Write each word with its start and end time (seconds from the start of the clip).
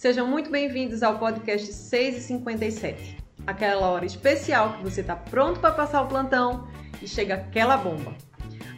Sejam 0.00 0.26
muito 0.26 0.50
bem-vindos 0.50 1.02
ao 1.02 1.18
podcast 1.18 1.70
6 1.74 2.16
e 2.16 2.20
57 2.22 3.18
aquela 3.46 3.86
hora 3.88 4.06
especial 4.06 4.78
que 4.78 4.82
você 4.82 5.02
está 5.02 5.14
pronto 5.14 5.60
para 5.60 5.74
passar 5.74 6.00
o 6.00 6.08
plantão 6.08 6.66
e 7.02 7.06
chega 7.06 7.34
aquela 7.34 7.76
bomba. 7.76 8.16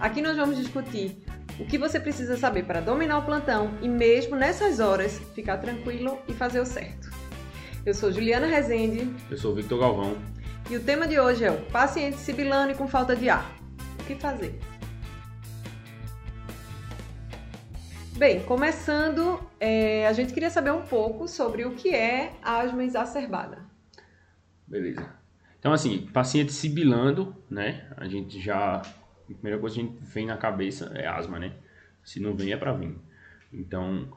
Aqui 0.00 0.20
nós 0.20 0.36
vamos 0.36 0.56
discutir 0.56 1.16
o 1.60 1.64
que 1.64 1.78
você 1.78 2.00
precisa 2.00 2.36
saber 2.36 2.64
para 2.64 2.80
dominar 2.80 3.18
o 3.18 3.22
plantão 3.24 3.70
e, 3.80 3.88
mesmo 3.88 4.34
nessas 4.34 4.80
horas, 4.80 5.20
ficar 5.32 5.58
tranquilo 5.58 6.18
e 6.26 6.32
fazer 6.32 6.58
o 6.58 6.66
certo. 6.66 7.08
Eu 7.86 7.94
sou 7.94 8.10
Juliana 8.10 8.48
Rezende. 8.48 9.08
Eu 9.30 9.38
sou 9.38 9.54
Victor 9.54 9.78
Galvão. 9.78 10.16
E 10.68 10.76
o 10.76 10.82
tema 10.82 11.06
de 11.06 11.20
hoje 11.20 11.44
é 11.44 11.52
o 11.52 11.66
paciente 11.66 12.16
sibilando 12.16 12.72
e 12.72 12.74
com 12.74 12.88
falta 12.88 13.14
de 13.14 13.28
ar. 13.28 13.48
O 14.00 14.04
que 14.06 14.16
fazer? 14.16 14.58
Bem, 18.16 18.40
começando, 18.44 19.40
é, 19.58 20.06
a 20.06 20.12
gente 20.12 20.32
queria 20.32 20.50
saber 20.50 20.70
um 20.70 20.82
pouco 20.82 21.26
sobre 21.26 21.64
o 21.64 21.74
que 21.74 21.94
é 21.94 22.34
asma 22.42 22.84
exacerbada. 22.84 23.58
Beleza. 24.66 25.08
Então, 25.58 25.72
assim, 25.72 26.06
paciente 26.12 26.52
sibilando, 26.52 27.34
né? 27.50 27.90
A 27.96 28.06
gente 28.06 28.40
já. 28.40 28.76
A 28.76 29.34
primeira 29.34 29.58
coisa 29.58 29.76
que 29.76 29.80
a 29.80 29.84
gente 29.84 30.04
vem 30.04 30.26
na 30.26 30.36
cabeça 30.36 30.92
é 30.94 31.06
asma, 31.06 31.38
né? 31.38 31.54
Se 32.04 32.20
não 32.20 32.36
vem, 32.36 32.52
é 32.52 32.56
para 32.56 32.72
vir. 32.72 32.96
Então, 33.52 34.12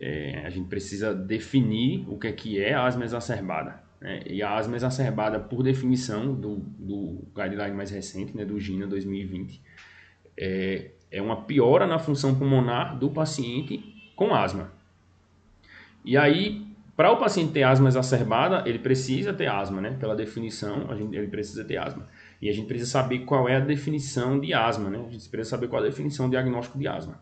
é, 0.00 0.44
a 0.44 0.50
gente 0.50 0.68
precisa 0.68 1.14
definir 1.14 2.06
o 2.08 2.18
que 2.18 2.28
é 2.28 2.32
que 2.32 2.62
é 2.62 2.74
asma 2.74 3.04
exacerbada. 3.04 3.82
Né? 4.00 4.22
E 4.26 4.42
a 4.42 4.56
asma 4.56 4.76
exacerbada, 4.76 5.38
por 5.40 5.62
definição 5.62 6.34
do, 6.34 6.56
do 6.56 7.24
guideline 7.34 7.76
mais 7.76 7.90
recente, 7.90 8.36
né, 8.36 8.44
do 8.44 8.58
GINA 8.58 8.86
2020, 8.86 9.62
é, 10.36 10.90
é 11.12 11.20
uma 11.20 11.42
piora 11.42 11.86
na 11.86 11.98
função 11.98 12.34
pulmonar 12.34 12.98
do 12.98 13.10
paciente 13.10 13.84
com 14.16 14.34
asma. 14.34 14.72
E 16.04 16.16
aí, 16.16 16.66
para 16.96 17.12
o 17.12 17.18
paciente 17.18 17.52
ter 17.52 17.62
asma 17.62 17.88
exacerbada, 17.88 18.64
ele 18.66 18.78
precisa 18.78 19.32
ter 19.32 19.46
asma, 19.46 19.80
né? 19.80 19.96
Pela 20.00 20.16
definição, 20.16 20.86
a 20.90 20.96
gente, 20.96 21.14
ele 21.16 21.28
precisa 21.28 21.64
ter 21.64 21.76
asma. 21.76 22.08
E 22.40 22.48
a 22.48 22.52
gente 22.52 22.66
precisa 22.66 22.90
saber 22.90 23.20
qual 23.20 23.48
é 23.48 23.56
a 23.56 23.60
definição 23.60 24.40
de 24.40 24.52
asma, 24.52 24.90
né? 24.90 24.98
A 24.98 25.10
gente 25.10 25.28
precisa 25.28 25.50
saber 25.50 25.68
qual 25.68 25.82
é 25.82 25.86
a 25.86 25.88
definição 25.88 26.26
de 26.26 26.32
diagnóstico 26.32 26.78
de 26.78 26.88
asma 26.88 27.20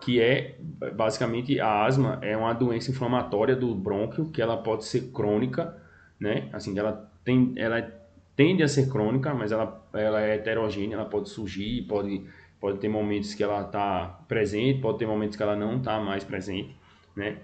que 0.00 0.20
é 0.20 0.56
basicamente 0.94 1.58
a 1.60 1.84
asma 1.84 2.18
é 2.22 2.36
uma 2.36 2.52
doença 2.52 2.90
inflamatória 2.90 3.56
do 3.56 3.74
brônquio 3.74 4.30
que 4.30 4.40
ela 4.40 4.56
pode 4.56 4.84
ser 4.84 5.10
crônica, 5.12 5.76
né? 6.20 6.48
Assim, 6.52 6.78
ela 6.78 7.10
tem, 7.24 7.52
ela 7.56 7.82
tende 8.36 8.62
a 8.62 8.68
ser 8.68 8.88
crônica, 8.88 9.34
mas 9.34 9.50
ela, 9.50 9.84
ela 9.92 10.22
é 10.22 10.36
heterogênea, 10.36 10.94
ela 10.94 11.04
pode 11.04 11.28
surgir, 11.28 11.82
pode, 11.82 12.24
pode 12.60 12.78
ter 12.78 12.88
momentos 12.88 13.34
que 13.34 13.42
ela 13.42 13.62
está 13.62 14.20
presente, 14.26 14.80
pode 14.80 14.98
ter 14.98 15.06
momentos 15.06 15.36
que 15.36 15.42
ela 15.42 15.56
não 15.56 15.78
está 15.78 16.00
mais 16.00 16.24
presente, 16.24 16.76
né? 17.14 17.38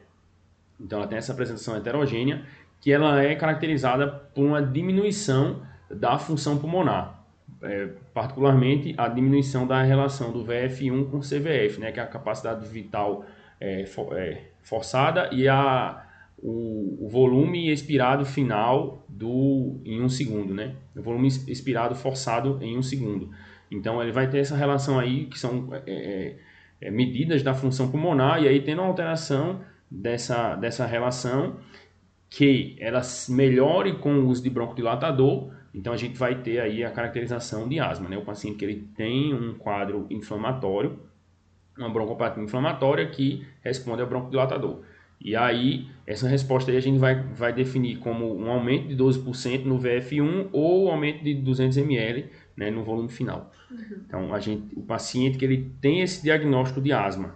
Então 0.80 0.98
ela 0.98 1.08
tem 1.08 1.18
essa 1.18 1.32
apresentação 1.32 1.76
heterogênea 1.76 2.44
que 2.80 2.92
ela 2.92 3.22
é 3.22 3.34
caracterizada 3.34 4.06
por 4.06 4.44
uma 4.44 4.60
diminuição 4.60 5.62
da 5.90 6.18
função 6.18 6.58
pulmonar, 6.58 7.24
é, 7.62 7.88
particularmente 8.12 8.94
a 8.98 9.08
diminuição 9.08 9.66
da 9.66 9.82
relação 9.82 10.32
do 10.32 10.44
VF1 10.44 11.10
com 11.10 11.20
CVF, 11.20 11.80
né, 11.80 11.92
que 11.92 12.00
é 12.00 12.02
a 12.02 12.06
capacidade 12.06 12.66
vital 12.66 13.24
é, 13.58 13.86
for, 13.86 14.18
é, 14.18 14.50
forçada 14.62 15.30
e 15.32 15.48
a, 15.48 16.04
o, 16.36 17.08
volume 17.10 17.70
expirado 17.70 18.26
final 18.26 19.04
do, 19.08 19.80
em 19.84 20.02
um 20.02 20.08
segundo, 20.08 20.52
né, 20.52 20.74
o 20.94 21.00
volume 21.00 21.28
expirado 21.28 21.94
forçado 21.94 22.58
em 22.60 22.76
um 22.76 22.82
segundo. 22.82 23.30
Então 23.70 24.02
ele 24.02 24.12
vai 24.12 24.28
ter 24.28 24.38
essa 24.38 24.56
relação 24.56 24.98
aí 24.98 25.26
que 25.26 25.38
são 25.38 25.68
é, 25.72 25.82
é, 25.86 26.36
é, 26.80 26.90
medidas 26.90 27.42
da 27.42 27.54
função 27.54 27.90
pulmonar 27.90 28.42
e 28.42 28.48
aí 28.48 28.60
tendo 28.60 28.80
uma 28.80 28.88
alteração 28.88 29.60
dessa, 29.90 30.54
dessa 30.56 30.86
relação 30.86 31.58
que 32.28 32.76
ela 32.80 33.00
melhore 33.28 33.98
com 33.98 34.14
o 34.14 34.28
uso 34.28 34.42
de 34.42 34.50
broncodilatador 34.50 35.52
então 35.74 35.92
a 35.92 35.96
gente 35.96 36.16
vai 36.16 36.40
ter 36.40 36.60
aí 36.60 36.84
a 36.84 36.90
caracterização 36.90 37.68
de 37.68 37.80
asma, 37.80 38.08
né? 38.08 38.16
O 38.16 38.24
paciente 38.24 38.56
que 38.56 38.64
ele 38.64 38.88
tem 38.96 39.34
um 39.34 39.54
quadro 39.54 40.06
inflamatório, 40.08 41.00
uma 41.76 41.91
broncopatia 41.91 42.42
inflamatória 42.42 43.08
que 43.08 43.44
responde 43.60 44.00
ao 44.00 44.08
broncodilatador. 44.08 44.82
E 45.20 45.34
aí, 45.34 45.88
essa 46.06 46.28
resposta 46.28 46.70
aí 46.70 46.76
a 46.76 46.80
gente 46.80 46.98
vai, 46.98 47.20
vai 47.20 47.53
definir 47.53 47.98
como 47.98 48.36
um 48.36 48.50
aumento 48.50 48.88
de 48.88 48.97
12% 48.97 49.64
no 49.64 49.78
VF1 49.78 50.50
ou 50.53 50.86
um 50.86 50.91
aumento 50.91 51.24
de 51.24 51.34
200 51.34 51.76
ml 51.78 52.30
né, 52.56 52.70
no 52.70 52.84
volume 52.84 53.09
final. 53.09 53.53
Uhum. 53.70 53.78
Então, 54.06 54.34
a 54.34 54.41
gente, 54.41 54.75
o 54.76 54.82
paciente 54.82 55.38
que 55.38 55.44
ele 55.44 55.72
tem 55.81 56.00
esse 56.00 56.22
diagnóstico 56.22 56.81
de 56.81 56.92
asma, 56.92 57.34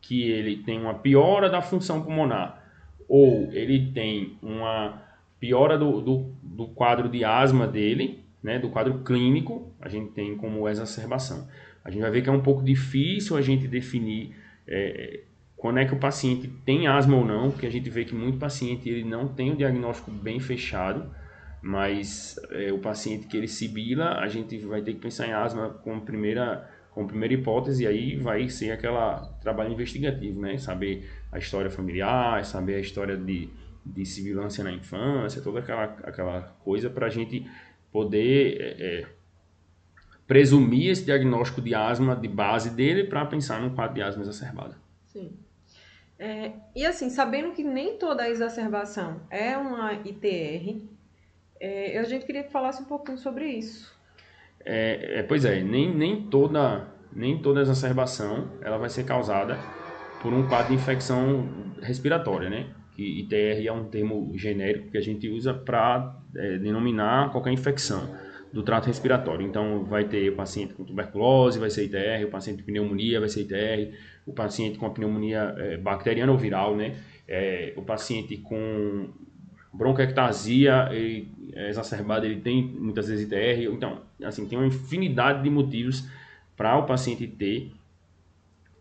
que 0.00 0.30
ele 0.30 0.58
tem 0.58 0.80
uma 0.80 0.94
piora 0.94 1.48
da 1.48 1.60
função 1.60 2.02
pulmonar, 2.02 2.64
ou 3.08 3.50
ele 3.52 3.90
tem 3.92 4.38
uma 4.42 5.02
piora 5.38 5.76
do, 5.76 6.00
do, 6.00 6.32
do 6.42 6.66
quadro 6.68 7.08
de 7.08 7.24
asma 7.24 7.66
dele, 7.66 8.20
né, 8.42 8.58
do 8.58 8.68
quadro 8.68 9.00
clínico, 9.00 9.72
a 9.80 9.88
gente 9.88 10.12
tem 10.12 10.36
como 10.36 10.68
exacerbação. 10.68 11.48
A 11.84 11.90
gente 11.90 12.02
vai 12.02 12.10
ver 12.10 12.22
que 12.22 12.28
é 12.28 12.32
um 12.32 12.42
pouco 12.42 12.62
difícil 12.62 13.36
a 13.36 13.42
gente 13.42 13.66
definir 13.66 14.34
é, 14.66 15.20
quando 15.56 15.78
é 15.78 15.84
que 15.84 15.92
o 15.92 15.98
paciente 15.98 16.48
tem 16.64 16.86
asma 16.86 17.16
ou 17.16 17.24
não, 17.24 17.50
porque 17.50 17.66
a 17.66 17.70
gente 17.70 17.90
vê 17.90 18.04
que 18.04 18.14
muito 18.14 18.38
paciente 18.38 18.88
ele 18.88 19.04
não 19.04 19.28
tem 19.28 19.52
o 19.52 19.56
diagnóstico 19.56 20.10
bem 20.10 20.40
fechado, 20.40 21.10
mas 21.62 22.38
é, 22.50 22.72
o 22.72 22.78
paciente 22.78 23.26
que 23.26 23.36
ele 23.36 23.48
sibila, 23.48 24.18
a 24.18 24.28
gente 24.28 24.58
vai 24.58 24.82
ter 24.82 24.94
que 24.94 25.00
pensar 25.00 25.26
em 25.26 25.32
asma 25.32 25.70
como 25.70 26.00
primeira 26.02 26.68
como 26.90 27.06
primeira 27.06 27.34
hipótese, 27.34 27.84
e 27.84 27.86
aí 27.86 28.16
vai 28.16 28.48
ser 28.48 28.72
aquela 28.72 29.20
trabalho 29.40 29.72
investigativo, 29.72 30.40
né? 30.40 30.58
Saber 30.58 31.08
a 31.30 31.38
história 31.38 31.70
familiar, 31.70 32.44
saber 32.44 32.74
a 32.74 32.80
história 32.80 33.16
de 33.16 33.48
de 33.84 34.04
civilância 34.04 34.62
na 34.62 34.72
infância, 34.72 35.42
toda 35.42 35.60
aquela, 35.60 35.84
aquela 36.04 36.42
coisa 36.64 36.90
para 36.90 37.06
a 37.06 37.10
gente 37.10 37.50
poder 37.90 38.60
é, 38.60 39.00
é, 39.00 39.06
presumir 40.26 40.90
esse 40.90 41.04
diagnóstico 41.04 41.60
de 41.60 41.74
asma 41.74 42.14
de 42.14 42.28
base 42.28 42.70
dele 42.70 43.04
para 43.04 43.24
pensar 43.26 43.60
num 43.60 43.74
quadro 43.74 43.94
de 43.94 44.02
asma 44.02 44.22
exacerbada. 44.22 44.76
Sim. 45.06 45.32
É, 46.18 46.52
e 46.76 46.84
assim, 46.84 47.08
sabendo 47.08 47.52
que 47.52 47.64
nem 47.64 47.96
toda 47.96 48.28
exacerbação 48.28 49.22
é 49.30 49.56
uma 49.56 49.94
ITR, 49.94 50.82
é, 51.60 51.98
a 51.98 52.04
gente 52.04 52.24
queria 52.24 52.42
que 52.42 52.50
falasse 52.50 52.82
um 52.82 52.86
pouquinho 52.86 53.18
sobre 53.18 53.46
isso. 53.46 53.94
É, 54.64 55.20
é, 55.20 55.22
pois 55.22 55.44
é, 55.44 55.62
nem, 55.62 55.94
nem, 55.94 56.22
toda, 56.22 56.88
nem 57.12 57.40
toda 57.40 57.60
exacerbação 57.60 58.50
ela 58.62 58.78
vai 58.78 58.88
ser 58.88 59.04
causada 59.04 59.58
por 60.20 60.32
um 60.32 60.48
quadro 60.48 60.68
de 60.68 60.74
infecção 60.74 61.48
respiratória, 61.80 62.50
né? 62.50 62.74
que 63.00 63.20
ITR 63.20 63.66
é 63.66 63.72
um 63.72 63.84
termo 63.84 64.30
genérico 64.36 64.90
que 64.90 64.98
a 64.98 65.00
gente 65.00 65.26
usa 65.26 65.54
para 65.54 66.20
é, 66.36 66.58
denominar 66.58 67.32
qualquer 67.32 67.50
infecção 67.50 68.14
do 68.52 68.62
trato 68.62 68.86
respiratório. 68.86 69.46
Então, 69.46 69.84
vai 69.84 70.04
ter 70.04 70.28
o 70.28 70.36
paciente 70.36 70.74
com 70.74 70.84
tuberculose, 70.84 71.58
vai 71.58 71.70
ser 71.70 71.84
ITR, 71.84 72.26
o 72.26 72.30
paciente 72.30 72.62
com 72.62 72.66
pneumonia 72.66 73.18
vai 73.18 73.28
ser 73.30 73.42
ITR, 73.42 73.96
o 74.26 74.34
paciente 74.34 74.78
com 74.78 74.84
a 74.84 74.90
pneumonia 74.90 75.54
é, 75.56 75.76
bacteriana 75.78 76.30
ou 76.30 76.36
viral, 76.36 76.76
né? 76.76 76.96
É, 77.26 77.72
o 77.76 77.82
paciente 77.82 78.36
com 78.36 79.08
bronquiectasia 79.72 80.88
é 80.90 81.68
exacerbada, 81.68 82.26
ele 82.26 82.40
tem 82.40 82.62
muitas 82.62 83.08
vezes 83.08 83.26
ITR. 83.26 83.72
Então, 83.72 84.02
assim, 84.24 84.46
tem 84.46 84.58
uma 84.58 84.66
infinidade 84.66 85.42
de 85.42 85.50
motivos 85.50 86.08
para 86.56 86.76
o 86.76 86.84
paciente 86.84 87.26
ter 87.26 87.72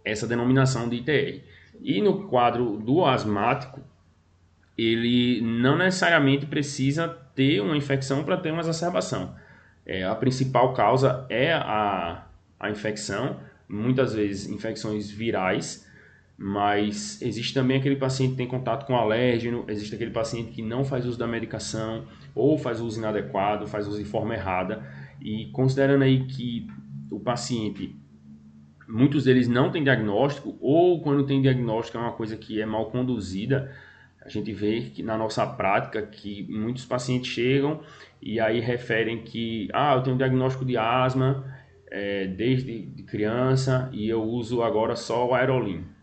essa 0.03 0.27
denominação 0.27 0.89
de 0.89 0.97
ITR. 0.97 1.43
E 1.81 2.01
no 2.01 2.27
quadro 2.27 2.77
do 2.77 3.05
asmático, 3.05 3.81
ele 4.77 5.41
não 5.41 5.77
necessariamente 5.77 6.45
precisa 6.45 7.07
ter 7.35 7.61
uma 7.61 7.77
infecção 7.77 8.23
para 8.23 8.37
ter 8.37 8.51
uma 8.51 8.61
exacerbação. 8.61 9.35
É, 9.85 10.03
a 10.03 10.15
principal 10.15 10.73
causa 10.73 11.25
é 11.29 11.53
a, 11.53 12.25
a 12.59 12.69
infecção, 12.69 13.39
muitas 13.67 14.13
vezes 14.13 14.49
infecções 14.49 15.09
virais, 15.09 15.88
mas 16.41 17.21
existe 17.21 17.53
também 17.53 17.77
aquele 17.77 17.97
paciente 17.97 18.31
que 18.31 18.37
tem 18.37 18.47
contato 18.47 18.85
com 18.85 18.95
alérgeno, 18.95 19.65
existe 19.67 19.93
aquele 19.93 20.11
paciente 20.11 20.51
que 20.51 20.61
não 20.61 20.85
faz 20.85 21.05
uso 21.05 21.19
da 21.19 21.27
medicação, 21.27 22.05
ou 22.33 22.57
faz 22.57 22.79
uso 22.79 22.97
inadequado, 22.97 23.67
faz 23.67 23.85
uso 23.85 24.01
de 24.01 24.05
forma 24.05 24.33
errada, 24.33 24.81
e 25.21 25.47
considerando 25.47 26.03
aí 26.03 26.25
que 26.27 26.65
o 27.11 27.19
paciente, 27.19 27.93
muitos 28.87 29.25
deles 29.25 29.49
não 29.49 29.69
têm 29.69 29.83
diagnóstico, 29.83 30.57
ou 30.61 31.01
quando 31.01 31.25
tem 31.25 31.41
diagnóstico 31.41 31.97
é 31.97 32.01
uma 32.01 32.13
coisa 32.13 32.37
que 32.37 32.61
é 32.61 32.65
mal 32.65 32.89
conduzida, 32.89 33.75
a 34.21 34.29
gente 34.29 34.53
vê 34.53 34.79
que 34.81 35.03
na 35.03 35.17
nossa 35.17 35.45
prática 35.45 36.01
que 36.01 36.47
muitos 36.49 36.85
pacientes 36.85 37.29
chegam 37.29 37.81
e 38.21 38.39
aí 38.39 38.61
referem 38.61 39.23
que 39.23 39.67
ah, 39.73 39.95
eu 39.95 40.03
tenho 40.03 40.17
diagnóstico 40.17 40.63
de 40.63 40.77
asma 40.77 41.45
é, 41.91 42.27
desde 42.27 42.81
de 42.81 43.03
criança 43.03 43.89
e 43.91 44.07
eu 44.07 44.23
uso 44.23 44.61
agora 44.61 44.95
só 44.95 45.27
o 45.27 45.33
Aerolim. 45.33 45.98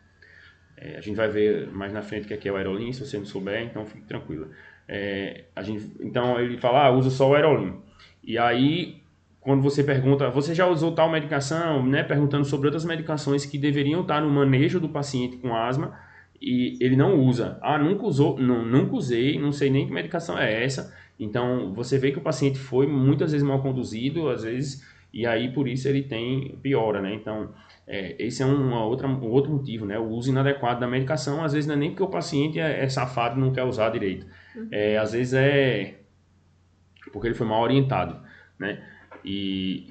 É, 0.76 0.96
a 0.96 1.00
gente 1.00 1.16
vai 1.16 1.28
ver 1.28 1.70
mais 1.70 1.92
na 1.92 2.02
frente 2.02 2.24
o 2.24 2.28
que 2.28 2.34
é, 2.34 2.36
que 2.36 2.48
é 2.48 2.52
o 2.52 2.56
Aerolim, 2.56 2.92
se 2.92 3.04
você 3.04 3.16
não 3.18 3.24
souber, 3.24 3.62
então 3.62 3.86
fique 3.86 4.04
tranquila. 4.06 4.48
É, 4.88 5.44
a 5.54 5.62
gente, 5.62 5.90
então 6.00 6.38
ele 6.38 6.58
fala, 6.58 6.86
ah, 6.86 6.90
uso 6.90 7.10
só 7.10 7.30
o 7.30 7.34
Aerolim. 7.34 7.74
E 8.22 8.36
aí, 8.38 9.00
quando 9.40 9.62
você 9.62 9.82
pergunta, 9.82 10.28
você 10.28 10.54
já 10.54 10.66
usou 10.66 10.92
tal 10.92 11.10
medicação, 11.10 11.86
né? 11.86 12.02
Perguntando 12.02 12.44
sobre 12.44 12.66
outras 12.66 12.84
medicações 12.84 13.46
que 13.46 13.56
deveriam 13.56 14.02
estar 14.02 14.20
no 14.20 14.28
manejo 14.28 14.80
do 14.80 14.88
paciente 14.88 15.36
com 15.36 15.54
asma, 15.54 15.98
e 16.40 16.76
ele 16.80 16.96
não 16.96 17.18
usa. 17.20 17.58
Ah, 17.62 17.78
nunca 17.78 18.04
usou, 18.04 18.38
não, 18.38 18.64
nunca 18.64 18.94
usei, 18.94 19.38
não 19.38 19.52
sei 19.52 19.70
nem 19.70 19.86
que 19.86 19.92
medicação 19.92 20.38
é 20.38 20.64
essa. 20.64 20.94
Então, 21.18 21.72
você 21.72 21.96
vê 21.98 22.10
que 22.10 22.18
o 22.18 22.22
paciente 22.22 22.58
foi 22.58 22.86
muitas 22.86 23.32
vezes 23.32 23.46
mal 23.46 23.62
conduzido, 23.62 24.28
às 24.28 24.42
vezes, 24.42 24.84
e 25.16 25.24
aí 25.24 25.50
por 25.50 25.66
isso 25.66 25.88
ele 25.88 26.02
tem 26.02 26.58
piora, 26.62 27.00
né? 27.00 27.14
Então, 27.14 27.54
é, 27.86 28.14
esse 28.18 28.42
é 28.42 28.44
uma 28.44 28.84
outra, 28.84 29.08
um 29.08 29.30
outro 29.30 29.50
motivo, 29.50 29.86
né? 29.86 29.98
O 29.98 30.08
uso 30.08 30.30
inadequado 30.30 30.78
da 30.78 30.86
medicação, 30.86 31.42
às 31.42 31.54
vezes 31.54 31.66
não 31.66 31.74
é 31.74 31.78
nem 31.78 31.90
porque 31.90 32.02
o 32.02 32.08
paciente 32.08 32.60
é, 32.60 32.84
é 32.84 32.88
safado 32.90 33.38
e 33.38 33.40
não 33.40 33.50
quer 33.50 33.64
usar 33.64 33.88
direito. 33.88 34.26
Uhum. 34.54 34.68
É, 34.70 34.98
às 34.98 35.12
vezes 35.12 35.32
é 35.32 35.94
porque 37.10 37.28
ele 37.28 37.34
foi 37.34 37.46
mal 37.46 37.62
orientado, 37.62 38.20
né? 38.58 38.86
E 39.24 39.86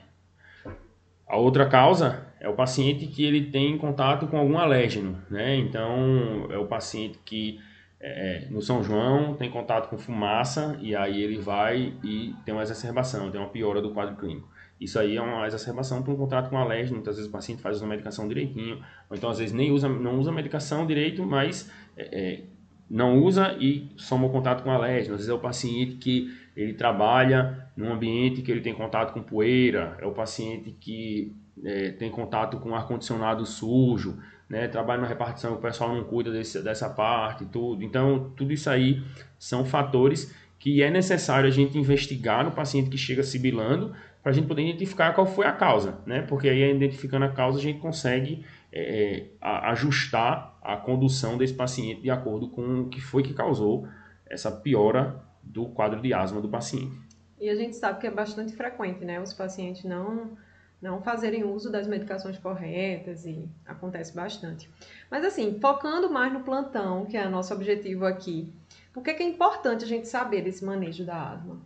a 1.28 1.38
outra 1.38 1.68
causa 1.68 2.28
é 2.40 2.48
o 2.48 2.54
paciente 2.54 3.08
que 3.08 3.26
ele 3.26 3.50
tem 3.50 3.80
contato 3.80 4.28
com 4.28 4.38
algum 4.38 4.60
alérgeno, 4.60 5.20
né? 5.28 5.56
Então, 5.56 6.48
é 6.52 6.58
o 6.60 6.68
paciente 6.68 7.18
que 7.26 7.60
é, 8.00 8.46
no 8.52 8.62
São 8.62 8.84
João 8.84 9.34
tem 9.34 9.50
contato 9.50 9.90
com 9.90 9.98
fumaça 9.98 10.78
e 10.80 10.96
aí 10.96 11.20
ele 11.20 11.40
vai 11.40 11.96
e 12.04 12.36
tem 12.46 12.54
uma 12.54 12.62
exacerbação, 12.62 13.32
tem 13.32 13.42
uma 13.42 13.50
piora 13.50 13.82
do 13.82 13.90
quadro 13.90 14.16
clínico. 14.18 14.54
Isso 14.80 15.00
aí 15.00 15.16
é 15.16 15.22
uma 15.22 15.48
exacerbação 15.48 16.04
por 16.04 16.14
um 16.14 16.18
contato 16.18 16.50
com 16.50 16.58
alérgeno. 16.58 16.98
Muitas 16.98 17.16
vezes 17.16 17.30
o 17.30 17.32
paciente 17.32 17.62
faz 17.62 17.82
a 17.82 17.88
medicação 17.88 18.28
direitinho, 18.28 18.84
ou 19.10 19.16
então 19.16 19.30
às 19.30 19.40
vezes 19.40 19.54
nem 19.54 19.72
usa, 19.72 19.88
não 19.88 20.20
usa 20.20 20.32
a 20.32 20.34
medicação 20.34 20.86
direito, 20.86 21.24
mas 21.26 21.72
é, 21.96 22.04
é, 22.12 22.44
não 22.90 23.18
usa 23.24 23.56
e 23.60 23.90
soma 23.96 24.28
o 24.28 24.30
contato 24.30 24.64
com 24.64 24.72
alérgeno. 24.72 25.16
Às 25.16 25.22
vezes 25.22 25.30
é 25.30 25.34
o 25.34 25.40
paciente 25.40 25.96
que 25.96 26.36
ele 26.56 26.74
trabalha 26.74 27.70
num 27.76 27.92
ambiente 27.92 28.42
que 28.42 28.52
ele 28.52 28.62
tem 28.62 28.74
contato 28.74 29.14
com 29.14 29.22
poeira, 29.22 29.98
é 30.00 30.06
o 30.06 30.12
paciente 30.12 30.72
que 30.80 31.34
é, 31.64 31.92
tem 31.92 32.10
contato 32.10 32.58
com 32.58 32.76
ar-condicionado 32.76 33.46
sujo, 33.46 34.18
né, 34.48 34.68
trabalha 34.68 35.02
na 35.02 35.08
repartição, 35.08 35.56
o 35.56 35.58
pessoal 35.58 35.96
não 35.96 36.04
cuida 36.04 36.32
desse, 36.32 36.62
dessa 36.62 36.90
parte, 36.90 37.46
tudo. 37.46 37.84
Então, 37.84 38.32
tudo 38.36 38.54
isso 38.54 38.70
aí 38.70 39.02
são 39.40 39.66
fatores 39.66 40.34
que 40.60 40.82
é 40.82 40.90
necessário 40.90 41.48
a 41.48 41.52
gente 41.52 41.78
investigar 41.78 42.44
no 42.44 42.52
paciente 42.52 42.90
que 42.90 42.98
chega 42.98 43.24
sibilando 43.24 43.94
para 44.26 44.32
a 44.32 44.34
gente 44.34 44.48
poder 44.48 44.64
identificar 44.64 45.14
qual 45.14 45.28
foi 45.28 45.46
a 45.46 45.52
causa, 45.52 46.00
né? 46.04 46.24
Porque 46.24 46.50
aí, 46.50 46.76
identificando 46.76 47.26
a 47.26 47.30
causa, 47.30 47.60
a 47.60 47.62
gente 47.62 47.78
consegue 47.78 48.44
é, 48.74 49.20
é 49.20 49.26
ajustar 49.40 50.58
a 50.64 50.76
condução 50.76 51.38
desse 51.38 51.54
paciente 51.54 52.02
de 52.02 52.10
acordo 52.10 52.50
com 52.50 52.82
o 52.82 52.90
que 52.90 53.00
foi 53.00 53.22
que 53.22 53.36
causou 53.36 53.88
essa 54.26 54.50
piora 54.50 55.22
do 55.44 55.68
quadro 55.68 56.02
de 56.02 56.12
asma 56.12 56.42
do 56.42 56.50
paciente. 56.50 57.00
E 57.40 57.48
a 57.48 57.56
gente 57.56 57.76
sabe 57.76 58.00
que 58.00 58.08
é 58.08 58.10
bastante 58.10 58.56
frequente, 58.56 59.06
né? 59.06 59.22
Os 59.22 59.32
pacientes 59.32 59.84
não 59.84 60.36
não 60.82 61.04
fazerem 61.04 61.44
uso 61.44 61.72
das 61.72 61.86
medicações 61.86 62.40
corretas 62.40 63.28
e 63.28 63.48
acontece 63.64 64.16
bastante. 64.16 64.68
Mas 65.10 65.24
assim, 65.24 65.60
focando 65.62 66.10
mais 66.10 66.34
no 66.34 66.40
plantão, 66.40 67.06
que 67.06 67.16
é 67.16 67.28
o 67.28 67.30
nosso 67.30 67.54
objetivo 67.54 68.08
aqui, 68.08 68.52
por 68.92 69.04
que, 69.04 69.14
que 69.14 69.22
é 69.22 69.28
importante 69.28 69.84
a 69.84 69.88
gente 69.88 70.08
saber 70.08 70.42
desse 70.42 70.66
manejo 70.66 71.06
da 71.06 71.30
asma? 71.30 71.62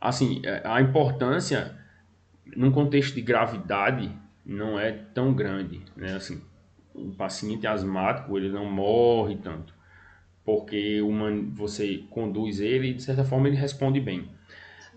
Assim, 0.00 0.40
é, 0.44 0.62
a 0.64 0.80
importância 0.80 1.81
num 2.56 2.70
contexto 2.70 3.14
de 3.14 3.22
gravidade 3.22 4.10
não 4.44 4.78
é 4.78 4.92
tão 4.92 5.32
grande, 5.32 5.82
né? 5.96 6.14
Assim, 6.14 6.40
o 6.94 7.10
paciente 7.12 7.66
asmático 7.66 8.36
ele 8.36 8.50
não 8.50 8.70
morre 8.70 9.36
tanto, 9.36 9.74
porque 10.44 11.00
uma, 11.02 11.30
você 11.54 12.04
conduz 12.10 12.60
ele 12.60 12.88
e 12.88 12.94
de 12.94 13.02
certa 13.02 13.24
forma 13.24 13.48
ele 13.48 13.56
responde 13.56 14.00
bem. 14.00 14.28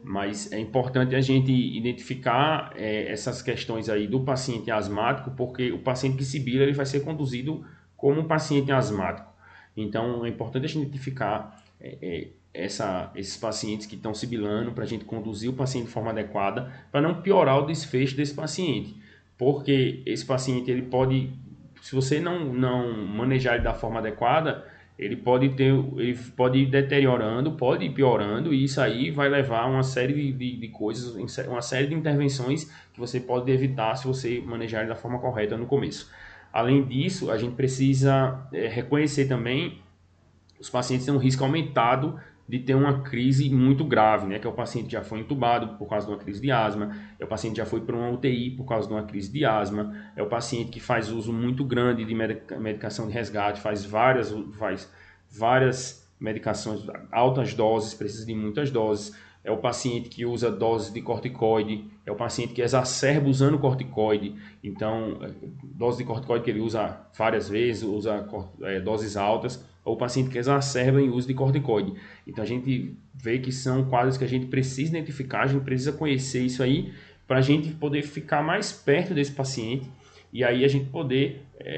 Mas 0.04 0.52
é 0.52 0.60
importante 0.60 1.16
a 1.16 1.22
gente 1.22 1.52
identificar 1.52 2.72
é, 2.76 3.12
essas 3.12 3.42
questões 3.42 3.90
aí 3.90 4.08
do 4.08 4.22
paciente 4.22 4.70
asmático, 4.70 5.32
porque 5.32 5.72
o 5.72 5.80
paciente 5.80 6.18
que 6.18 6.26
sibila 6.26 6.64
ele 6.64 6.74
vai 6.74 6.86
ser 6.86 7.00
conduzido 7.04 7.66
como 7.98 8.22
um 8.22 8.28
paciente 8.28 8.72
asmático. 8.72 9.34
Então 9.76 10.26
é 10.26 10.30
importante 10.30 10.66
a 10.66 10.70
gente 10.70 10.88
identificar 10.88 11.64
é, 11.80 11.98
é, 12.02 12.28
essa, 12.56 13.12
esses 13.16 13.38
pacientes 13.38 13.86
que 13.86 13.96
estão 13.96 14.14
sibilando 14.14 14.72
para 14.72 14.84
a 14.84 14.88
gente 14.88 15.06
conduzir 15.06 15.50
o 15.50 15.54
paciente 15.54 15.88
de 15.88 15.92
forma 15.92 16.12
adequada 16.12 16.72
para 16.92 17.02
não 17.02 17.22
piorar 17.22 17.60
o 17.60 17.66
desfecho 17.66 18.16
desse 18.16 18.34
paciente. 18.34 18.96
Porque 19.38 20.02
esse 20.06 20.26
paciente 20.26 20.72
ele 20.72 20.84
pode, 20.84 21.30
se 21.82 21.94
você 21.94 22.20
não, 22.20 22.46
não 22.54 23.06
manejar 23.06 23.56
ele 23.56 23.64
da 23.64 23.74
forma 23.74 24.00
adequada, 24.00 24.66
ele 24.98 25.18
pode 25.18 25.50
ter, 25.50 25.74
ele 25.98 26.18
pode 26.36 26.60
ir 26.60 26.68
deteriorando, 26.68 27.52
pode 27.52 27.84
ir 27.86 27.90
piorando, 27.90 28.54
e 28.54 28.64
isso 28.64 28.80
aí 28.80 29.12
vai 29.12 29.28
levar 29.28 29.66
uma 29.66 29.84
série 29.84 30.14
de, 30.14 30.32
de, 30.32 30.58
de, 30.58 30.68
coisas, 30.70 31.16
uma 31.48 31.62
série 31.62 31.88
de 31.88 31.94
intervenções 31.94 32.72
que 32.94 33.00
você 33.00 33.20
pode 33.20 33.52
evitar 33.52 33.96
se 33.96 34.08
você 34.08 34.42
manejar 34.46 34.82
ele 34.82 34.90
da 34.90 34.96
forma 34.96 35.20
correta 35.20 35.58
no 35.58 35.66
começo. 35.66 36.10
Além 36.54 36.86
disso, 36.86 37.30
a 37.30 37.38
gente 37.38 37.56
precisa 37.56 38.48
é, 38.54 38.70
reconhecer 38.70 39.26
também 39.26 39.84
os 40.60 40.70
pacientes 40.70 41.06
têm 41.06 41.14
um 41.14 41.20
risco 41.20 41.44
aumentado 41.44 42.20
de 42.48 42.60
ter 42.60 42.76
uma 42.76 43.02
crise 43.02 43.50
muito 43.50 43.84
grave, 43.84 44.28
né? 44.28 44.38
Que 44.38 44.46
é 44.46 44.50
o 44.50 44.54
paciente 44.54 44.92
já 44.92 45.02
foi 45.02 45.20
entubado 45.20 45.78
por 45.78 45.90
causa 45.90 46.06
de 46.06 46.14
uma 46.14 46.20
crise 46.20 46.40
de 46.40 46.52
asma, 46.52 46.96
é 47.20 47.26
o 47.26 47.28
paciente 47.28 47.58
já 47.58 47.66
foi 47.66 47.82
para 47.82 47.96
uma 47.96 48.10
UTI 48.10 48.52
por 48.52 48.66
causa 48.66 48.88
de 48.88 48.94
uma 48.94 49.04
crise 49.04 49.32
de 49.32 49.44
asma, 49.44 49.96
é 50.16 50.22
o 50.22 50.28
paciente 50.28 50.70
que 50.70 50.80
faz 50.80 51.10
uso 51.10 51.34
muito 51.34 51.64
grande 51.64 52.06
de 52.06 52.14
medicação 52.14 53.08
de 53.08 53.14
resgate, 53.14 53.60
faz 53.60 53.84
várias, 53.84 54.32
faz 54.60 54.92
várias 55.30 56.08
medicações, 56.20 56.82
altas 57.12 57.54
doses, 57.54 57.94
precisa 57.94 58.26
de 58.26 58.36
muitas 58.36 58.70
doses, 58.70 59.16
é 59.44 59.52
o 59.52 59.58
paciente 59.58 60.10
que 60.10 60.26
usa 60.26 60.52
doses 60.52 60.92
de 60.92 61.02
corticoide, 61.02 61.86
é 62.06 62.12
o 62.12 62.16
paciente 62.16 62.54
que 62.54 62.62
exacerba 62.62 63.30
usando 63.30 63.60
corticoide, 63.60 64.36
então, 64.64 65.20
é, 65.22 65.32
dose 65.64 66.00
de 66.00 66.04
corticoide 66.04 66.44
que 66.44 66.50
ele 66.50 66.62
usa 66.62 67.00
várias 67.16 67.50
vezes, 67.50 67.84
usa 67.84 68.28
é, 68.62 68.80
doses 68.80 69.18
altas, 69.18 69.64
ou 69.86 69.96
paciente 69.96 70.32
que 70.32 70.38
exacerba 70.40 71.00
em 71.00 71.10
uso 71.10 71.28
de 71.28 71.34
corticoide. 71.36 71.94
Então 72.26 72.44
a 72.44 72.48
gente 72.48 72.98
vê 73.14 73.38
que 73.38 73.52
são 73.52 73.86
quadros 73.86 74.18
que 74.18 74.26
a 74.26 74.28
gente 74.28 74.48
precisa 74.48 74.90
identificar, 74.90 75.44
a 75.44 75.48
gente 75.48 75.64
precisa 75.64 75.94
conhecer 75.94 76.42
isso 76.42 76.64
aí 76.64 76.92
para 77.28 77.38
a 77.38 77.42
gente 77.42 77.70
poder 77.70 78.02
ficar 78.02 78.44
mais 78.44 78.74
perto 78.74 79.14
desse 79.14 79.32
paciente 79.32 79.90
e 80.34 80.44
aí 80.44 80.66
a 80.66 80.68
gente 80.68 80.90
poder 80.90 81.44
é, 81.60 81.78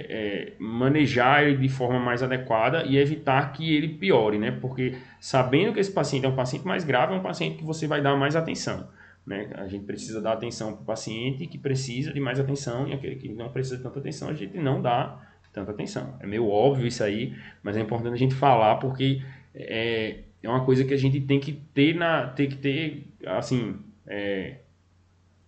é, 0.50 0.54
manejar 0.57 1.44
ele 1.44 1.57
de 1.57 1.69
forma 1.69 2.00
mais 2.00 2.24
adequada 2.24 2.83
e 2.86 2.98
evitar 2.98 3.51
que 3.51 3.75
ele 3.75 3.89
piore, 3.89 4.39
né? 4.39 4.51
Porque 4.51 4.95
sabendo 5.19 5.74
que 5.74 5.80
esse 5.80 5.92
paciente 5.92 6.25
é 6.25 6.30
um 6.30 6.36
paciente 6.36 6.65
mais 6.65 6.83
grave, 6.83 7.13
é 7.13 7.18
um 7.18 7.21
paciente 7.21 7.57
que 7.57 7.63
você 7.63 7.86
vai 7.86 8.01
dar 8.01 8.15
mais 8.15 8.36
atenção. 8.36 8.88
Né? 9.25 9.50
A 9.56 9.68
gente 9.68 9.83
precisa 9.83 10.21
dar 10.21 10.33
atenção 10.33 10.74
para 10.74 10.81
o 10.81 10.86
paciente 10.86 11.45
que 11.45 11.57
precisa 11.57 12.13
de 12.13 12.19
mais 12.19 12.39
atenção 12.39 12.88
e 12.88 12.94
aquele 12.94 13.18
que 13.18 13.27
não 13.27 13.50
precisa 13.50 13.77
de 13.77 13.83
tanta 13.83 14.00
atenção, 14.00 14.30
a 14.30 14.33
gente 14.33 14.57
não 14.57 14.81
dá 14.81 15.21
tanta 15.57 15.71
atenção. 15.71 16.15
É 16.19 16.27
meio 16.27 16.48
óbvio 16.48 16.88
isso 16.88 17.04
aí, 17.04 17.36
mas 17.63 17.75
é 17.75 17.81
importante 17.81 18.13
a 18.13 18.18
gente 18.18 18.36
falar 18.36 18.75
porque 18.77 19.21
é, 19.54 20.19
é 20.42 20.50
uma 20.50 20.63
coisa 20.63 20.83
que 20.83 20.94
a 20.94 20.98
gente 20.98 21.19
tem 21.21 21.39
que 21.39 21.53
ter 21.74 21.96
na 21.96 22.27
tem 22.27 22.48
que 22.48 22.58
ter 22.58 23.08
assim 23.25 23.77
é, 24.05 24.58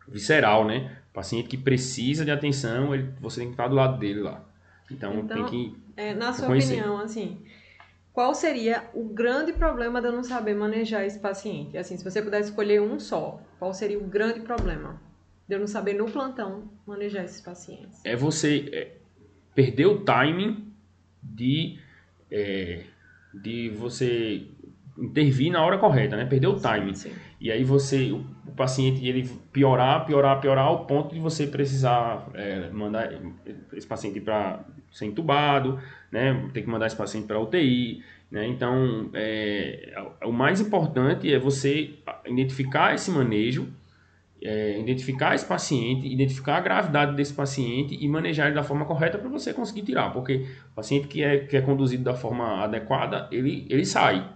visceral, 0.08 0.66
né? 0.66 0.98
O 1.12 1.14
paciente 1.14 1.48
que 1.48 1.58
precisa 1.58 2.26
de 2.26 2.32
atenção, 2.32 2.94
ele, 2.94 3.10
você 3.20 3.42
tem 3.42 3.50
que 3.50 3.54
estar 3.54 3.68
do 3.68 3.76
lado 3.76 4.00
dele 4.00 4.22
lá. 4.22 4.44
Então, 4.92 5.20
então 5.20 5.38
tem 5.38 5.46
que 5.46 5.90
é, 6.00 6.14
na 6.14 6.32
sua 6.32 6.48
opinião, 6.48 6.98
assim, 6.98 7.38
qual 8.14 8.34
seria 8.34 8.90
o 8.94 9.04
grande 9.04 9.52
problema 9.52 10.02
de 10.02 10.08
eu 10.08 10.14
não 10.14 10.24
saber 10.24 10.56
manejar 10.56 11.06
esse 11.06 11.20
paciente? 11.20 11.78
Assim, 11.78 11.98
se 11.98 12.04
você 12.04 12.22
pudesse 12.22 12.50
escolher 12.50 12.82
um 12.82 13.00
só, 13.00 13.42
qual 13.60 13.74
seria 13.74 14.00
o 14.00 14.04
grande 14.04 14.40
problema 14.40 15.00
de 15.46 15.56
eu 15.56 15.60
não 15.60 15.68
saber 15.68 15.94
no 15.94 16.10
plantão 16.10 16.70
manejar 16.88 17.26
esses 17.26 17.42
pacientes? 17.42 18.00
É 18.06 18.16
você 18.16 18.99
perder 19.54 19.86
o 19.88 20.00
timing 20.00 20.72
de, 21.22 21.78
é, 22.32 22.82
de 23.34 23.70
você 23.70 24.46
intervir 24.98 25.52
na 25.52 25.64
hora 25.64 25.78
correta, 25.78 26.16
né? 26.16 26.26
Perder 26.26 26.48
o 26.48 26.60
timing. 26.60 26.94
Sim, 26.94 27.10
sim. 27.10 27.16
E 27.40 27.52
aí 27.52 27.64
você, 27.64 28.12
o, 28.12 28.26
o, 28.46 28.52
paciente, 28.52 29.06
ele 29.08 29.30
piorar, 29.52 30.06
piorar, 30.06 30.42
piorar 30.42 30.66
ao 30.66 30.86
ponto 30.86 31.14
de 31.14 31.22
você 31.22 31.48
precisar 31.48 32.28
é, 32.34 32.70
mandar 32.70 33.10
esse 33.74 33.88
paciente 33.88 34.20
para 34.20 34.66
ser 34.92 35.06
entubado, 35.06 35.80
né? 36.12 36.50
Ter 36.54 36.62
que 36.62 36.70
mandar 36.70 36.88
esse 36.88 36.96
paciente 36.96 37.28
para 37.28 37.40
UTI, 37.40 38.04
né? 38.30 38.46
Então, 38.48 39.10
é, 39.14 39.94
o 40.24 40.32
mais 40.32 40.60
importante 40.60 41.34
é 41.34 41.40
você 41.40 41.96
identificar 42.26 42.94
esse 42.94 43.10
manejo 43.10 43.68
é, 44.42 44.80
identificar 44.80 45.36
esse 45.36 45.46
paciente, 45.46 46.08
identificar 46.08 46.58
a 46.58 46.62
gravidade 46.62 47.16
desse 47.16 47.34
paciente 47.34 47.98
e 48.00 48.08
manejar 48.08 48.48
ele 48.48 48.56
da 48.56 48.64
forma 48.64 48.86
correta 48.86 49.18
para 49.18 49.30
você 49.30 49.54
conseguir 49.54 49.82
tirar, 49.82 50.12
porque 50.12 50.46
o 50.72 50.76
paciente 50.76 51.08
que 51.08 51.24
é, 51.24 51.40
que 51.40 51.58
é 51.58 51.62
conduzido 51.62 52.04
da 52.04 52.14
forma 52.14 52.64
adequada, 52.64 53.28
ele, 53.32 53.66
ele 53.70 53.86
sai. 53.86 54.28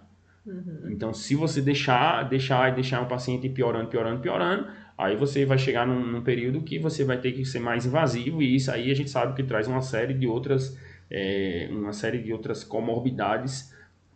Uhum. 0.46 0.90
Então, 0.92 1.14
se 1.14 1.36
você 1.36 1.62
deixar, 1.62 2.24
deixar 2.24 2.72
e 2.72 2.76
deixar 2.76 3.02
o 3.02 3.06
paciente 3.06 3.48
piorando, 3.48 3.88
piorando, 3.88 4.20
piorando, 4.20 4.68
aí 4.98 5.16
você 5.16 5.46
vai 5.46 5.58
chegar 5.58 5.88
num, 5.88 6.06
num, 6.06 6.22
período 6.22 6.62
que 6.62 6.78
você 6.78 7.06
vai 7.06 7.18
ter 7.18 7.32
que 7.32 7.46
ser 7.46 7.60
mais 7.60 7.86
invasivo 7.86 8.42
e 8.42 8.56
isso 8.56 8.70
aí 8.70 8.92
a 8.92 8.96
gente 8.96 9.10
sabe 9.10 9.34
que 9.34 9.44
traz 9.44 9.68
uma 9.68 9.82
série 9.82 10.14
de 10.14 10.28
outras, 10.28 10.78
é, 11.10 11.70
uma 11.72 11.94
série 11.94 12.22
de 12.22 12.34
outras 12.34 12.64
comorbidades 12.64 13.74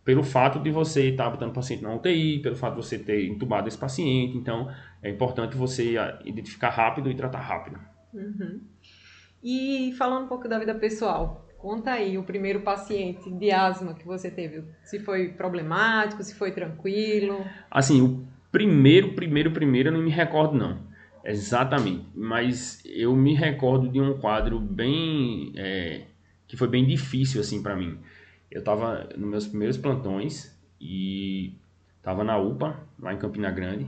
pelo 0.08 0.22
fato 0.22 0.58
de 0.58 0.70
você 0.70 1.10
estar 1.10 1.28
botando 1.28 1.50
o 1.50 1.52
paciente 1.52 1.82
na 1.82 1.94
UTI, 1.94 2.38
pelo 2.38 2.56
fato 2.56 2.76
de 2.76 2.86
você 2.86 2.98
ter 2.98 3.26
entubado 3.26 3.68
esse 3.68 3.76
paciente. 3.76 4.38
Então, 4.38 4.66
é 5.02 5.10
importante 5.10 5.56
você 5.56 5.96
ah, 5.98 6.20
identificar 6.24 6.70
rápido 6.70 7.10
e 7.10 7.14
tratar 7.14 7.40
rápido. 7.40 7.78
Uhum. 8.12 8.60
E 9.42 9.94
falando 9.96 10.24
um 10.24 10.28
pouco 10.28 10.48
da 10.48 10.58
vida 10.58 10.74
pessoal, 10.74 11.48
Conta 11.58 11.90
aí 11.90 12.16
o 12.16 12.22
primeiro 12.22 12.60
paciente 12.60 13.28
de 13.32 13.50
asma 13.50 13.92
que 13.92 14.06
você 14.06 14.30
teve. 14.30 14.62
Se 14.84 15.00
foi 15.00 15.32
problemático, 15.32 16.22
se 16.22 16.32
foi 16.36 16.52
tranquilo. 16.52 17.44
Assim, 17.68 18.00
o 18.00 18.24
primeiro, 18.52 19.12
primeiro, 19.14 19.50
primeiro 19.50 19.88
eu 19.88 19.92
não 19.92 20.00
me 20.00 20.10
recordo 20.10 20.56
não. 20.56 20.78
Exatamente. 21.24 22.06
Mas 22.14 22.80
eu 22.86 23.14
me 23.16 23.34
recordo 23.34 23.88
de 23.88 24.00
um 24.00 24.16
quadro 24.18 24.60
bem... 24.60 25.52
É, 25.56 26.02
que 26.46 26.56
foi 26.56 26.68
bem 26.68 26.86
difícil 26.86 27.40
assim 27.40 27.60
para 27.60 27.74
mim. 27.74 27.98
Eu 28.48 28.60
estava 28.60 29.08
nos 29.16 29.28
meus 29.28 29.46
primeiros 29.48 29.76
plantões 29.76 30.56
e 30.80 31.54
estava 31.96 32.22
na 32.22 32.38
UPA, 32.38 32.80
lá 33.00 33.12
em 33.12 33.18
Campina 33.18 33.50
Grande, 33.50 33.86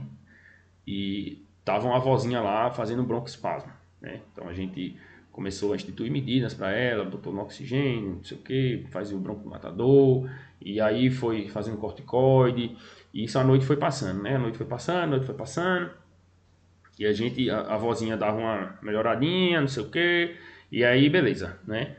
e 0.85 1.43
tava 1.63 1.87
uma 1.87 1.99
vozinha 1.99 2.41
lá 2.41 2.71
fazendo 2.71 3.03
broncoespasmo, 3.03 3.71
né? 4.01 4.21
Então 4.31 4.47
a 4.47 4.53
gente 4.53 4.97
começou 5.31 5.71
a 5.73 5.75
instituir 5.75 6.11
medidas 6.11 6.53
para 6.53 6.71
ela, 6.71 7.05
botou 7.05 7.31
no 7.31 7.41
oxigênio, 7.41 8.15
não 8.15 8.23
sei 8.23 8.37
o 8.37 8.41
que, 8.41 8.85
fazia 8.89 9.15
o 9.15 9.19
broncomatador, 9.19 10.29
e 10.59 10.81
aí 10.81 11.09
foi 11.09 11.47
fazendo 11.47 11.77
corticoide, 11.77 12.75
e 13.13 13.23
isso 13.23 13.39
a 13.39 13.43
noite 13.43 13.65
foi 13.65 13.77
passando, 13.77 14.21
né? 14.21 14.35
A 14.35 14.39
noite 14.39 14.57
foi 14.57 14.67
passando, 14.67 15.03
a 15.03 15.07
noite 15.07 15.25
foi 15.25 15.35
passando, 15.35 15.91
e 16.99 17.05
a 17.05 17.13
gente, 17.13 17.49
a, 17.49 17.61
a 17.61 17.77
vozinha 17.77 18.17
dava 18.17 18.37
uma 18.37 18.77
melhoradinha, 18.81 19.61
não 19.61 19.67
sei 19.67 19.83
o 19.83 19.89
que, 19.89 20.35
e 20.71 20.83
aí 20.83 21.09
beleza, 21.09 21.59
né? 21.65 21.95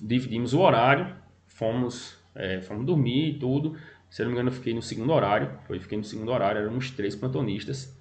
Dividimos 0.00 0.54
o 0.54 0.60
horário, 0.60 1.14
fomos, 1.46 2.18
é, 2.34 2.62
fomos 2.62 2.86
dormir 2.86 3.36
e 3.36 3.38
tudo, 3.38 3.76
se 4.12 4.20
eu 4.20 4.26
não 4.26 4.32
me 4.32 4.34
engano 4.34 4.50
eu 4.50 4.52
fiquei 4.52 4.74
no 4.74 4.82
segundo 4.82 5.10
horário, 5.10 5.50
foi, 5.66 5.80
fiquei 5.80 5.96
no 5.96 6.04
segundo 6.04 6.30
horário, 6.30 6.60
éramos 6.60 6.90
três 6.90 7.16
plantonistas, 7.16 7.98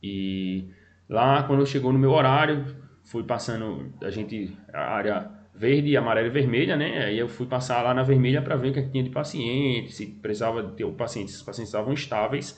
e 0.00 0.70
lá 1.08 1.42
quando 1.42 1.66
chegou 1.66 1.92
no 1.92 1.98
meu 1.98 2.12
horário, 2.12 2.64
fui 3.02 3.24
passando 3.24 3.92
a 4.00 4.10
gente 4.10 4.56
a 4.72 4.94
área 4.94 5.28
verde, 5.52 5.96
amarela 5.96 6.28
e 6.28 6.30
vermelha, 6.30 6.76
né? 6.76 7.04
Aí 7.06 7.18
eu 7.18 7.28
fui 7.28 7.46
passar 7.46 7.82
lá 7.82 7.92
na 7.92 8.04
vermelha 8.04 8.40
para 8.40 8.54
ver 8.54 8.68
o 8.68 8.72
que, 8.72 8.78
é 8.78 8.82
que 8.82 8.90
tinha 8.90 9.02
de 9.02 9.10
paciente, 9.10 9.90
se 9.90 10.06
precisava 10.06 10.62
ter 10.62 10.84
o 10.84 10.92
paciente, 10.92 11.32
se 11.32 11.38
os 11.38 11.42
pacientes 11.42 11.70
estavam 11.70 11.92
estáveis 11.92 12.56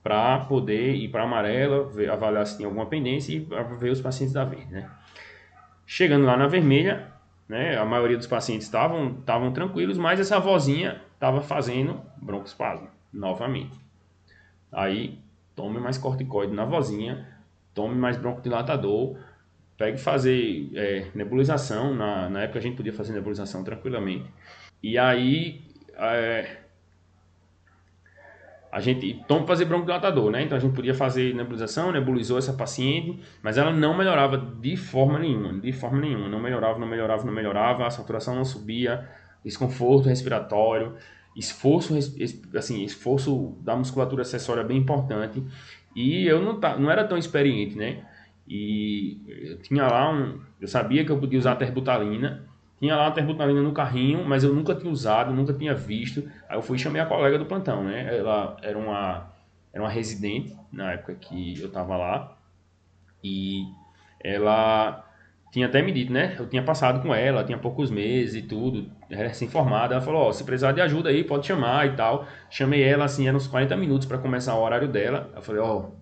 para 0.00 0.38
poder 0.44 0.94
ir 0.94 1.08
para 1.08 1.24
amarela, 1.24 1.88
ver, 1.88 2.08
avaliar 2.08 2.46
se 2.46 2.56
tinha 2.56 2.68
alguma 2.68 2.86
pendência 2.86 3.32
e 3.34 3.40
ver 3.80 3.90
os 3.90 4.00
pacientes 4.00 4.32
da 4.32 4.44
verde, 4.44 4.72
né? 4.72 4.88
Chegando 5.84 6.24
lá 6.24 6.36
na 6.36 6.46
vermelha, 6.46 7.17
né? 7.48 7.76
A 7.76 7.84
maioria 7.84 8.16
dos 8.16 8.26
pacientes 8.26 8.66
estavam 8.66 9.18
estavam 9.18 9.52
tranquilos, 9.52 9.96
mas 9.96 10.20
essa 10.20 10.38
vozinha 10.38 11.00
estava 11.14 11.40
fazendo 11.40 12.00
broncoespasmo 12.20 12.88
novamente. 13.12 13.78
Aí 14.70 15.18
tome 15.56 15.80
mais 15.80 15.96
corticoide 15.96 16.52
na 16.52 16.64
vozinha, 16.64 17.26
tome 17.74 17.94
mais 17.94 18.16
broncodilatador 18.16 19.16
pegue 19.78 19.96
fazer 19.96 20.68
é, 20.74 21.06
nebulização. 21.14 21.94
Na, 21.94 22.28
na 22.28 22.42
época 22.42 22.58
a 22.58 22.62
gente 22.62 22.76
podia 22.76 22.92
fazer 22.92 23.12
nebulização 23.12 23.62
tranquilamente. 23.62 24.28
E 24.82 24.98
aí 24.98 25.62
é, 25.96 26.56
a 28.70 28.80
gente 28.80 29.24
toma 29.26 29.46
fazer 29.46 29.64
broncodilatador, 29.64 30.30
né? 30.30 30.42
Então 30.42 30.56
a 30.56 30.60
gente 30.60 30.74
podia 30.74 30.94
fazer 30.94 31.34
nebulização, 31.34 31.90
nebulizou 31.90 32.38
essa 32.38 32.52
paciente, 32.52 33.18
mas 33.42 33.56
ela 33.56 33.72
não 33.72 33.96
melhorava 33.96 34.36
de 34.36 34.76
forma 34.76 35.18
nenhuma, 35.18 35.58
de 35.58 35.72
forma 35.72 35.98
nenhuma, 36.00 36.28
não 36.28 36.40
melhorava, 36.40 36.78
não 36.78 36.86
melhorava, 36.86 37.24
não 37.24 37.32
melhorava, 37.32 37.86
a 37.86 37.90
saturação 37.90 38.34
não 38.34 38.44
subia, 38.44 39.08
desconforto 39.42 40.08
respiratório, 40.08 40.94
esforço, 41.34 41.94
assim, 42.54 42.84
esforço 42.84 43.56
da 43.62 43.74
musculatura 43.74 44.22
acessória 44.22 44.62
bem 44.62 44.76
importante. 44.76 45.42
E 45.94 46.26
eu 46.26 46.42
não, 46.42 46.60
tá, 46.60 46.76
não 46.76 46.90
era 46.90 47.04
tão 47.04 47.16
experiente, 47.16 47.76
né? 47.76 48.04
E 48.46 49.20
eu 49.26 49.58
tinha 49.58 49.86
lá 49.86 50.10
um. 50.10 50.40
Eu 50.60 50.68
sabia 50.68 51.04
que 51.04 51.12
eu 51.12 51.18
podia 51.18 51.38
usar 51.38 51.56
terbutalina. 51.56 52.47
Tinha 52.78 52.94
lá 52.94 53.08
a 53.08 53.10
terbutalina 53.10 53.60
no 53.60 53.72
carrinho, 53.72 54.24
mas 54.24 54.44
eu 54.44 54.54
nunca 54.54 54.74
tinha 54.74 54.90
usado, 54.90 55.34
nunca 55.34 55.52
tinha 55.52 55.74
visto. 55.74 56.30
Aí 56.48 56.56
eu 56.56 56.62
fui 56.62 56.76
e 56.76 56.80
chamei 56.80 57.02
a 57.02 57.06
colega 57.06 57.38
do 57.38 57.46
plantão, 57.46 57.82
né? 57.82 58.16
Ela 58.16 58.56
era 58.62 58.78
uma, 58.78 59.32
era 59.72 59.82
uma 59.82 59.90
residente 59.90 60.56
na 60.72 60.92
época 60.92 61.14
que 61.14 61.60
eu 61.60 61.66
estava 61.66 61.96
lá. 61.96 62.36
E 63.22 63.64
ela 64.22 65.04
tinha 65.50 65.66
até 65.66 65.82
me 65.82 65.90
dito, 65.92 66.12
né? 66.12 66.36
Eu 66.38 66.48
tinha 66.48 66.62
passado 66.62 67.02
com 67.02 67.14
ela, 67.14 67.42
tinha 67.42 67.58
poucos 67.58 67.90
meses 67.90 68.36
e 68.36 68.42
tudo, 68.42 68.90
recém-formada. 69.08 69.94
Ela 69.94 70.02
falou: 70.02 70.22
Ó, 70.22 70.28
oh, 70.28 70.32
se 70.32 70.44
precisar 70.44 70.72
de 70.72 70.80
ajuda 70.80 71.08
aí, 71.08 71.24
pode 71.24 71.46
chamar 71.46 71.86
e 71.86 71.96
tal. 71.96 72.26
Chamei 72.50 72.82
ela, 72.82 73.06
assim, 73.06 73.26
eram 73.26 73.38
uns 73.38 73.46
40 73.46 73.76
minutos 73.76 74.06
para 74.06 74.18
começar 74.18 74.54
o 74.54 74.62
horário 74.62 74.88
dela. 74.88 75.30
Eu 75.34 75.42
falei: 75.42 75.60
Ó, 75.60 75.78
oh, 75.78 75.92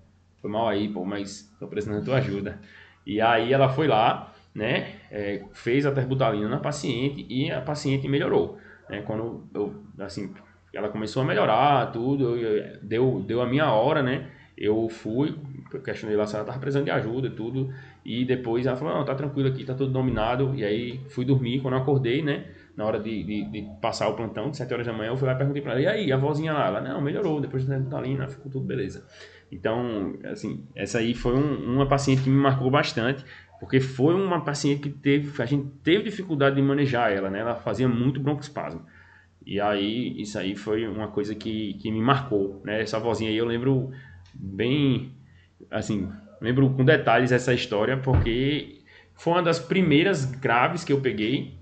foi 0.42 0.50
mal 0.50 0.68
aí, 0.68 0.88
pô, 0.88 1.04
mas 1.04 1.54
tô 1.58 1.66
precisando 1.68 2.00
da 2.00 2.04
tua 2.04 2.16
ajuda. 2.18 2.60
E 3.06 3.20
aí 3.20 3.52
ela 3.52 3.68
foi 3.68 3.86
lá, 3.86 4.32
né, 4.56 4.94
é, 5.10 5.42
fez 5.52 5.84
a 5.84 5.92
terbutalina 5.92 6.48
na 6.48 6.58
paciente 6.58 7.26
e 7.28 7.50
a 7.52 7.60
paciente 7.60 8.08
melhorou. 8.08 8.58
Né, 8.88 9.02
quando 9.02 9.44
eu, 9.54 9.84
assim, 9.98 10.32
ela 10.72 10.88
começou 10.88 11.22
a 11.22 11.26
melhorar, 11.26 11.92
tudo, 11.92 12.36
eu, 12.36 12.78
deu, 12.82 13.22
deu 13.26 13.42
a 13.42 13.46
minha 13.46 13.70
hora, 13.70 14.02
né, 14.02 14.28
eu 14.56 14.88
fui, 14.88 15.36
questionei 15.84 16.16
lá 16.16 16.26
se 16.26 16.34
ela 16.34 16.44
estava 16.44 16.58
precisando 16.58 16.86
de 16.86 16.90
ajuda 16.90 17.28
e 17.28 17.30
tudo, 17.32 17.68
e 18.02 18.24
depois 18.24 18.64
ela 18.64 18.76
falou, 18.76 18.94
não, 18.94 19.04
tá 19.04 19.14
tranquilo 19.14 19.48
aqui, 19.50 19.62
tá 19.62 19.74
tudo 19.74 19.92
dominado, 19.92 20.54
e 20.54 20.64
aí 20.64 21.00
fui 21.10 21.26
dormir, 21.26 21.60
quando 21.60 21.74
eu 21.74 21.80
acordei, 21.80 22.22
né, 22.22 22.46
na 22.74 22.86
hora 22.86 22.98
de, 22.98 23.22
de, 23.24 23.44
de, 23.50 23.68
passar 23.82 24.08
o 24.08 24.14
plantão, 24.14 24.50
de 24.50 24.56
7 24.56 24.72
horas 24.72 24.86
da 24.86 24.92
manhã, 24.94 25.10
eu 25.10 25.16
fui 25.18 25.26
lá 25.26 25.34
e 25.34 25.38
perguntei 25.38 25.60
para 25.60 25.72
ela, 25.72 25.80
e 25.82 25.86
aí, 25.86 26.12
a 26.12 26.16
vozinha 26.16 26.54
lá? 26.54 26.66
Ela, 26.66 26.80
não, 26.80 27.00
melhorou, 27.02 27.40
depois 27.40 27.66
da 27.66 27.74
terbutalina, 27.74 28.26
ficou 28.26 28.50
tudo 28.50 28.64
beleza. 28.64 29.06
Então, 29.50 30.14
assim, 30.24 30.64
essa 30.74 30.98
aí 30.98 31.14
foi 31.14 31.34
um, 31.34 31.74
uma 31.74 31.86
paciente 31.86 32.22
que 32.22 32.30
me 32.30 32.36
marcou 32.36 32.70
bastante, 32.70 33.24
porque 33.58 33.80
foi 33.80 34.14
uma 34.14 34.44
paciente 34.44 34.82
que 34.82 34.90
teve, 34.90 35.42
a 35.42 35.46
gente 35.46 35.68
teve 35.82 36.04
dificuldade 36.04 36.56
de 36.56 36.62
manejar 36.62 37.12
ela, 37.12 37.30
né? 37.30 37.40
Ela 37.40 37.56
fazia 37.56 37.88
muito 37.88 38.20
broncoespasmo. 38.20 38.84
E 39.44 39.60
aí, 39.60 40.20
isso 40.20 40.38
aí 40.38 40.56
foi 40.56 40.86
uma 40.86 41.08
coisa 41.08 41.34
que, 41.34 41.74
que 41.74 41.90
me 41.90 42.00
marcou, 42.00 42.60
né? 42.64 42.82
Essa 42.82 42.98
vozinha 42.98 43.30
aí 43.30 43.36
eu 43.36 43.46
lembro 43.46 43.92
bem, 44.34 45.12
assim, 45.70 46.10
lembro 46.40 46.68
com 46.70 46.84
detalhes 46.84 47.32
essa 47.32 47.54
história, 47.54 47.96
porque 47.96 48.80
foi 49.14 49.34
uma 49.34 49.42
das 49.42 49.58
primeiras 49.58 50.24
graves 50.24 50.84
que 50.84 50.92
eu 50.92 51.00
peguei, 51.00 51.54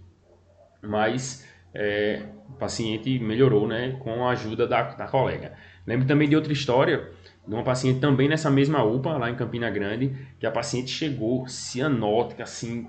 mas 0.82 1.46
é, 1.74 2.22
o 2.48 2.54
paciente 2.54 3.18
melhorou, 3.18 3.68
né? 3.68 3.96
Com 4.00 4.26
a 4.26 4.30
ajuda 4.30 4.66
da, 4.66 4.82
da 4.94 5.06
colega. 5.06 5.52
Lembro 5.86 6.06
também 6.06 6.28
de 6.28 6.34
outra 6.34 6.52
história, 6.52 7.10
de 7.46 7.54
uma 7.54 7.62
paciente 7.62 8.00
também 8.00 8.28
nessa 8.28 8.50
mesma 8.50 8.82
UPA, 8.82 9.18
lá 9.18 9.30
em 9.30 9.34
Campina 9.34 9.70
Grande, 9.70 10.16
que 10.38 10.46
a 10.46 10.50
paciente 10.50 10.90
chegou 10.90 11.46
cianótica, 11.46 12.42
assim, 12.42 12.88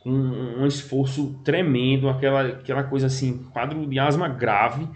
com 0.00 0.10
um 0.10 0.66
esforço 0.66 1.40
tremendo, 1.44 2.08
aquela, 2.08 2.42
aquela 2.42 2.84
coisa 2.84 3.06
assim, 3.06 3.44
quadro 3.52 3.86
de 3.86 3.98
asma 3.98 4.28
grave, 4.28 4.88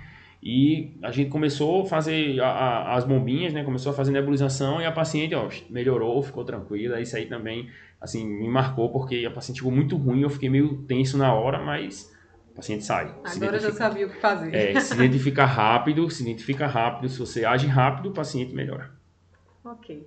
e 0.42 0.96
a 1.02 1.12
gente 1.12 1.30
começou 1.30 1.82
a 1.82 1.86
fazer 1.86 2.40
a, 2.40 2.48
a, 2.48 2.94
as 2.96 3.04
bombinhas, 3.04 3.52
né? 3.52 3.62
Começou 3.62 3.92
a 3.92 3.94
fazer 3.94 4.10
nebulização 4.10 4.80
e 4.80 4.84
a 4.84 4.90
paciente, 4.90 5.36
ó, 5.36 5.48
melhorou, 5.70 6.20
ficou 6.20 6.44
tranquila. 6.44 7.00
Isso 7.00 7.16
aí 7.16 7.26
também, 7.26 7.68
assim, 8.00 8.26
me 8.26 8.48
marcou 8.48 8.90
porque 8.90 9.24
a 9.24 9.30
paciente 9.30 9.58
ficou 9.58 9.70
muito 9.70 9.96
ruim. 9.96 10.22
Eu 10.22 10.30
fiquei 10.30 10.48
meio 10.50 10.78
tenso 10.78 11.16
na 11.16 11.32
hora, 11.32 11.60
mas 11.60 12.12
o 12.52 12.54
paciente 12.54 12.84
sai. 12.84 13.14
Agora 13.24 13.58
já 13.58 13.72
sabia 13.72 14.06
o 14.06 14.10
que 14.10 14.20
fazer. 14.20 14.54
É, 14.54 14.78
se 14.78 14.94
identifica 14.94 15.44
rápido, 15.44 16.08
se 16.10 16.22
identifica 16.22 16.66
rápido. 16.66 17.08
Se 17.08 17.18
você 17.18 17.44
age 17.44 17.66
rápido, 17.66 18.10
o 18.10 18.12
paciente 18.12 18.54
melhora. 18.54 18.90
Ok. 19.64 20.06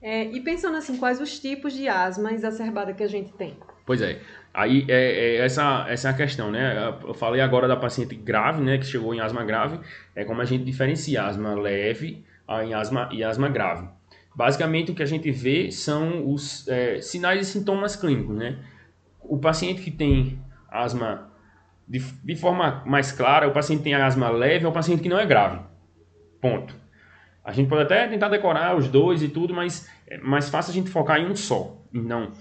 É, 0.00 0.24
e 0.24 0.40
pensando 0.40 0.76
assim, 0.76 0.96
quais 0.98 1.20
os 1.20 1.40
tipos 1.40 1.72
de 1.72 1.88
asma 1.88 2.32
exacerbada 2.32 2.92
que 2.92 3.02
a 3.02 3.08
gente 3.08 3.32
tem? 3.32 3.56
Pois 3.86 4.02
é. 4.02 4.20
Aí 4.52 4.84
é, 4.86 5.36
é, 5.36 5.36
essa, 5.38 5.86
essa 5.88 6.08
é 6.08 6.10
a 6.10 6.14
questão, 6.14 6.50
né? 6.50 6.94
Eu 7.02 7.14
falei 7.14 7.40
agora 7.40 7.66
da 7.66 7.76
paciente 7.76 8.14
grave, 8.14 8.62
né? 8.62 8.76
Que 8.76 8.84
chegou 8.84 9.14
em 9.14 9.20
asma 9.20 9.42
grave. 9.42 9.80
É 10.14 10.24
como 10.24 10.42
a 10.42 10.44
gente 10.44 10.64
diferencia 10.64 11.24
asma 11.24 11.54
leve 11.54 12.24
em 12.62 12.74
asma, 12.74 13.08
e 13.12 13.24
asma 13.24 13.48
grave. 13.48 13.88
Basicamente, 14.34 14.92
o 14.92 14.94
que 14.94 15.02
a 15.02 15.06
gente 15.06 15.30
vê 15.30 15.70
são 15.70 16.30
os 16.30 16.68
é, 16.68 17.00
sinais 17.00 17.48
e 17.48 17.50
sintomas 17.50 17.96
clínicos, 17.96 18.36
né? 18.36 18.58
O 19.20 19.38
paciente 19.38 19.80
que 19.82 19.90
tem 19.90 20.38
asma 20.70 21.27
de, 21.88 22.00
de 22.00 22.36
forma 22.36 22.82
mais 22.84 23.10
clara, 23.10 23.48
o 23.48 23.52
paciente 23.52 23.82
tem 23.82 23.94
asma 23.94 24.28
leve 24.28 24.66
é 24.66 24.68
o 24.68 24.72
paciente 24.72 25.02
que 25.02 25.08
não 25.08 25.18
é 25.18 25.24
grave. 25.24 25.60
Ponto. 26.40 26.76
A 27.42 27.50
gente 27.50 27.68
pode 27.68 27.82
até 27.82 28.06
tentar 28.06 28.28
decorar 28.28 28.76
os 28.76 28.88
dois 28.88 29.22
e 29.22 29.28
tudo, 29.28 29.54
mas 29.54 29.88
é 30.06 30.18
mais 30.18 30.50
fácil 30.50 30.70
a 30.70 30.74
gente 30.74 30.90
focar 30.90 31.18
em 31.18 31.26
um 31.26 31.34
só. 31.34 31.82
Então, 31.92 32.32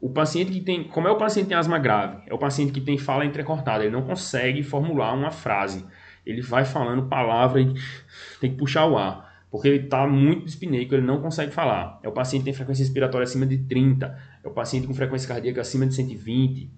o 0.00 0.10
paciente 0.10 0.50
que 0.50 0.60
tem. 0.60 0.82
Como 0.82 1.06
é 1.06 1.10
o 1.12 1.16
paciente 1.16 1.44
que 1.44 1.50
tem 1.50 1.58
asma 1.58 1.78
grave? 1.78 2.22
É 2.26 2.34
o 2.34 2.38
paciente 2.38 2.72
que 2.72 2.80
tem 2.80 2.98
fala 2.98 3.24
entrecortada, 3.24 3.84
ele 3.84 3.92
não 3.92 4.02
consegue 4.02 4.64
formular 4.64 5.14
uma 5.14 5.30
frase. 5.30 5.86
Ele 6.26 6.42
vai 6.42 6.64
falando 6.64 7.08
palavra 7.08 7.60
e 7.60 7.72
tem 8.40 8.50
que 8.50 8.56
puxar 8.56 8.86
o 8.86 8.98
ar. 8.98 9.28
Porque 9.50 9.68
ele 9.68 9.84
está 9.84 10.06
muito 10.06 10.44
dispineico, 10.44 10.94
ele 10.94 11.06
não 11.06 11.22
consegue 11.22 11.52
falar. 11.52 11.98
É 12.02 12.08
o 12.08 12.12
paciente 12.12 12.40
que 12.40 12.46
tem 12.46 12.54
frequência 12.54 12.82
respiratória 12.82 13.24
acima 13.24 13.46
de 13.46 13.58
30. 13.58 14.18
É 14.44 14.48
o 14.48 14.50
paciente 14.50 14.86
com 14.86 14.92
frequência 14.92 15.26
cardíaca 15.26 15.60
acima 15.60 15.86
de 15.86 15.94
120 15.94 16.77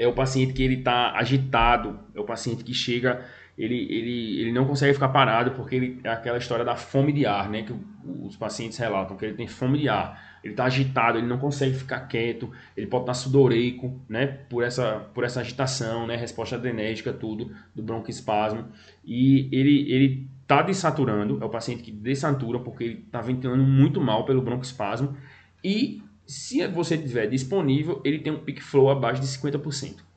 é 0.00 0.08
o 0.08 0.14
paciente 0.14 0.54
que 0.54 0.62
ele 0.62 0.76
está 0.76 1.12
agitado, 1.14 2.00
é 2.14 2.20
o 2.20 2.24
paciente 2.24 2.64
que 2.64 2.72
chega, 2.72 3.22
ele, 3.56 3.76
ele, 3.90 4.40
ele 4.40 4.50
não 4.50 4.64
consegue 4.64 4.94
ficar 4.94 5.10
parado 5.10 5.50
porque 5.50 5.76
ele, 5.76 6.00
é 6.02 6.08
aquela 6.08 6.38
história 6.38 6.64
da 6.64 6.74
fome 6.74 7.12
de 7.12 7.26
ar, 7.26 7.50
né? 7.50 7.62
Que 7.62 7.74
os 8.22 8.34
pacientes 8.34 8.78
relatam, 8.78 9.14
que 9.14 9.26
ele 9.26 9.34
tem 9.34 9.46
fome 9.46 9.78
de 9.78 9.90
ar. 9.90 10.38
Ele 10.42 10.54
está 10.54 10.64
agitado, 10.64 11.18
ele 11.18 11.26
não 11.26 11.36
consegue 11.36 11.74
ficar 11.76 12.00
quieto, 12.08 12.50
ele 12.74 12.86
pode 12.86 13.02
estar 13.02 13.12
sudoreico, 13.12 14.00
né? 14.08 14.26
Por 14.26 14.64
essa, 14.64 15.06
por 15.12 15.22
essa 15.22 15.40
agitação, 15.40 16.06
né? 16.06 16.16
Resposta 16.16 16.56
adrenética, 16.56 17.12
tudo, 17.12 17.54
do 17.74 17.82
broncoespasmo. 17.82 18.68
E 19.04 19.50
ele, 19.52 19.92
ele 19.92 20.30
está 20.40 20.62
desaturando, 20.62 21.38
é 21.42 21.44
o 21.44 21.50
paciente 21.50 21.82
que 21.82 21.92
desatura 21.92 22.58
porque 22.58 22.84
ele 22.84 23.04
está 23.04 23.20
ventilando 23.20 23.62
muito 23.62 24.00
mal 24.00 24.24
pelo 24.24 24.40
broncoespasmo. 24.40 25.14
E 25.62 26.02
se 26.30 26.66
você 26.68 26.96
tiver 26.96 27.26
disponível, 27.26 28.00
ele 28.04 28.18
tem 28.18 28.32
um 28.32 28.38
peak 28.38 28.62
flow 28.62 28.90
abaixo 28.90 29.20
de 29.20 29.26
50% 29.26 30.10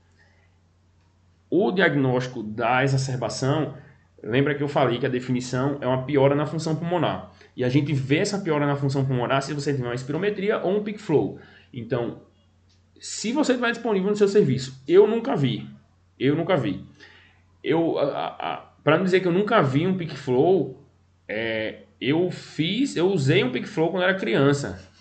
o 1.56 1.72
diagnóstico 1.72 2.42
da 2.42 2.84
exacerbação, 2.84 3.76
lembra 4.24 4.56
que 4.56 4.64
eu 4.64 4.68
falei 4.68 4.98
que 4.98 5.06
a 5.06 5.10
definição 5.10 5.78
é 5.82 5.86
uma 5.86 6.02
piora 6.02 6.34
na 6.34 6.48
função 6.48 6.76
pulmonar. 6.76 7.32
E 7.56 7.64
a 7.64 7.70
gente 7.70 7.94
vê 7.94 8.18
essa 8.18 8.40
piora 8.40 8.66
na 8.66 8.76
função 8.76 9.06
pulmonar 9.06 9.44
se 9.44 9.54
você 9.54 9.72
tiver 9.72 9.86
uma 9.86 9.94
espirometria 9.94 10.58
ou 10.64 10.76
um 10.80 10.84
peak 10.84 10.98
flow. 10.98 11.38
Então, 11.72 12.24
se 13.00 13.32
você 13.32 13.54
tiver 13.54 13.70
disponível 13.70 14.10
no 14.10 14.16
seu 14.16 14.28
serviço, 14.28 14.82
eu 14.88 15.06
nunca 15.06 15.36
vi. 15.36 15.70
Eu 16.20 16.36
nunca 16.36 16.58
vi. 16.58 16.84
Eu, 17.64 17.98
para 18.84 18.98
não 18.98 19.04
dizer 19.04 19.20
que 19.20 19.28
eu 19.28 19.32
nunca 19.32 19.62
vi 19.62 19.86
um 19.86 19.96
peak 19.96 20.18
flow, 20.18 20.84
é, 21.28 21.84
eu 22.02 22.32
fiz, 22.32 22.96
eu 22.96 23.12
usei 23.12 23.44
um 23.44 23.52
peak 23.52 23.68
flow 23.68 23.92
quando 23.92 24.02
era 24.02 24.16
criança. 24.16 24.92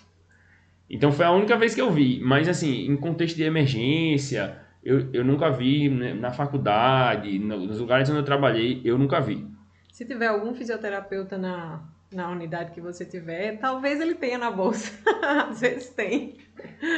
Então 0.89 1.11
foi 1.11 1.25
a 1.25 1.31
única 1.31 1.57
vez 1.57 1.73
que 1.73 1.81
eu 1.81 1.91
vi. 1.91 2.19
Mas 2.21 2.47
assim, 2.47 2.85
em 2.85 2.95
contexto 2.95 3.35
de 3.35 3.43
emergência, 3.43 4.57
eu, 4.83 5.09
eu 5.13 5.23
nunca 5.23 5.49
vi 5.49 5.89
né, 5.89 6.13
na 6.13 6.31
faculdade, 6.31 7.39
nos 7.39 7.79
lugares 7.79 8.09
onde 8.09 8.19
eu 8.19 8.25
trabalhei, 8.25 8.81
eu 8.83 8.97
nunca 8.97 9.19
vi. 9.19 9.45
Se 9.91 10.05
tiver 10.05 10.27
algum 10.27 10.53
fisioterapeuta 10.53 11.37
na, 11.37 11.83
na 12.11 12.29
unidade 12.29 12.71
que 12.71 12.81
você 12.81 13.05
tiver, 13.05 13.57
talvez 13.59 14.01
ele 14.01 14.15
tenha 14.15 14.37
na 14.37 14.51
bolsa. 14.51 14.91
Às 15.49 15.61
vezes 15.61 15.89
tem. 15.89 16.37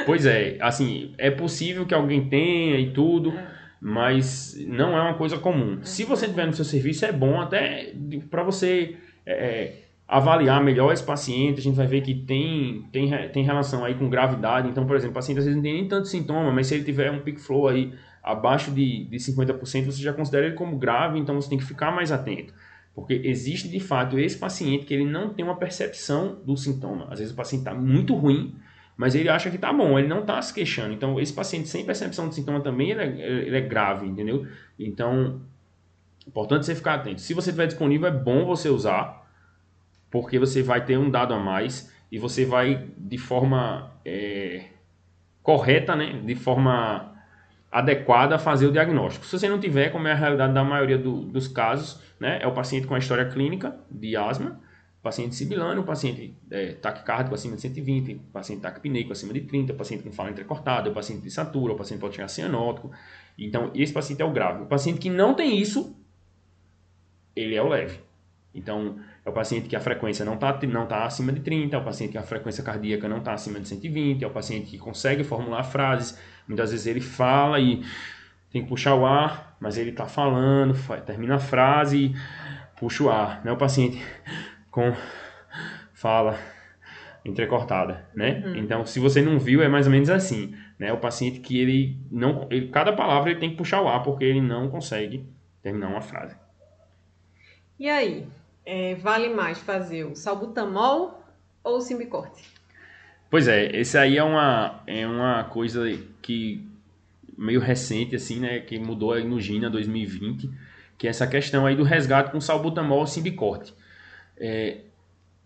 Pois 0.04 0.26
é, 0.26 0.58
assim, 0.60 1.14
é 1.18 1.30
possível 1.30 1.86
que 1.86 1.94
alguém 1.94 2.28
tenha 2.28 2.78
e 2.78 2.92
tudo, 2.92 3.30
é. 3.30 3.46
mas 3.80 4.56
não 4.66 4.96
é 4.96 5.02
uma 5.02 5.14
coisa 5.14 5.38
comum. 5.38 5.78
É. 5.80 5.84
Se 5.84 6.04
você 6.04 6.26
tiver 6.26 6.46
no 6.46 6.54
seu 6.54 6.64
serviço, 6.64 7.04
é 7.04 7.12
bom 7.12 7.40
até 7.40 7.92
para 8.30 8.42
você 8.42 8.96
é, 9.24 9.32
é 9.32 9.85
avaliar 10.08 10.62
melhor 10.62 10.92
esse 10.92 11.02
paciente, 11.02 11.58
a 11.58 11.62
gente 11.62 11.74
vai 11.74 11.86
ver 11.86 12.00
que 12.00 12.14
tem, 12.14 12.86
tem, 12.92 13.10
tem 13.32 13.42
relação 13.42 13.84
aí 13.84 13.94
com 13.94 14.08
gravidade. 14.08 14.68
Então, 14.68 14.86
por 14.86 14.94
exemplo, 14.94 15.12
o 15.12 15.14
paciente 15.14 15.38
às 15.38 15.44
vezes 15.44 15.56
não 15.56 15.62
tem 15.62 15.74
nem 15.74 15.88
tanto 15.88 16.06
sintoma, 16.06 16.52
mas 16.52 16.68
se 16.68 16.74
ele 16.74 16.84
tiver 16.84 17.10
um 17.10 17.20
peak 17.20 17.40
flow 17.40 17.66
aí 17.66 17.92
abaixo 18.22 18.70
de, 18.70 19.04
de 19.04 19.16
50%, 19.16 19.58
você 19.84 20.02
já 20.02 20.12
considera 20.12 20.46
ele 20.46 20.54
como 20.54 20.76
grave, 20.76 21.18
então 21.18 21.34
você 21.34 21.48
tem 21.48 21.58
que 21.58 21.64
ficar 21.64 21.90
mais 21.90 22.12
atento. 22.12 22.54
Porque 22.94 23.20
existe 23.24 23.68
de 23.68 23.80
fato 23.80 24.18
esse 24.18 24.38
paciente 24.38 24.86
que 24.86 24.94
ele 24.94 25.04
não 25.04 25.30
tem 25.34 25.44
uma 25.44 25.56
percepção 25.56 26.38
do 26.44 26.56
sintoma. 26.56 27.08
Às 27.10 27.18
vezes 27.18 27.34
o 27.34 27.36
paciente 27.36 27.60
está 27.60 27.74
muito 27.74 28.14
ruim, 28.14 28.54
mas 28.96 29.14
ele 29.14 29.28
acha 29.28 29.50
que 29.50 29.56
está 29.56 29.72
bom, 29.72 29.98
ele 29.98 30.08
não 30.08 30.20
está 30.20 30.40
se 30.40 30.54
queixando. 30.54 30.94
Então, 30.94 31.20
esse 31.20 31.32
paciente 31.32 31.68
sem 31.68 31.84
percepção 31.84 32.28
de 32.28 32.36
sintoma 32.36 32.60
também 32.60 32.90
ele 32.92 33.02
é, 33.02 33.46
ele 33.46 33.56
é 33.56 33.60
grave, 33.60 34.06
entendeu? 34.06 34.46
Então, 34.78 35.40
importante 36.26 36.64
você 36.64 36.74
ficar 36.74 36.94
atento. 36.94 37.20
Se 37.20 37.34
você 37.34 37.50
estiver 37.50 37.66
disponível, 37.66 38.08
é 38.08 38.12
bom 38.12 38.46
você 38.46 38.68
usar 38.68 39.25
porque 40.10 40.38
você 40.38 40.62
vai 40.62 40.84
ter 40.84 40.98
um 40.98 41.10
dado 41.10 41.34
a 41.34 41.38
mais 41.38 41.92
e 42.10 42.18
você 42.18 42.44
vai 42.44 42.88
de 42.96 43.18
forma 43.18 43.92
é, 44.04 44.66
correta, 45.42 45.94
né, 45.94 46.20
de 46.24 46.34
forma 46.34 47.14
adequada 47.70 48.38
fazer 48.38 48.66
o 48.66 48.72
diagnóstico. 48.72 49.26
Se 49.26 49.38
você 49.38 49.48
não 49.48 49.60
tiver, 49.60 49.90
como 49.90 50.08
é 50.08 50.12
a 50.12 50.14
realidade 50.14 50.52
da 50.54 50.64
maioria 50.64 50.96
do, 50.96 51.22
dos 51.22 51.48
casos, 51.48 52.00
né, 52.18 52.38
é 52.40 52.46
o 52.46 52.52
paciente 52.52 52.86
com 52.86 52.94
a 52.94 52.98
história 52.98 53.28
clínica 53.28 53.76
de 53.90 54.16
asma, 54.16 54.60
paciente 55.02 55.36
sibilano, 55.36 55.84
paciente 55.84 56.36
é, 56.50 56.72
taquicárdico 56.72 57.34
acima 57.34 57.54
de 57.54 57.62
120, 57.62 58.14
paciente 58.32 58.62
taquipneico 58.62 59.12
acima 59.12 59.32
de 59.32 59.42
30, 59.42 59.72
paciente 59.74 60.02
com 60.02 60.10
fala 60.10 60.30
entrecortada, 60.30 60.90
paciente 60.90 61.22
de 61.22 61.30
satura, 61.30 61.74
o 61.74 61.76
paciente 61.76 62.00
pode 62.00 62.16
chegar 62.16 62.26
cianótico. 62.26 62.90
Então, 63.38 63.70
esse 63.72 63.92
paciente 63.92 64.20
é 64.20 64.24
o 64.24 64.32
grave. 64.32 64.64
O 64.64 64.66
paciente 64.66 64.98
que 64.98 65.08
não 65.08 65.34
tem 65.34 65.60
isso, 65.60 65.96
ele 67.36 67.54
é 67.54 67.62
o 67.62 67.68
leve. 67.68 68.00
Então, 68.52 68.98
é 69.26 69.28
o 69.28 69.32
paciente 69.32 69.68
que 69.68 69.74
a 69.74 69.80
frequência 69.80 70.24
não 70.24 70.34
está 70.34 70.56
não 70.68 70.86
tá 70.86 71.04
acima 71.04 71.32
de 71.32 71.40
30, 71.40 71.74
é 71.74 71.78
o 71.80 71.82
paciente 71.82 72.12
que 72.12 72.18
a 72.18 72.22
frequência 72.22 72.62
cardíaca 72.62 73.08
não 73.08 73.18
está 73.18 73.32
acima 73.32 73.58
de 73.58 73.66
120, 73.66 74.22
é 74.22 74.26
o 74.26 74.30
paciente 74.30 74.70
que 74.70 74.78
consegue 74.78 75.24
formular 75.24 75.64
frases. 75.64 76.16
Muitas 76.46 76.70
vezes 76.70 76.86
ele 76.86 77.00
fala 77.00 77.58
e 77.58 77.82
tem 78.52 78.62
que 78.62 78.68
puxar 78.68 78.94
o 78.94 79.04
ar, 79.04 79.56
mas 79.58 79.76
ele 79.76 79.90
está 79.90 80.06
falando, 80.06 80.76
termina 81.04 81.34
a 81.34 81.38
frase 81.40 82.04
e 82.04 82.14
puxa 82.78 83.02
o 83.02 83.10
ar. 83.10 83.44
Não 83.44 83.50
é 83.50 83.54
o 83.54 83.58
paciente 83.58 84.00
com 84.70 84.94
fala 85.92 86.38
entrecortada, 87.24 88.08
né? 88.14 88.44
Uhum. 88.46 88.56
Então, 88.58 88.86
se 88.86 89.00
você 89.00 89.20
não 89.20 89.40
viu, 89.40 89.60
é 89.60 89.66
mais 89.66 89.86
ou 89.86 89.92
menos 89.92 90.08
assim, 90.08 90.54
né? 90.78 90.92
O 90.92 90.98
paciente 90.98 91.40
que 91.40 91.58
ele 91.58 91.98
não, 92.12 92.46
ele, 92.48 92.68
cada 92.68 92.92
palavra 92.92 93.32
ele 93.32 93.40
tem 93.40 93.50
que 93.50 93.56
puxar 93.56 93.82
o 93.82 93.88
ar 93.88 94.04
porque 94.04 94.24
ele 94.24 94.40
não 94.40 94.68
consegue 94.68 95.26
terminar 95.60 95.88
uma 95.88 96.00
frase. 96.00 96.36
E 97.76 97.88
aí, 97.88 98.28
é, 98.66 98.96
vale 98.96 99.28
mais 99.28 99.58
fazer 99.58 100.04
o 100.04 100.16
salbutamol 100.16 101.24
ou 101.62 101.76
o 101.76 101.80
simbicorte? 101.80 102.44
Pois 103.30 103.46
é, 103.48 103.74
esse 103.76 103.96
aí 103.96 104.18
é 104.18 104.22
uma, 104.24 104.82
é 104.86 105.06
uma 105.06 105.44
coisa 105.44 105.82
que 106.20 106.66
meio 107.38 107.60
recente, 107.60 108.16
assim, 108.16 108.40
né, 108.40 108.60
que 108.60 108.78
mudou 108.78 109.12
aí 109.12 109.24
no 109.24 109.40
GINA 109.40 109.70
2020, 109.70 110.50
que 110.98 111.06
é 111.06 111.10
essa 111.10 111.26
questão 111.26 111.66
aí 111.66 111.76
do 111.76 111.82
resgate 111.82 112.30
com 112.30 112.40
salbutamol 112.40 113.00
ou 113.00 113.06
simbicorte. 113.06 113.72
É, 114.36 114.78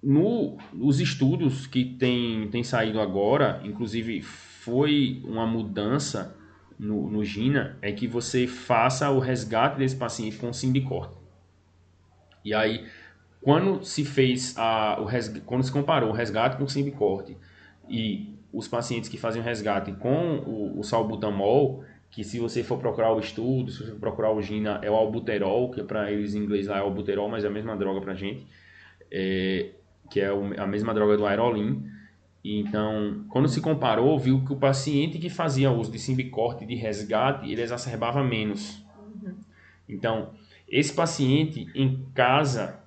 no, 0.02 0.56
nos 0.72 1.00
estudos 1.00 1.66
que 1.66 1.84
tem, 1.84 2.48
tem 2.48 2.64
saído 2.64 3.00
agora, 3.00 3.60
inclusive 3.64 4.22
foi 4.22 5.20
uma 5.24 5.46
mudança 5.46 6.36
no, 6.78 7.10
no 7.10 7.24
GINA, 7.24 7.76
é 7.82 7.92
que 7.92 8.06
você 8.06 8.46
faça 8.46 9.10
o 9.10 9.18
resgate 9.18 9.78
desse 9.78 9.96
paciente 9.96 10.36
com 10.36 10.52
simbicorte. 10.52 11.14
E 12.44 12.54
aí, 12.54 12.86
quando 13.40 13.82
se 13.84 14.04
fez 14.04 14.54
a, 14.56 15.00
o 15.00 15.04
resgate, 15.04 15.44
quando 15.46 15.62
se 15.62 15.72
comparou 15.72 16.10
o 16.10 16.12
resgate 16.12 16.56
com 16.56 16.64
o 16.64 16.68
simbicorte 16.68 17.36
e 17.88 18.34
os 18.52 18.68
pacientes 18.68 19.08
que 19.08 19.16
fazem 19.16 19.40
o 19.40 19.44
resgate 19.44 19.92
com 19.92 20.38
o, 20.38 20.78
o 20.78 20.82
salbutamol, 20.82 21.82
que 22.10 22.22
se 22.24 22.38
você 22.38 22.62
for 22.62 22.78
procurar 22.78 23.12
o 23.14 23.20
estudo, 23.20 23.70
se 23.70 23.78
você 23.78 23.92
for 23.92 24.00
procurar 24.00 24.32
o 24.32 24.42
GINA, 24.42 24.80
é 24.82 24.90
o 24.90 24.94
albuterol, 24.94 25.70
que 25.70 25.82
para 25.82 26.10
eles 26.10 26.34
em 26.34 26.40
inglês 26.40 26.66
lá 26.66 26.78
é 26.78 26.80
albuterol, 26.80 27.28
mas 27.28 27.44
é 27.44 27.46
a 27.46 27.50
mesma 27.50 27.76
droga 27.76 28.00
para 28.00 28.14
gente, 28.14 28.46
é, 29.10 29.70
que 30.10 30.20
é 30.20 30.28
a 30.58 30.66
mesma 30.66 30.92
droga 30.92 31.16
do 31.16 31.24
aerolim. 31.24 31.88
Então, 32.44 33.24
quando 33.28 33.48
se 33.48 33.60
comparou, 33.60 34.18
viu 34.18 34.44
que 34.44 34.52
o 34.52 34.56
paciente 34.56 35.18
que 35.18 35.30
fazia 35.30 35.70
uso 35.70 35.92
de 35.92 35.98
simbicorte 35.98 36.66
de 36.66 36.74
resgate, 36.74 37.50
ele 37.50 37.62
exacerbava 37.62 38.24
menos. 38.24 38.84
Uhum. 39.22 39.34
Então, 39.88 40.30
esse 40.68 40.92
paciente 40.92 41.68
em 41.74 42.04
casa 42.14 42.79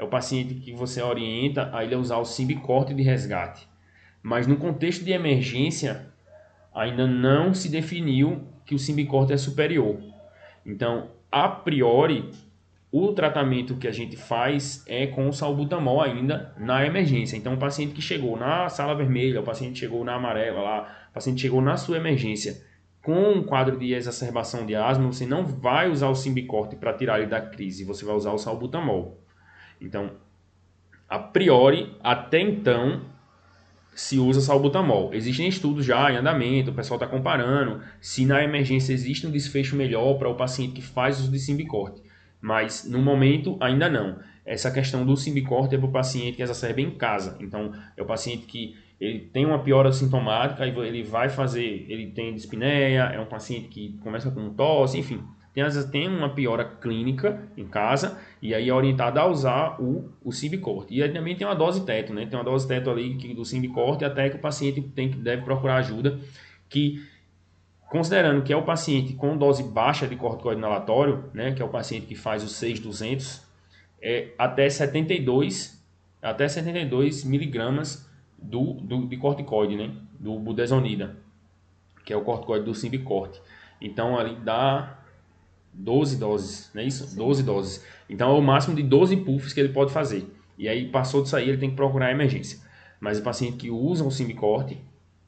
é 0.00 0.02
o 0.02 0.08
paciente 0.08 0.54
que 0.54 0.72
você 0.72 1.02
orienta 1.02 1.68
a 1.74 1.84
ele 1.84 1.94
usar 1.94 2.16
o 2.16 2.24
simbicorte 2.24 2.94
de 2.94 3.02
resgate. 3.02 3.68
Mas 4.22 4.46
no 4.46 4.56
contexto 4.56 5.04
de 5.04 5.12
emergência, 5.12 6.06
ainda 6.74 7.06
não 7.06 7.52
se 7.52 7.68
definiu 7.68 8.42
que 8.64 8.74
o 8.74 8.78
simbicorte 8.78 9.34
é 9.34 9.36
superior. 9.36 9.98
Então, 10.64 11.10
a 11.30 11.46
priori, 11.50 12.30
o 12.90 13.12
tratamento 13.12 13.76
que 13.76 13.86
a 13.86 13.92
gente 13.92 14.16
faz 14.16 14.82
é 14.86 15.06
com 15.06 15.28
o 15.28 15.34
salbutamol 15.34 16.00
ainda 16.00 16.54
na 16.58 16.86
emergência. 16.86 17.36
Então, 17.36 17.52
o 17.52 17.58
paciente 17.58 17.92
que 17.92 18.00
chegou 18.00 18.38
na 18.38 18.70
sala 18.70 18.94
vermelha, 18.94 19.42
o 19.42 19.44
paciente 19.44 19.80
chegou 19.80 20.02
na 20.02 20.14
amarela 20.14 20.62
lá, 20.62 21.08
o 21.10 21.12
paciente 21.12 21.42
chegou 21.42 21.60
na 21.60 21.76
sua 21.76 21.98
emergência 21.98 22.66
com 23.02 23.32
um 23.32 23.42
quadro 23.42 23.78
de 23.78 23.92
exacerbação 23.92 24.64
de 24.64 24.74
asma, 24.74 25.12
você 25.12 25.26
não 25.26 25.46
vai 25.46 25.90
usar 25.90 26.08
o 26.08 26.14
simbicorte 26.14 26.76
para 26.76 26.94
tirar 26.94 27.18
ele 27.18 27.28
da 27.28 27.40
crise, 27.40 27.84
você 27.84 28.02
vai 28.02 28.14
usar 28.14 28.32
o 28.32 28.38
salbutamol. 28.38 29.20
Então, 29.80 30.12
a 31.08 31.18
priori, 31.18 31.96
até 32.02 32.40
então, 32.40 33.02
se 33.94 34.18
usa 34.18 34.40
salbutamol. 34.40 35.12
Existem 35.12 35.48
estudos 35.48 35.84
já 35.84 36.10
em 36.12 36.16
andamento, 36.16 36.70
o 36.70 36.74
pessoal 36.74 36.96
está 36.96 37.06
comparando 37.06 37.82
se 38.00 38.24
na 38.24 38.42
emergência 38.44 38.92
existe 38.92 39.26
um 39.26 39.30
desfecho 39.30 39.74
melhor 39.74 40.14
para 40.14 40.28
o 40.28 40.34
paciente 40.34 40.74
que 40.74 40.82
faz 40.82 41.18
uso 41.18 41.30
de 41.30 41.38
simbicorte. 41.38 42.02
Mas, 42.40 42.88
no 42.88 43.00
momento, 43.00 43.56
ainda 43.60 43.88
não. 43.88 44.18
Essa 44.46 44.70
questão 44.70 45.04
do 45.04 45.16
simbicorte 45.16 45.74
é 45.74 45.78
para 45.78 45.86
o 45.86 45.92
paciente 45.92 46.36
que 46.36 46.42
exacerba 46.42 46.80
em 46.80 46.90
casa. 46.92 47.36
Então, 47.40 47.72
é 47.96 48.02
o 48.02 48.06
paciente 48.06 48.46
que 48.46 48.76
ele 49.00 49.18
tem 49.18 49.44
uma 49.44 49.58
piora 49.58 49.92
sintomática, 49.92 50.66
ele 50.66 51.02
vai 51.02 51.28
fazer, 51.28 51.86
ele 51.88 52.10
tem 52.10 52.34
dispneia, 52.34 53.04
é 53.04 53.20
um 53.20 53.26
paciente 53.26 53.68
que 53.68 53.98
começa 54.02 54.30
com 54.30 54.50
tosse, 54.50 54.98
enfim 54.98 55.22
tem, 55.52 55.64
às 55.64 55.74
vezes, 55.74 55.90
tem 55.90 56.06
uma 56.06 56.28
piora 56.28 56.64
clínica 56.64 57.42
em 57.56 57.66
casa 57.66 58.18
e 58.40 58.54
aí 58.54 58.68
é 58.68 58.72
orientado 58.72 59.18
a 59.18 59.26
usar 59.26 59.80
o, 59.80 60.08
o 60.24 60.32
Simbicorte. 60.32 60.94
E 60.94 61.02
aí 61.02 61.12
também 61.12 61.34
tem 61.36 61.46
uma 61.46 61.56
dose 61.56 61.84
teto, 61.84 62.14
né? 62.14 62.24
Tem 62.26 62.38
uma 62.38 62.44
dose 62.44 62.68
teto 62.68 62.88
ali 62.88 63.16
que, 63.16 63.34
do 63.34 63.44
Simbicorte 63.44 64.04
até 64.04 64.30
que 64.30 64.36
o 64.36 64.40
paciente 64.40 64.80
tem 64.80 65.10
deve 65.10 65.42
procurar 65.42 65.76
ajuda, 65.76 66.20
que 66.68 67.04
considerando 67.88 68.42
que 68.42 68.52
é 68.52 68.56
o 68.56 68.62
paciente 68.62 69.14
com 69.14 69.36
dose 69.36 69.64
baixa 69.64 70.06
de 70.06 70.14
corticoide 70.14 70.60
inalatório, 70.60 71.24
né, 71.34 71.52
que 71.52 71.60
é 71.60 71.64
o 71.64 71.68
paciente 71.68 72.06
que 72.06 72.14
faz 72.14 72.44
o 72.44 72.48
6200, 72.48 73.42
é 74.00 74.28
até 74.38 74.70
72, 74.70 75.84
até 76.22 76.46
72 76.46 77.24
miligramas 77.24 78.08
do, 78.38 78.74
do, 78.74 79.06
de 79.06 79.16
corticoide, 79.16 79.76
né, 79.76 79.92
do 80.20 80.38
budesonida, 80.38 81.16
que 82.04 82.12
é 82.12 82.16
o 82.16 82.22
corticoide 82.22 82.64
do 82.64 82.74
Simbicorte. 82.74 83.42
Então, 83.80 84.16
ali 84.16 84.36
dá 84.36 84.99
12 85.72 86.16
doses, 86.16 86.70
não 86.74 86.82
é 86.82 86.86
isso? 86.86 87.06
Sim. 87.06 87.16
12 87.16 87.42
doses. 87.42 87.84
Então, 88.08 88.34
é 88.34 88.38
o 88.38 88.42
máximo 88.42 88.76
de 88.76 88.82
12 88.82 89.16
puffs 89.18 89.52
que 89.52 89.60
ele 89.60 89.70
pode 89.70 89.92
fazer. 89.92 90.26
E 90.58 90.68
aí, 90.68 90.88
passou 90.88 91.22
disso 91.22 91.36
aí, 91.36 91.48
ele 91.48 91.58
tem 91.58 91.70
que 91.70 91.76
procurar 91.76 92.06
a 92.06 92.10
emergência. 92.10 92.58
Mas 93.00 93.18
o 93.18 93.22
paciente 93.22 93.56
que 93.56 93.70
usa 93.70 94.04
o 94.04 94.10
Simbicorte, 94.10 94.78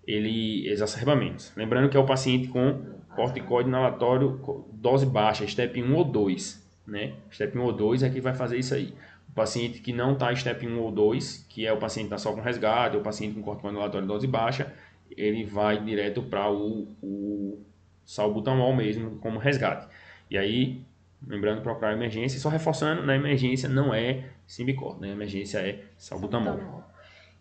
ele 0.07 0.69
exacerba 0.69 1.17
menos. 1.17 1.53
Lembrando 1.57 1.89
que 1.89 1.97
é 1.97 2.01
o 2.01 2.05
paciente 2.05 2.49
com 2.49 2.83
corticoide 3.15 3.69
inalatório 3.69 4.65
dose 4.73 5.07
baixa, 5.07 5.47
STEP 5.47 5.83
1 5.83 5.95
ou 5.95 6.05
2, 6.05 6.63
né? 6.87 7.15
STEP 7.31 7.57
1 7.57 7.63
ou 7.63 7.73
2 7.73 8.03
é 8.03 8.11
que 8.11 8.21
vai 8.21 8.35
fazer 8.35 8.59
isso 8.59 8.75
aí. 8.75 8.95
O 9.29 9.33
paciente 9.33 9.81
que 9.81 9.93
não 9.93 10.13
está 10.13 10.35
STEP 10.35 10.67
1 10.67 10.79
ou 10.79 10.91
2, 10.91 11.47
que 11.49 11.67
é 11.67 11.73
o 11.73 11.79
paciente 11.79 12.09
que 12.09 12.15
está 12.15 12.19
só 12.19 12.35
com 12.35 12.43
resgate, 12.43 12.97
ou 12.97 13.01
o 13.01 13.05
paciente 13.05 13.35
com 13.35 13.43
corticoide 13.43 13.77
inalatório 13.77 14.07
dose 14.07 14.27
baixa, 14.27 14.73
ele 15.17 15.45
vai 15.45 15.83
direto 15.83 16.23
para 16.23 16.51
o, 16.51 16.87
o 17.03 17.59
salbutamol 18.05 18.75
mesmo 18.75 19.17
como 19.17 19.39
resgate. 19.39 19.87
E 20.33 20.39
aí, 20.39 20.83
lembrando 21.27 21.61
procurar 21.61 21.93
emergência, 21.93 22.41
só 22.41 22.49
reforçando, 22.49 23.03
na 23.03 23.15
emergência 23.15 23.69
não 23.69 23.93
é 23.93 24.31
Simbicort, 24.47 24.99
né? 24.99 25.11
A 25.11 25.13
emergência 25.13 25.59
é 25.59 25.85
salbutamol. 25.99 26.55
salbutamol. 26.55 26.85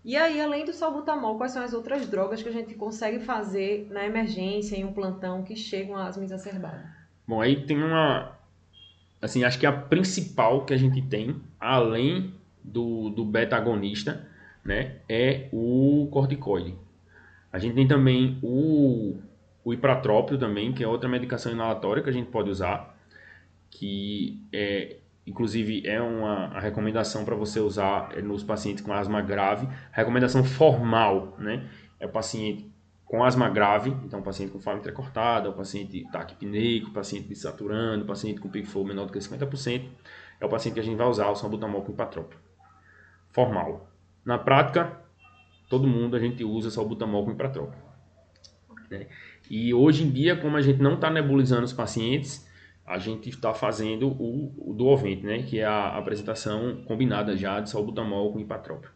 E 0.04 0.18
aí, 0.18 0.42
além 0.42 0.66
do 0.66 0.74
salbutamol, 0.74 1.38
quais 1.38 1.54
são 1.54 1.64
as 1.64 1.74
outras 1.74 2.10
drogas 2.10 2.44
que 2.44 2.50
a 2.50 2.52
gente 2.52 2.74
consegue 2.74 3.22
fazer 3.22 3.88
na 3.90 4.06
emergência, 4.06 4.76
em 4.76 4.84
um 4.84 4.92
plantão, 4.92 5.42
que 5.42 5.56
chegam 5.56 5.96
a 5.96 6.06
asma 6.06 6.26
exacerbada? 6.26 6.84
Bom, 7.26 7.40
aí 7.40 7.66
tem 7.66 7.82
uma... 7.82 8.38
Assim, 9.22 9.46
acho 9.46 9.58
que 9.58 9.66
a 9.66 9.72
principal 9.72 10.66
que 10.66 10.74
a 10.74 10.78
gente 10.78 11.02
tem, 11.02 11.42
além 11.58 12.36
do, 12.62 13.10
do 13.10 13.24
beta-agonista, 13.24 14.28
né, 14.66 14.98
é 15.08 15.48
o 15.54 16.10
corticoide. 16.12 16.76
A 17.54 17.58
gente 17.58 17.76
tem 17.76 17.88
também 17.88 18.38
o, 18.44 19.18
o 19.64 19.74
ipratrópio 19.74 20.38
também, 20.38 20.72
que 20.72 20.84
é 20.84 20.88
outra 20.88 21.10
medicação 21.10 21.52
inalatória 21.52 22.02
que 22.02 22.10
a 22.10 22.14
gente 22.14 22.30
pode 22.30 22.50
usar, 22.50 22.98
que 23.70 24.44
é 24.52 24.98
inclusive 25.26 25.88
é 25.88 26.02
uma 26.02 26.60
recomendação 26.60 27.24
para 27.24 27.36
você 27.36 27.60
usar 27.60 28.10
é, 28.18 28.22
nos 28.22 28.44
pacientes 28.44 28.84
com 28.84 28.92
asma 28.92 29.22
grave, 29.22 29.68
recomendação 29.92 30.44
formal, 30.44 31.36
né? 31.38 31.70
É 32.00 32.06
o 32.06 32.10
paciente 32.10 32.72
com 33.06 33.24
asma 33.24 33.50
grave, 33.50 33.90
então 34.06 34.22
paciente 34.22 34.52
com 34.52 34.60
fala 34.60 34.80
entrecortada, 34.80 35.50
o 35.50 35.54
paciente 35.54 36.08
taquipneico, 36.12 36.90
o 36.90 36.94
paciente 36.94 37.28
desaturando, 37.28 38.06
paciente 38.06 38.40
com 38.40 38.50
pico 38.50 38.84
menor 38.86 39.06
do 39.06 39.12
que 39.12 39.20
50%, 39.20 39.90
é 40.40 40.46
o 40.46 40.50
paciente 40.50 40.76
que 40.76 40.80
a 40.80 40.84
gente 40.84 40.96
vai 40.96 41.08
usar 41.08 41.30
o 41.30 41.36
salbutamol 41.36 41.82
com 41.82 41.92
ipatrópio. 41.92 42.40
Formal. 43.32 43.88
Na 44.24 44.38
prática, 44.38 44.98
todo 45.70 45.88
mundo 45.88 46.16
a 46.16 46.20
gente 46.20 46.44
usa 46.44 46.72
salbutamol 46.72 47.26
com 47.26 47.32
ipatrópio. 47.32 47.78
Né? 48.90 49.08
E 49.54 49.74
hoje 49.74 50.06
em 50.06 50.10
dia, 50.10 50.38
como 50.38 50.56
a 50.56 50.62
gente 50.62 50.82
não 50.82 50.94
está 50.94 51.10
nebulizando 51.10 51.66
os 51.66 51.74
pacientes, 51.74 52.48
a 52.88 52.98
gente 52.98 53.28
está 53.28 53.54
fazendo 53.54 54.08
o, 54.08 54.54
o 54.58 54.74
Duovent, 54.74 55.24
né, 55.24 55.44
que 55.44 55.60
é 55.60 55.66
a 55.66 55.98
apresentação 55.98 56.82
combinada 56.86 57.36
já 57.36 57.60
de 57.60 57.70
salbutamol 57.70 58.32
com 58.32 58.40
ipatrópio. 58.40 58.90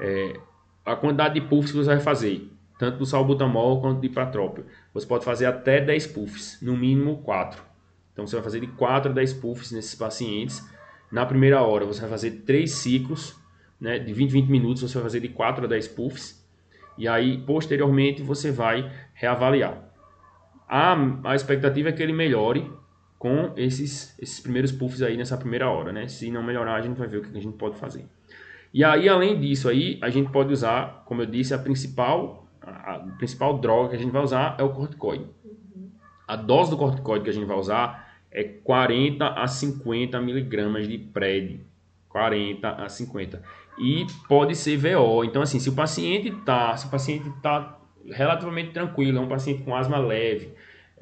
É, 0.00 0.38
a 0.86 0.94
quantidade 0.94 1.34
de 1.34 1.40
puffs 1.48 1.72
que 1.72 1.76
você 1.76 1.88
vai 1.88 1.98
fazer, 1.98 2.48
tanto 2.78 2.98
do 2.98 3.04
salbutamol 3.04 3.80
quanto 3.80 3.98
do 3.98 4.06
ipatrópio, 4.06 4.64
você 4.92 5.04
pode 5.04 5.24
fazer 5.24 5.46
até 5.46 5.80
10 5.80 6.06
puffs, 6.06 6.56
no 6.62 6.76
mínimo 6.76 7.16
4. 7.24 7.60
Então 8.12 8.24
você 8.28 8.36
vai 8.36 8.44
fazer 8.44 8.60
de 8.60 8.68
4 8.68 9.10
a 9.10 9.12
10 9.12 9.32
puffs 9.32 9.72
nesses 9.72 9.96
pacientes. 9.96 10.64
Na 11.10 11.26
primeira 11.26 11.60
hora 11.62 11.84
você 11.84 12.00
vai 12.02 12.10
fazer 12.10 12.30
3 12.46 12.70
ciclos, 12.70 13.34
né, 13.80 13.98
de 13.98 14.12
20 14.12 14.30
20 14.30 14.46
minutos 14.46 14.82
você 14.82 14.94
vai 14.94 15.02
fazer 15.02 15.18
de 15.18 15.30
4 15.30 15.64
a 15.64 15.66
10 15.66 15.88
puffs. 15.88 16.43
E 16.96 17.08
aí 17.08 17.38
posteriormente 17.38 18.22
você 18.22 18.50
vai 18.50 18.90
reavaliar. 19.14 19.82
A, 20.68 20.96
a 21.24 21.34
expectativa 21.34 21.88
é 21.88 21.92
que 21.92 22.02
ele 22.02 22.12
melhore 22.12 22.70
com 23.18 23.52
esses, 23.56 24.18
esses 24.18 24.40
primeiros 24.40 24.70
puffs 24.70 25.00
aí 25.02 25.16
nessa 25.16 25.36
primeira 25.36 25.70
hora, 25.70 25.92
né? 25.92 26.08
Se 26.08 26.30
não 26.30 26.42
melhorar, 26.42 26.74
a 26.74 26.80
gente 26.80 26.98
vai 26.98 27.08
ver 27.08 27.18
o 27.18 27.22
que 27.22 27.36
a 27.36 27.40
gente 27.40 27.56
pode 27.56 27.76
fazer. 27.78 28.06
E 28.72 28.82
aí, 28.82 29.08
além 29.08 29.40
disso 29.40 29.68
aí, 29.68 29.98
a 30.02 30.10
gente 30.10 30.30
pode 30.30 30.52
usar, 30.52 31.04
como 31.06 31.22
eu 31.22 31.26
disse, 31.26 31.54
a 31.54 31.58
principal, 31.58 32.46
a, 32.60 32.98
principal 33.16 33.56
droga 33.58 33.90
que 33.90 33.96
a 33.96 33.98
gente 33.98 34.10
vai 34.10 34.22
usar 34.22 34.56
é 34.58 34.62
o 34.62 34.70
corticoide. 34.70 35.26
A 36.26 36.36
dose 36.36 36.70
do 36.70 36.76
corticoide 36.76 37.24
que 37.24 37.30
a 37.30 37.32
gente 37.32 37.46
vai 37.46 37.56
usar 37.56 38.18
é 38.30 38.42
40 38.42 39.26
a 39.26 39.46
50 39.46 40.20
miligramas 40.20 40.88
de 40.88 40.98
PRED. 40.98 41.60
40 42.08 42.68
a 42.68 42.88
50. 42.88 43.42
E 43.78 44.06
pode 44.28 44.54
ser 44.54 44.76
VO. 44.76 45.24
Então, 45.24 45.42
assim, 45.42 45.58
se 45.58 45.68
o 45.68 45.74
paciente 45.74 46.30
tá, 46.44 46.76
se 46.76 46.86
o 46.86 46.90
paciente 46.90 47.28
tá 47.42 47.78
relativamente 48.10 48.70
tranquilo, 48.70 49.18
é 49.18 49.20
um 49.20 49.28
paciente 49.28 49.62
com 49.62 49.74
asma 49.74 49.98
leve, 49.98 50.52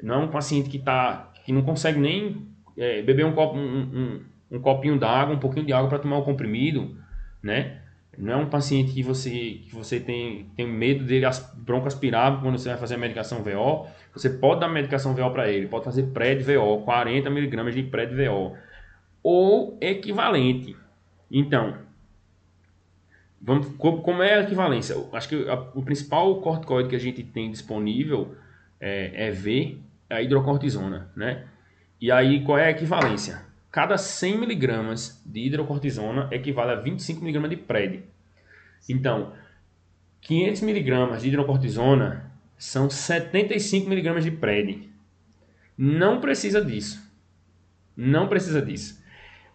não 0.01 0.15
é 0.15 0.17
um 0.17 0.27
paciente 0.29 0.69
que 0.69 0.77
está 0.77 1.29
que 1.45 1.51
não 1.51 1.61
consegue 1.61 1.99
nem 1.99 2.47
é, 2.77 3.01
beber 3.01 3.25
um, 3.25 3.33
copo, 3.33 3.57
um, 3.57 3.61
um, 3.61 4.21
um 4.51 4.59
copinho 4.59 4.97
d'água, 4.97 5.35
um 5.35 5.39
pouquinho 5.39 5.65
de 5.65 5.73
água 5.73 5.89
para 5.89 5.99
tomar 5.99 6.17
o 6.17 6.23
comprimido, 6.23 6.95
né? 7.41 7.79
Não 8.17 8.33
é 8.33 8.35
um 8.37 8.49
paciente 8.49 8.93
que 8.93 9.01
você, 9.01 9.29
que 9.29 9.71
você 9.73 9.99
tem, 9.99 10.45
tem 10.55 10.67
medo 10.67 11.03
dele 11.03 11.25
broncoaspirar 11.55 12.39
quando 12.41 12.59
você 12.59 12.69
vai 12.69 12.77
fazer 12.77 12.95
a 12.95 12.97
medicação 12.97 13.43
VO. 13.43 13.87
Você 14.13 14.29
pode 14.29 14.61
dar 14.61 14.69
medicação 14.69 15.15
VO 15.15 15.31
para 15.31 15.49
ele, 15.49 15.67
pode 15.67 15.83
fazer 15.83 16.03
pré-VO, 16.13 16.83
40 16.83 17.29
miligramas 17.31 17.73
de 17.73 17.81
pré-VO. 17.83 18.55
Ou 19.23 19.77
equivalente. 19.81 20.75
Então, 21.31 21.75
vamos, 23.43 23.67
como 23.77 24.23
é 24.23 24.35
a 24.35 24.41
equivalência? 24.41 24.95
Acho 25.11 25.29
que 25.29 25.49
a, 25.49 25.55
o 25.75 25.83
principal 25.83 26.39
corticoide 26.41 26.89
que 26.89 26.95
a 26.95 26.99
gente 26.99 27.21
tem 27.21 27.51
disponível 27.51 28.35
é, 28.79 29.27
é 29.27 29.31
V, 29.31 29.77
a 30.09 30.21
hidrocortisona, 30.21 31.11
né? 31.15 31.45
E 31.99 32.11
aí, 32.11 32.43
qual 32.43 32.57
é 32.57 32.65
a 32.65 32.71
equivalência? 32.71 33.45
Cada 33.71 33.97
100 33.97 34.37
miligramas 34.37 35.21
de 35.25 35.41
hidrocortisona 35.41 36.29
equivale 36.31 36.71
a 36.71 36.75
25 36.75 37.21
miligramas 37.21 37.49
de 37.49 37.57
PRED. 37.57 38.03
Então, 38.87 39.33
500 40.21 40.61
miligramas 40.61 41.21
de 41.21 41.29
hidrocortisona 41.29 42.31
são 42.57 42.89
75 42.89 43.89
miligramas 43.89 44.23
de 44.23 44.31
PRED. 44.31 44.89
Não 45.77 46.21
precisa 46.21 46.63
disso. 46.63 47.01
Não 47.95 48.27
precisa 48.27 48.61
disso. 48.61 49.01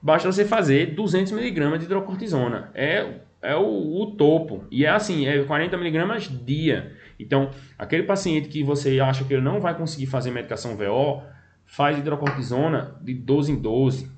Basta 0.01 0.31
você 0.31 0.45
fazer 0.45 0.95
200 0.95 1.33
miligramas 1.33 1.79
de 1.79 1.85
hidrocortisona. 1.85 2.71
É, 2.75 3.21
é 3.41 3.55
o, 3.57 4.03
o 4.03 4.07
topo. 4.17 4.65
E 4.71 4.85
é 4.85 4.91
assim, 4.91 5.27
é 5.27 5.43
40 5.43 5.77
miligramas 5.77 6.29
dia. 6.45 6.97
Então, 7.19 7.51
aquele 7.79 8.05
paciente 8.05 8.49
que 8.49 8.63
você 8.63 9.01
acha 9.01 9.25
que 9.25 9.33
ele 9.35 9.43
não 9.43 9.61
vai 9.61 9.77
conseguir 9.77 10.07
fazer 10.07 10.31
medicação 10.31 10.77
VO, 10.77 11.23
faz 11.65 11.99
hidrocortisona 11.99 12.97
de 13.01 13.15
12 13.15 13.53
em 13.53 13.57
12, 13.57 14.11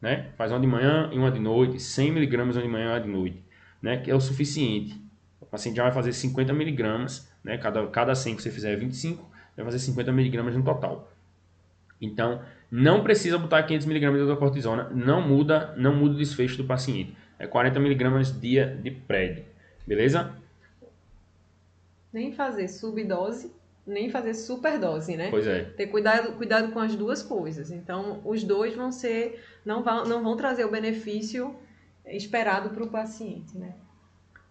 né? 0.00 0.30
Faz 0.36 0.50
uma 0.50 0.60
de 0.60 0.66
manhã 0.66 1.10
e 1.12 1.18
uma 1.18 1.30
de 1.30 1.40
noite, 1.40 1.80
100 1.80 2.12
miligramas 2.12 2.56
uma 2.56 2.62
de 2.62 2.68
manhã 2.68 2.86
e 2.86 2.90
uma 2.90 3.00
de 3.00 3.08
noite, 3.08 3.44
né? 3.80 3.98
Que 3.98 4.10
é 4.10 4.14
o 4.14 4.20
suficiente. 4.20 5.00
O 5.40 5.46
paciente 5.46 5.76
já 5.76 5.82
vai 5.84 5.92
fazer 5.92 6.12
50 6.12 6.52
miligramas, 6.52 7.30
né? 7.42 7.58
Cada, 7.58 7.86
cada 7.88 8.14
100 8.14 8.36
que 8.36 8.42
você 8.42 8.50
fizer 8.50 8.72
é 8.72 8.76
25, 8.76 9.28
vai 9.56 9.64
fazer 9.64 9.78
50 9.78 10.12
miligramas 10.12 10.56
no 10.56 10.62
total. 10.62 11.12
Então, 12.00 12.40
não 12.70 13.02
precisa 13.02 13.38
botar 13.38 13.62
500 13.62 13.86
miligramas 13.86 14.18
de 14.18 14.24
hidrocortisona, 14.24 14.90
não 14.90 15.26
muda, 15.26 15.74
não 15.76 15.94
muda 15.94 16.14
o 16.14 16.18
desfecho 16.18 16.56
do 16.56 16.64
paciente. 16.64 17.16
É 17.38 17.46
40 17.46 17.80
miligramas 17.80 18.40
dia 18.40 18.78
de 18.82 18.90
PRED, 18.90 19.44
beleza? 19.86 20.34
nem 22.14 22.30
fazer 22.30 22.68
subdose, 22.68 23.52
nem 23.84 24.08
fazer 24.08 24.34
superdose, 24.34 25.16
né? 25.16 25.30
Pois 25.30 25.48
é. 25.48 25.64
Ter 25.64 25.88
cuidado, 25.88 26.36
cuidado 26.36 26.72
com 26.72 26.78
as 26.78 26.94
duas 26.94 27.24
coisas. 27.24 27.72
Então, 27.72 28.22
os 28.24 28.44
dois 28.44 28.74
vão 28.74 28.92
ser, 28.92 29.42
não 29.66 29.82
vão, 29.82 30.04
não 30.04 30.22
vão 30.22 30.36
trazer 30.36 30.64
o 30.64 30.70
benefício 30.70 31.56
esperado 32.06 32.70
para 32.70 32.84
o 32.84 32.88
paciente, 32.88 33.58
né? 33.58 33.74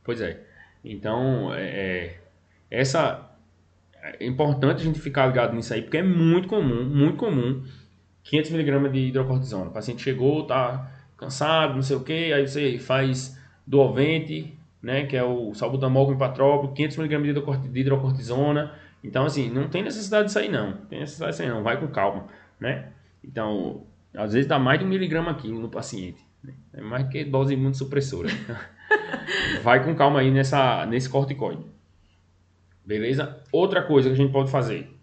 Pois 0.03 0.19
é. 0.19 0.41
Então, 0.83 1.53
é, 1.53 1.63
é, 1.63 2.17
essa 2.69 3.31
é 4.01 4.25
importante 4.25 4.81
a 4.81 4.83
gente 4.83 4.99
ficar 4.99 5.27
ligado 5.27 5.55
nisso 5.55 5.73
aí, 5.73 5.81
porque 5.81 5.97
é 5.97 6.03
muito 6.03 6.49
comum, 6.49 6.83
muito 6.83 7.15
comum, 7.15 7.63
500 8.23 8.51
mg 8.51 8.89
de 8.89 8.99
hidrocortisona. 9.07 9.69
O 9.69 9.73
paciente 9.73 10.03
chegou, 10.03 10.45
tá 10.45 10.91
cansado, 11.17 11.75
não 11.75 11.81
sei 11.81 11.95
o 11.95 12.03
que, 12.03 12.33
aí 12.33 12.47
você 12.47 12.77
faz 12.79 13.39
Duovente, 13.65 14.57
né, 14.81 15.05
que 15.05 15.15
é 15.15 15.23
o 15.23 15.53
salbutamol 15.53 16.05
com 16.05 16.13
hipatrópico, 16.13 16.73
500mg 16.73 17.71
de 17.71 17.79
hidrocortisona. 17.79 18.73
Então, 19.03 19.25
assim, 19.25 19.49
não 19.49 19.69
tem 19.69 19.83
necessidade 19.83 20.25
disso 20.25 20.39
aí 20.39 20.49
não. 20.49 20.71
Não 20.71 20.85
tem 20.85 20.99
necessidade 20.99 21.31
disso 21.31 21.43
aí 21.43 21.49
não. 21.49 21.63
Vai 21.63 21.79
com 21.79 21.87
calma, 21.87 22.27
né? 22.59 22.89
Então, 23.23 23.85
às 24.13 24.33
vezes 24.33 24.47
dá 24.47 24.59
mais 24.59 24.79
de 24.79 24.85
um 24.85 24.89
miligrama 24.89 25.31
aqui 25.31 25.49
no 25.49 25.69
paciente. 25.69 26.23
Né? 26.43 26.53
É 26.73 26.81
mais 26.81 27.07
que 27.07 27.23
dose 27.23 27.53
imunossupressora. 27.53 28.29
Vai 29.63 29.83
com 29.83 29.95
calma 29.95 30.19
aí 30.19 30.29
nessa, 30.29 30.85
nesse 30.85 31.09
corticoide. 31.09 31.63
Beleza? 32.85 33.41
Outra 33.51 33.81
coisa 33.81 34.09
que 34.09 34.13
a 34.13 34.17
gente 34.17 34.31
pode 34.31 34.51
fazer. 34.51 34.93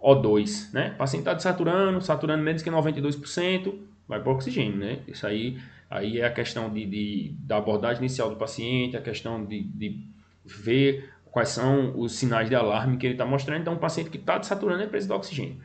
O2, 0.00 0.72
né? 0.72 0.92
O 0.94 0.98
paciente 0.98 1.22
está 1.22 1.34
desaturando, 1.34 2.00
saturando 2.00 2.42
menos 2.42 2.62
que 2.62 2.70
92%, 2.70 3.74
vai 4.08 4.20
para 4.20 4.32
oxigênio, 4.32 4.76
né? 4.76 5.00
Isso 5.08 5.26
aí, 5.26 5.58
aí 5.90 6.20
é 6.20 6.26
a 6.26 6.32
questão 6.32 6.72
de, 6.72 6.86
de, 6.86 7.34
da 7.40 7.58
abordagem 7.58 7.98
inicial 7.98 8.30
do 8.30 8.36
paciente, 8.36 8.96
a 8.96 9.00
questão 9.00 9.44
de, 9.44 9.62
de 9.62 10.00
ver 10.44 11.10
quais 11.30 11.50
são 11.50 11.98
os 11.98 12.14
sinais 12.14 12.48
de 12.48 12.54
alarme 12.54 12.96
que 12.96 13.06
ele 13.06 13.14
está 13.14 13.26
mostrando. 13.26 13.60
Então, 13.60 13.74
um 13.74 13.78
paciente 13.78 14.08
que 14.10 14.16
está 14.16 14.38
desaturando 14.38 14.82
é 14.82 14.86
preciso 14.86 15.12
de 15.12 15.18
oxigênio. 15.18 15.58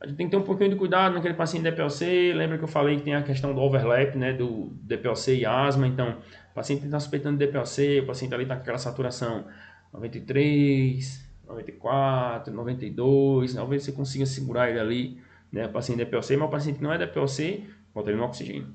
A 0.00 0.06
gente 0.06 0.16
tem 0.16 0.26
que 0.26 0.32
ter 0.32 0.36
um 0.36 0.42
pouquinho 0.42 0.68
de 0.68 0.76
cuidado 0.76 1.14
naquele 1.14 1.32
paciente 1.32 1.62
DPLC. 1.62 2.34
Lembra 2.34 2.58
que 2.58 2.64
eu 2.64 2.68
falei 2.68 2.96
que 2.96 3.02
tem 3.02 3.14
a 3.14 3.22
questão 3.22 3.54
do 3.54 3.60
overlap, 3.62 4.14
né, 4.16 4.34
do 4.34 4.70
DPLC 4.82 5.36
e 5.36 5.46
asma. 5.46 5.86
Então, 5.86 6.18
o 6.50 6.54
paciente 6.54 6.84
está 6.84 7.00
suspeitando 7.00 7.38
de 7.38 7.46
DPLC, 7.46 8.00
o 8.00 8.06
paciente 8.06 8.34
ali 8.34 8.42
está 8.42 8.54
com 8.54 8.60
aquela 8.60 8.76
saturação 8.76 9.46
93, 9.94 11.26
94, 11.46 12.52
92. 12.52 13.54
Talvez 13.54 13.82
você 13.82 13.92
consiga 13.92 14.26
segurar 14.26 14.68
ele 14.68 14.78
ali, 14.78 15.18
né, 15.50 15.64
o 15.66 15.70
paciente 15.70 15.98
DPLC. 15.98 16.36
Mas 16.36 16.48
o 16.48 16.50
paciente 16.50 16.76
que 16.76 16.82
não 16.82 16.92
é 16.92 16.98
DPLC, 16.98 17.64
bota 17.94 18.10
ele 18.10 18.18
no 18.18 18.24
oxigênio. 18.24 18.68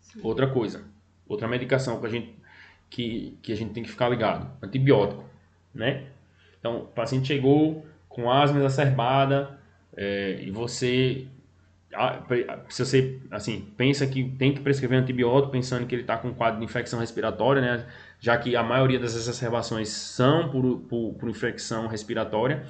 Sim. 0.00 0.20
Outra 0.22 0.48
coisa, 0.48 0.84
outra 1.28 1.46
medicação 1.46 2.00
que 2.00 2.06
a 2.06 2.10
gente 2.10 2.40
que, 2.88 3.38
que 3.40 3.52
a 3.52 3.56
gente 3.56 3.72
tem 3.72 3.84
que 3.84 3.88
ficar 3.88 4.08
ligado, 4.08 4.50
antibiótico, 4.60 5.24
né? 5.72 6.06
Então, 6.58 6.80
o 6.80 6.86
paciente 6.86 7.28
chegou 7.28 7.86
com 8.08 8.28
asma 8.28 8.58
exacerbada, 8.58 9.60
é, 9.96 10.40
e 10.42 10.50
você 10.50 11.26
se 12.68 12.84
você 12.84 13.20
assim 13.32 13.68
pensa 13.76 14.06
que 14.06 14.22
tem 14.38 14.54
que 14.54 14.60
prescrever 14.60 14.96
antibiótico 14.96 15.50
pensando 15.50 15.86
que 15.86 15.94
ele 15.94 16.02
está 16.02 16.16
com 16.16 16.28
um 16.28 16.34
quadro 16.34 16.60
de 16.60 16.64
infecção 16.64 17.00
respiratória, 17.00 17.60
né, 17.60 17.86
já 18.20 18.38
que 18.38 18.54
a 18.54 18.62
maioria 18.62 18.98
das 18.98 19.16
exacerbações 19.16 19.88
são 19.88 20.48
por, 20.50 20.78
por, 20.82 21.14
por, 21.14 21.28
infecção 21.28 21.88
respiratória, 21.88 22.64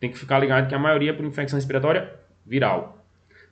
tem 0.00 0.10
que 0.10 0.18
ficar 0.18 0.38
ligado 0.38 0.68
que 0.68 0.74
a 0.74 0.78
maioria 0.78 1.10
é 1.10 1.12
por 1.12 1.24
infecção 1.26 1.58
respiratória 1.58 2.14
viral. 2.46 3.04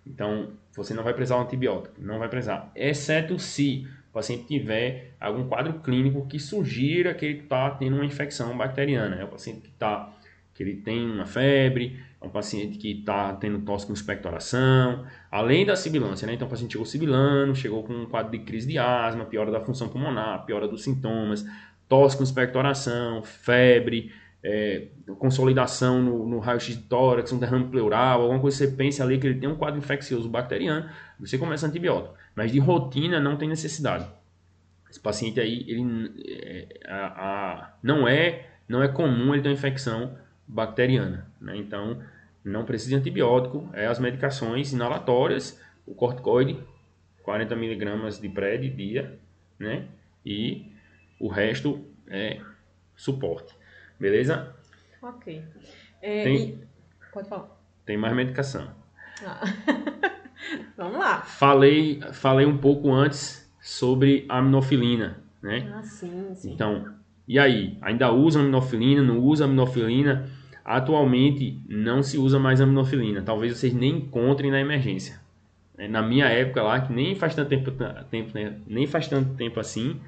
Então 0.06 0.52
você 0.74 0.94
não 0.94 1.02
vai 1.02 1.14
precisar 1.14 1.36
um 1.36 1.42
antibiótico, 1.42 1.96
não 1.98 2.18
vai 2.18 2.28
precisar, 2.28 2.70
exceto 2.74 3.38
se 3.38 3.86
o 4.10 4.12
paciente 4.12 4.44
tiver 4.44 5.12
algum 5.20 5.48
quadro 5.48 5.74
clínico 5.80 6.26
que 6.26 6.38
sugira 6.38 7.14
que 7.14 7.24
ele 7.24 7.38
está 7.40 7.70
tendo 7.70 7.96
uma 7.96 8.04
infecção 8.04 8.56
bacteriana, 8.56 9.16
é 9.16 9.24
o 9.24 9.28
paciente 9.28 9.60
que 9.60 9.68
está 9.68 10.12
que 10.52 10.64
ele 10.64 10.76
tem 10.76 11.10
uma 11.10 11.24
febre, 11.24 11.98
é 12.20 12.26
um 12.26 12.28
paciente 12.28 12.76
que 12.76 12.90
está 12.90 13.32
tendo 13.32 13.60
tosse 13.60 13.86
com 13.86 13.94
expectoração, 13.94 15.06
além 15.30 15.64
da 15.64 15.74
sibilância, 15.74 16.26
né? 16.26 16.34
Então 16.34 16.46
o 16.46 16.50
paciente 16.50 16.72
chegou 16.72 16.84
sibilando, 16.84 17.54
chegou 17.54 17.82
com 17.82 17.94
um 17.94 18.04
quadro 18.04 18.32
de 18.32 18.40
crise 18.40 18.68
de 18.68 18.76
asma, 18.76 19.24
piora 19.24 19.50
da 19.50 19.60
função 19.62 19.88
pulmonar, 19.88 20.44
piora 20.44 20.68
dos 20.68 20.82
sintomas, 20.82 21.46
tosse 21.88 22.14
com 22.14 22.22
expectoração, 22.22 23.22
febre, 23.22 24.12
é, 24.42 24.88
consolidação 25.18 26.02
no, 26.02 26.26
no 26.26 26.38
raio-x 26.38 26.76
de 26.76 26.82
tórax, 26.84 27.32
um 27.32 27.38
derrame 27.38 27.68
pleural, 27.68 28.22
alguma 28.22 28.40
coisa 28.40 28.56
que 28.56 28.70
você 28.70 28.76
pense 28.76 29.02
ali 29.02 29.18
que 29.18 29.26
ele 29.26 29.38
tem 29.38 29.48
um 29.48 29.56
quadro 29.56 29.78
infeccioso 29.78 30.28
bacteriano, 30.28 30.88
você 31.18 31.36
começa 31.36 31.66
antibiótico. 31.66 32.14
Mas 32.34 32.52
de 32.52 32.58
rotina 32.58 33.20
não 33.20 33.36
tem 33.36 33.48
necessidade. 33.48 34.08
Esse 34.88 34.98
paciente 34.98 35.38
aí, 35.38 35.64
ele 35.68 36.12
é, 36.26 36.80
a, 36.86 37.06
a, 37.06 37.74
não 37.82 38.08
é 38.08 38.46
não 38.68 38.82
é 38.82 38.88
comum 38.88 39.34
ele 39.34 39.42
ter 39.42 39.48
uma 39.48 39.54
infecção 39.54 40.16
bacteriana. 40.46 41.26
Né? 41.40 41.56
Então, 41.56 42.00
não 42.44 42.64
precisa 42.64 42.90
de 42.90 42.96
antibiótico, 42.96 43.68
é 43.72 43.86
as 43.86 43.98
medicações 43.98 44.72
inalatórias, 44.72 45.60
o 45.84 45.92
corticoide, 45.92 46.56
40 47.24 47.56
miligramas 47.56 48.20
de 48.20 48.28
pré 48.28 48.56
de 48.56 48.70
dia, 48.70 49.18
né? 49.58 49.86
E 50.24 50.72
o 51.18 51.28
resto 51.28 51.84
é 52.08 52.40
suporte. 52.96 53.54
Beleza? 54.00 54.54
Ok. 55.02 55.42
É, 56.00 56.24
tem, 56.24 56.36
e... 56.36 56.58
Pode 57.12 57.28
falar. 57.28 57.60
Tem 57.84 57.98
mais 57.98 58.14
medicação. 58.14 58.70
Ah. 59.24 59.42
Vamos 60.76 60.98
lá. 60.98 61.20
Falei, 61.20 62.00
falei 62.12 62.46
um 62.46 62.56
pouco 62.56 62.90
antes 62.90 63.48
sobre 63.60 64.24
aminofilina, 64.28 65.22
né? 65.42 65.70
Ah, 65.74 65.82
sim, 65.82 66.34
sim. 66.34 66.52
Então, 66.52 66.94
e 67.28 67.38
aí? 67.38 67.76
Ainda 67.82 68.10
usa 68.10 68.40
aminofilina? 68.40 69.02
Não 69.02 69.18
usa 69.18 69.44
aminofilina? 69.44 70.26
Atualmente 70.64 71.60
não 71.68 72.02
se 72.02 72.16
usa 72.16 72.38
mais 72.38 72.60
aminofilina. 72.60 73.22
Talvez 73.22 73.58
vocês 73.58 73.74
nem 73.74 73.98
encontrem 73.98 74.50
na 74.50 74.60
emergência. 74.60 75.20
É, 75.76 75.88
na 75.88 76.02
minha 76.02 76.26
época 76.26 76.62
lá, 76.62 76.80
que 76.80 76.92
nem 76.92 77.14
faz 77.14 77.34
tanto 77.34 77.48
tempo, 77.48 77.70
tempo 78.10 78.30
né? 78.34 78.56
nem 78.66 78.86
faz 78.86 79.08
tanto 79.08 79.34
tempo 79.34 79.58
assim, 79.60 80.00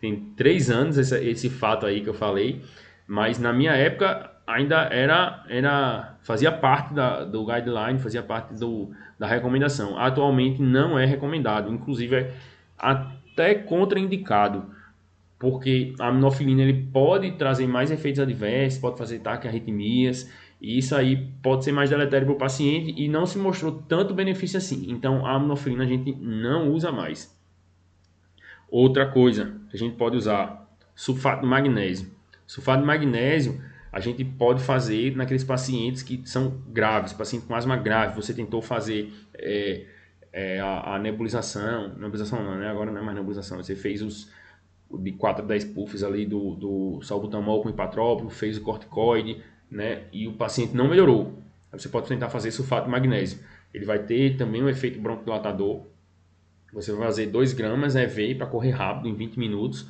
tem 0.00 0.32
três 0.36 0.70
anos 0.70 0.96
esse, 0.96 1.16
esse 1.22 1.50
fato 1.50 1.84
aí 1.84 2.00
que 2.00 2.08
eu 2.08 2.14
falei, 2.14 2.62
mas 3.08 3.38
na 3.38 3.52
minha 3.52 3.72
época 3.72 4.30
ainda 4.46 4.82
era, 4.92 5.44
era 5.48 6.16
fazia 6.20 6.52
parte 6.52 6.94
da, 6.94 7.24
do 7.24 7.44
guideline, 7.44 7.98
fazia 7.98 8.22
parte 8.22 8.54
do, 8.54 8.90
da 9.18 9.26
recomendação. 9.26 9.98
Atualmente 9.98 10.62
não 10.62 10.98
é 10.98 11.04
recomendado, 11.04 11.72
inclusive 11.72 12.14
é 12.14 12.34
até 12.78 13.54
contraindicado 13.54 14.76
porque 15.38 15.94
a 15.98 16.08
aminofilina 16.08 16.62
ele 16.62 16.88
pode 16.92 17.30
trazer 17.32 17.66
mais 17.66 17.90
efeitos 17.90 18.20
adversos, 18.20 18.80
pode 18.80 18.98
fazer 18.98 19.20
taquiarritmias, 19.20 20.30
e 20.60 20.78
isso 20.78 20.96
aí 20.96 21.30
pode 21.40 21.64
ser 21.64 21.70
mais 21.70 21.88
deletério 21.88 22.26
para 22.26 22.34
o 22.34 22.38
paciente 22.38 22.92
e 22.96 23.08
não 23.08 23.24
se 23.24 23.38
mostrou 23.38 23.70
tanto 23.88 24.12
benefício 24.12 24.58
assim. 24.58 24.90
Então 24.90 25.24
a 25.24 25.36
aminofilina 25.36 25.84
a 25.84 25.86
gente 25.86 26.12
não 26.16 26.72
usa 26.72 26.90
mais. 26.90 27.36
Outra 28.68 29.06
coisa 29.06 29.54
que 29.70 29.76
a 29.76 29.78
gente 29.78 29.96
pode 29.96 30.16
usar, 30.16 30.68
sulfato 30.94 31.42
de 31.42 31.46
magnésio. 31.46 32.10
Sulfato 32.48 32.80
de 32.80 32.86
magnésio 32.86 33.60
a 33.92 34.00
gente 34.00 34.24
pode 34.24 34.62
fazer 34.62 35.14
naqueles 35.14 35.44
pacientes 35.44 36.02
que 36.02 36.22
são 36.24 36.62
graves, 36.68 37.12
paciente 37.12 37.46
com 37.46 37.54
asma 37.54 37.76
grave. 37.76 38.16
Você 38.16 38.32
tentou 38.32 38.62
fazer 38.62 39.12
é, 39.34 39.86
é, 40.32 40.58
a, 40.58 40.94
a, 40.94 40.98
nebulização, 40.98 41.94
nebulização 41.96 42.42
não, 42.42 42.56
né? 42.56 42.68
agora 42.68 42.90
não 42.90 43.00
é 43.00 43.04
mais 43.04 43.16
nebulização, 43.16 43.58
você 43.58 43.76
fez 43.76 44.02
os 44.02 44.30
de 44.90 45.12
4 45.12 45.44
a 45.44 45.46
10 45.46 45.66
puffs 45.66 46.02
ali 46.02 46.24
do, 46.24 46.54
do 46.54 47.02
salbutamol 47.02 47.62
com 47.62 47.68
hipatrópico, 47.68 48.30
fez 48.30 48.56
o 48.56 48.62
corticoide, 48.62 49.42
né? 49.70 50.04
E 50.10 50.26
o 50.26 50.32
paciente 50.32 50.74
não 50.74 50.88
melhorou. 50.88 51.42
Você 51.70 51.90
pode 51.90 52.08
tentar 52.08 52.30
fazer 52.30 52.50
sulfato 52.50 52.86
de 52.86 52.90
magnésio. 52.90 53.38
Ele 53.74 53.84
vai 53.84 53.98
ter 53.98 54.38
também 54.38 54.62
um 54.62 54.68
efeito 54.68 54.98
broncodilatador. 54.98 55.82
Você 56.72 56.92
vai 56.92 57.06
fazer 57.06 57.26
2 57.26 57.52
gramas 57.52 57.96
EV 57.96 58.36
para 58.36 58.46
correr 58.46 58.70
rápido, 58.70 59.08
em 59.08 59.14
20 59.14 59.38
minutos, 59.38 59.86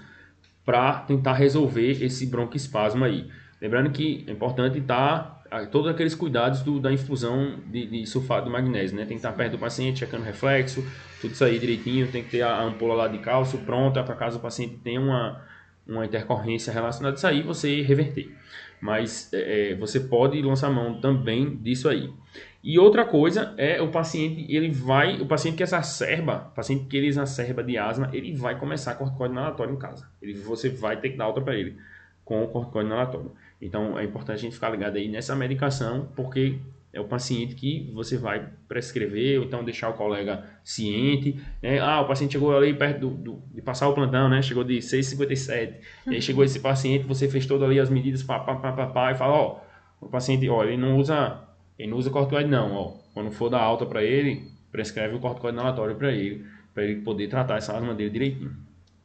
para 0.68 0.96
tentar 0.96 1.32
resolver 1.32 2.04
esse 2.04 2.26
broncoespasmo 2.26 3.02
aí. 3.02 3.26
Lembrando 3.58 3.88
que 3.88 4.22
é 4.28 4.32
importante 4.32 4.78
estar 4.78 5.42
todos 5.70 5.90
aqueles 5.90 6.14
cuidados 6.14 6.60
do, 6.60 6.78
da 6.78 6.92
infusão 6.92 7.58
de, 7.68 7.86
de, 7.86 8.06
sulfato 8.06 8.44
de 8.44 8.52
magnésio, 8.52 8.94
né? 8.94 9.06
Tem 9.06 9.16
que 9.16 9.26
estar 9.26 9.32
perto 9.32 9.52
do 9.52 9.58
paciente, 9.58 10.00
checando 10.00 10.24
reflexo, 10.24 10.86
tudo 11.22 11.32
isso 11.32 11.42
aí 11.42 11.58
direitinho, 11.58 12.06
tem 12.08 12.22
que 12.22 12.32
ter 12.32 12.42
a 12.42 12.62
ampola 12.62 12.94
lá 12.94 13.08
de 13.08 13.16
cálcio 13.16 13.60
pronta 13.60 14.04
para 14.04 14.14
caso 14.14 14.36
o 14.36 14.42
paciente 14.42 14.76
tenha 14.84 15.00
uma, 15.00 15.42
uma 15.86 16.04
intercorrência 16.04 16.70
relacionada 16.70 17.14
a 17.14 17.16
isso 17.16 17.26
aí, 17.26 17.40
você 17.40 17.80
reverter. 17.80 18.30
Mas 18.78 19.32
é, 19.32 19.70
é, 19.70 19.74
você 19.74 20.00
pode 20.00 20.42
lançar 20.42 20.68
mão 20.68 21.00
também 21.00 21.56
disso 21.56 21.88
aí. 21.88 22.12
E 22.62 22.78
outra 22.78 23.04
coisa 23.04 23.54
é 23.56 23.80
o 23.80 23.88
paciente, 23.88 24.44
ele 24.52 24.70
vai, 24.70 25.20
o 25.20 25.26
paciente 25.26 25.56
que 25.56 25.62
exacerba, 25.62 26.48
o 26.52 26.54
paciente 26.54 26.86
que 26.86 26.96
ele 26.96 27.06
exacerba 27.06 27.62
de 27.62 27.78
asma, 27.78 28.10
ele 28.12 28.34
vai 28.34 28.58
começar 28.58 28.94
corticoide 28.94 29.32
inalatório 29.32 29.74
em 29.74 29.78
casa. 29.78 30.08
Ele, 30.20 30.34
você 30.34 30.68
vai 30.68 31.00
ter 31.00 31.10
que 31.10 31.16
dar 31.16 31.28
outra 31.28 31.42
para 31.42 31.54
ele 31.54 31.76
com 32.24 32.42
o 32.42 32.48
corticoide 32.48 32.88
inalatório. 32.88 33.30
Então 33.62 33.98
é 33.98 34.04
importante 34.04 34.36
a 34.36 34.40
gente 34.40 34.54
ficar 34.54 34.70
ligado 34.70 34.96
aí 34.96 35.08
nessa 35.08 35.36
medicação, 35.36 36.08
porque 36.16 36.58
é 36.92 37.00
o 37.00 37.04
paciente 37.04 37.54
que 37.54 37.90
você 37.94 38.16
vai 38.16 38.48
prescrever, 38.66 39.38
ou 39.38 39.44
então 39.44 39.62
deixar 39.62 39.90
o 39.90 39.94
colega 39.94 40.44
ciente. 40.64 41.40
Né? 41.62 41.78
Ah, 41.78 42.00
o 42.00 42.08
paciente 42.08 42.32
chegou 42.32 42.56
ali 42.56 42.72
perto 42.74 43.00
do, 43.00 43.10
do, 43.10 43.42
de 43.54 43.60
passar 43.60 43.88
o 43.88 43.94
plantão, 43.94 44.28
né? 44.28 44.40
Chegou 44.40 44.64
de 44.64 44.78
6,57. 44.78 45.74
Uhum. 46.06 46.12
Aí 46.12 46.22
chegou 46.22 46.44
esse 46.44 46.60
paciente, 46.60 47.06
você 47.06 47.28
fez 47.28 47.46
todas 47.46 47.68
ali 47.68 47.78
as 47.78 47.90
medidas, 47.90 48.22
pá, 48.22 48.40
pá, 48.40 48.56
pá, 48.56 48.72
pá, 48.72 48.86
pá, 48.86 49.12
e 49.12 49.14
fala, 49.14 49.34
ó, 49.34 49.60
o 50.00 50.08
paciente, 50.08 50.48
ó, 50.48 50.64
ele 50.64 50.76
não 50.76 50.96
usa, 50.96 51.38
ele 51.78 51.90
não 51.90 51.98
usa 51.98 52.10
corticoide 52.10 52.48
não, 52.48 52.74
ó. 52.74 52.94
Quando 53.14 53.30
for 53.30 53.48
dar 53.48 53.60
alta 53.60 53.86
para 53.86 54.02
ele, 54.02 54.50
prescreve 54.72 55.14
o 55.14 55.20
corticoide 55.20 55.56
inalatório 55.56 55.94
para 55.96 56.12
ele, 56.12 56.44
para 56.74 56.84
ele 56.84 57.02
poder 57.02 57.28
tratar 57.28 57.56
essa 57.56 57.76
asma 57.76 57.94
dele 57.94 58.10
direitinho. 58.10 58.56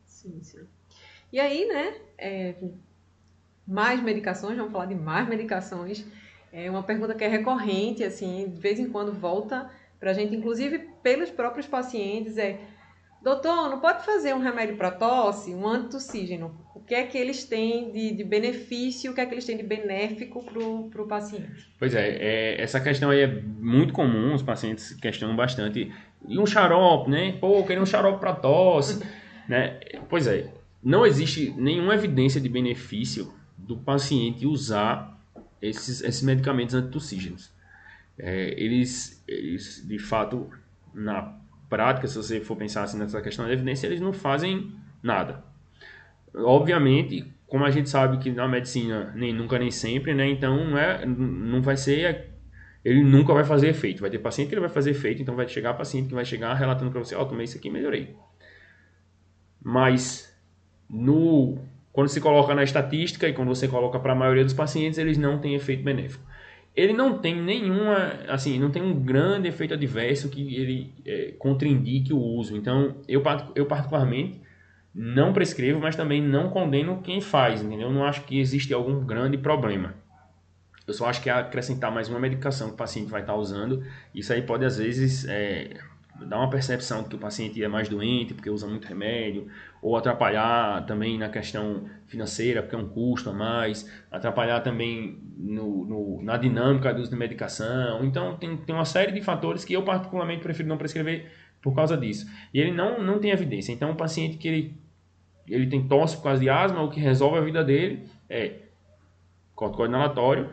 Sim, 0.05 0.39
sim. 0.41 0.65
E 1.31 1.39
aí, 1.39 1.67
né, 1.67 1.95
é, 2.17 2.55
mais 3.67 4.01
medicações, 4.01 4.57
vamos 4.57 4.71
falar 4.71 4.85
de 4.85 4.95
mais 4.95 5.27
medicações. 5.27 6.05
É 6.51 6.69
uma 6.69 6.83
pergunta 6.83 7.15
que 7.15 7.23
é 7.23 7.27
recorrente, 7.27 8.03
assim, 8.03 8.49
de 8.49 8.59
vez 8.59 8.79
em 8.79 8.89
quando 8.89 9.11
volta 9.11 9.69
para 9.99 10.11
a 10.11 10.13
gente, 10.13 10.35
inclusive 10.35 10.79
pelos 11.01 11.31
próprios 11.31 11.65
pacientes, 11.65 12.37
é 12.37 12.59
doutor, 13.23 13.69
não 13.69 13.79
pode 13.79 14.05
fazer 14.05 14.33
um 14.33 14.39
remédio 14.39 14.75
para 14.75 14.91
tosse, 14.91 15.55
um 15.55 15.65
antitussígeno? 15.65 16.53
O 16.75 16.81
que 16.81 16.93
é 16.93 17.03
que 17.03 17.17
eles 17.17 17.45
têm 17.45 17.91
de, 17.91 18.11
de 18.11 18.23
benefício, 18.23 19.11
o 19.11 19.15
que 19.15 19.21
é 19.21 19.25
que 19.25 19.33
eles 19.33 19.45
têm 19.45 19.55
de 19.55 19.63
benéfico 19.63 20.43
para 20.43 21.01
o 21.01 21.07
paciente? 21.07 21.71
Pois 21.79 21.95
é, 21.95 22.09
é, 22.09 22.61
essa 22.61 22.79
questão 22.81 23.09
aí 23.09 23.21
é 23.21 23.27
muito 23.27 23.93
comum, 23.93 24.33
os 24.33 24.43
pacientes 24.43 24.93
questionam 24.95 25.35
bastante. 25.35 25.91
E 26.27 26.37
um 26.37 26.45
xarope, 26.45 27.09
né? 27.09 27.37
Pô, 27.39 27.59
eu 27.59 27.63
queria 27.63 27.81
um 27.81 27.85
xarope 27.85 28.19
para 28.19 28.33
tosse, 28.33 29.01
né? 29.47 29.79
Pois 30.09 30.27
é, 30.27 30.51
não 30.83 31.05
existe 31.05 31.53
nenhuma 31.57 31.95
evidência 31.95 32.41
de 32.41 32.49
benefício 32.49 33.33
do 33.57 33.77
paciente 33.77 34.45
usar 34.45 35.17
esses, 35.61 36.01
esses 36.01 36.21
medicamentos 36.21 36.75
antitussígenos. 36.75 37.49
é, 38.19 38.53
eles, 38.61 39.23
eles, 39.25 39.81
de 39.87 39.97
fato, 39.97 40.49
na 40.93 41.41
prática, 41.73 42.07
se 42.07 42.15
você 42.15 42.39
for 42.39 42.55
pensar 42.55 42.83
assim 42.83 42.99
nessa 42.99 43.19
questão 43.19 43.45
da 43.45 43.51
evidência, 43.51 43.87
eles 43.87 43.99
não 43.99 44.13
fazem 44.13 44.71
nada. 45.01 45.43
Obviamente, 46.35 47.25
como 47.47 47.65
a 47.65 47.71
gente 47.71 47.89
sabe 47.89 48.19
que 48.19 48.31
na 48.31 48.47
medicina 48.47 49.11
nem 49.15 49.33
nunca 49.33 49.57
nem 49.57 49.71
sempre, 49.71 50.13
né? 50.13 50.29
Então 50.29 50.69
não, 50.69 50.77
é, 50.77 51.03
não 51.03 51.63
vai 51.63 51.75
ser 51.75 52.31
ele 52.85 53.03
nunca 53.03 53.33
vai 53.33 53.43
fazer 53.43 53.69
efeito. 53.69 54.01
Vai 54.01 54.11
ter 54.11 54.19
paciente 54.19 54.49
que 54.49 54.53
ele 54.53 54.61
vai 54.61 54.69
fazer 54.69 54.91
efeito, 54.91 55.21
então 55.21 55.35
vai 55.35 55.47
chegar 55.47 55.73
paciente 55.73 56.09
que 56.09 56.13
vai 56.13 56.25
chegar 56.25 56.53
relatando 56.53 56.91
para 56.91 56.99
você, 56.99 57.15
ó, 57.15 57.23
oh, 57.23 57.25
tomei 57.25 57.45
isso 57.45 57.57
aqui 57.57 57.69
e 57.69 57.71
melhorei. 57.71 58.15
Mas 59.63 60.31
no 60.87 61.57
quando 61.91 62.09
se 62.09 62.19
coloca 62.19 62.53
na 62.53 62.63
estatística 62.63 63.27
e 63.27 63.33
quando 63.33 63.49
você 63.49 63.67
coloca 63.67 63.99
para 63.99 64.13
a 64.13 64.15
maioria 64.15 64.43
dos 64.43 64.53
pacientes, 64.53 64.99
eles 64.99 65.17
não 65.17 65.39
têm 65.39 65.55
efeito 65.55 65.83
benéfico. 65.83 66.23
Ele 66.75 66.93
não 66.93 67.19
tem 67.19 67.39
nenhuma, 67.39 68.13
assim, 68.27 68.59
não 68.59 68.71
tem 68.71 68.81
um 68.81 68.99
grande 68.99 69.47
efeito 69.47 69.73
adverso 69.75 70.29
que 70.29 70.55
ele 70.55 70.91
é, 71.05 71.33
contraindique 71.37 72.11
o 72.11 72.17
uso. 72.17 72.57
Então, 72.57 72.95
eu, 73.07 73.21
eu 73.53 73.65
particularmente 73.67 74.41
não 74.93 75.33
prescrevo, 75.33 75.79
mas 75.79 75.95
também 75.95 76.21
não 76.21 76.49
condeno 76.49 77.01
quem 77.01 77.21
faz, 77.21 77.61
entendeu? 77.61 77.87
Eu 77.87 77.93
não 77.93 78.05
acho 78.05 78.23
que 78.23 78.39
existe 78.39 78.73
algum 78.73 79.05
grande 79.05 79.37
problema. 79.37 79.93
Eu 80.85 80.93
só 80.93 81.07
acho 81.07 81.21
que 81.21 81.29
é 81.29 81.33
acrescentar 81.33 81.91
mais 81.91 82.09
uma 82.09 82.19
medicação 82.19 82.67
que 82.67 82.73
o 82.73 82.77
paciente 82.77 83.09
vai 83.09 83.21
estar 83.21 83.35
usando, 83.35 83.83
isso 84.13 84.33
aí 84.33 84.41
pode 84.41 84.65
às 84.65 84.77
vezes 84.77 85.25
é, 85.27 85.77
dar 86.19 86.37
uma 86.37 86.49
percepção 86.49 87.03
de 87.03 87.09
que 87.09 87.15
o 87.15 87.19
paciente 87.19 87.61
é 87.63 87.67
mais 87.67 87.89
doente 87.89 88.33
porque 88.33 88.49
usa 88.49 88.67
muito 88.67 88.87
remédio, 88.87 89.47
ou 89.81 89.97
atrapalhar 89.97 90.85
também 90.85 91.17
na 91.17 91.29
questão 91.29 91.85
financeira, 92.07 92.61
porque 92.61 92.75
é 92.75 92.79
um 92.79 92.87
custo 92.87 93.29
a 93.29 93.33
mais, 93.33 93.89
atrapalhar 94.11 94.61
também 94.61 95.17
no, 95.37 95.85
no, 95.85 96.23
na 96.23 96.37
dinâmica 96.37 96.93
do 96.93 97.01
uso 97.01 97.11
de 97.11 97.17
medicação. 97.17 98.05
Então, 98.05 98.37
tem, 98.37 98.55
tem 98.57 98.75
uma 98.75 98.85
série 98.85 99.11
de 99.11 99.21
fatores 99.21 99.65
que 99.65 99.73
eu 99.73 99.83
particularmente 99.83 100.41
prefiro 100.41 100.69
não 100.69 100.77
prescrever 100.77 101.31
por 101.61 101.73
causa 101.73 101.97
disso. 101.97 102.29
E 102.53 102.59
ele 102.59 102.71
não, 102.71 103.03
não 103.03 103.19
tem 103.19 103.31
evidência. 103.31 103.71
Então, 103.71 103.91
um 103.91 103.95
paciente 103.95 104.37
que 104.37 104.47
ele, 104.47 104.77
ele 105.47 105.67
tem 105.67 105.87
tosse 105.87 106.17
por 106.17 106.23
causa 106.23 106.41
de 106.41 106.49
asma, 106.49 106.81
o 106.81 106.89
que 106.89 106.99
resolve 106.99 107.37
a 107.37 107.41
vida 107.41 107.63
dele 107.63 108.07
é 108.29 108.59
corticoide 109.55 109.93
inalatório 109.93 110.49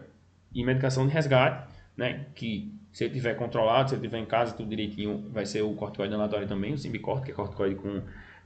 e 0.55 0.64
medicação 0.64 1.07
de 1.07 1.12
resgate, 1.12 1.68
né, 1.96 2.27
que 2.35 2.73
se 2.92 3.05
ele 3.05 3.14
tiver 3.14 3.35
controlado, 3.35 3.90
se 3.90 3.94
ele 3.94 4.03
tiver 4.03 4.18
em 4.18 4.26
casa, 4.26 4.55
tudo 4.55 4.68
direitinho, 4.68 5.29
vai 5.31 5.46
ser 5.46 5.62
o 5.62 5.74
corticoide 5.74 6.12
inalatório 6.12 6.48
também, 6.48 6.72
o 6.72 6.79
Symbicort, 6.79 7.24
que 7.24 7.31
é 7.31 7.35
corticoide 7.35 7.76
com, 7.76 8.03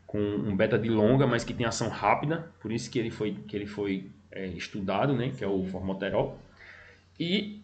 com 0.06 0.18
um 0.18 0.54
beta 0.54 0.78
de 0.78 0.88
longa, 0.88 1.26
mas 1.26 1.44
que 1.44 1.54
tem 1.54 1.66
ação 1.66 1.88
rápida, 1.88 2.50
por 2.60 2.70
isso 2.70 2.90
que 2.90 2.98
ele 2.98 3.10
foi, 3.10 3.32
que 3.32 3.56
ele 3.56 3.66
foi 3.66 4.10
é, 4.30 4.46
estudado, 4.46 5.14
né, 5.14 5.32
que 5.36 5.42
é 5.42 5.48
o 5.48 5.64
formoterol. 5.64 6.38
E 7.18 7.63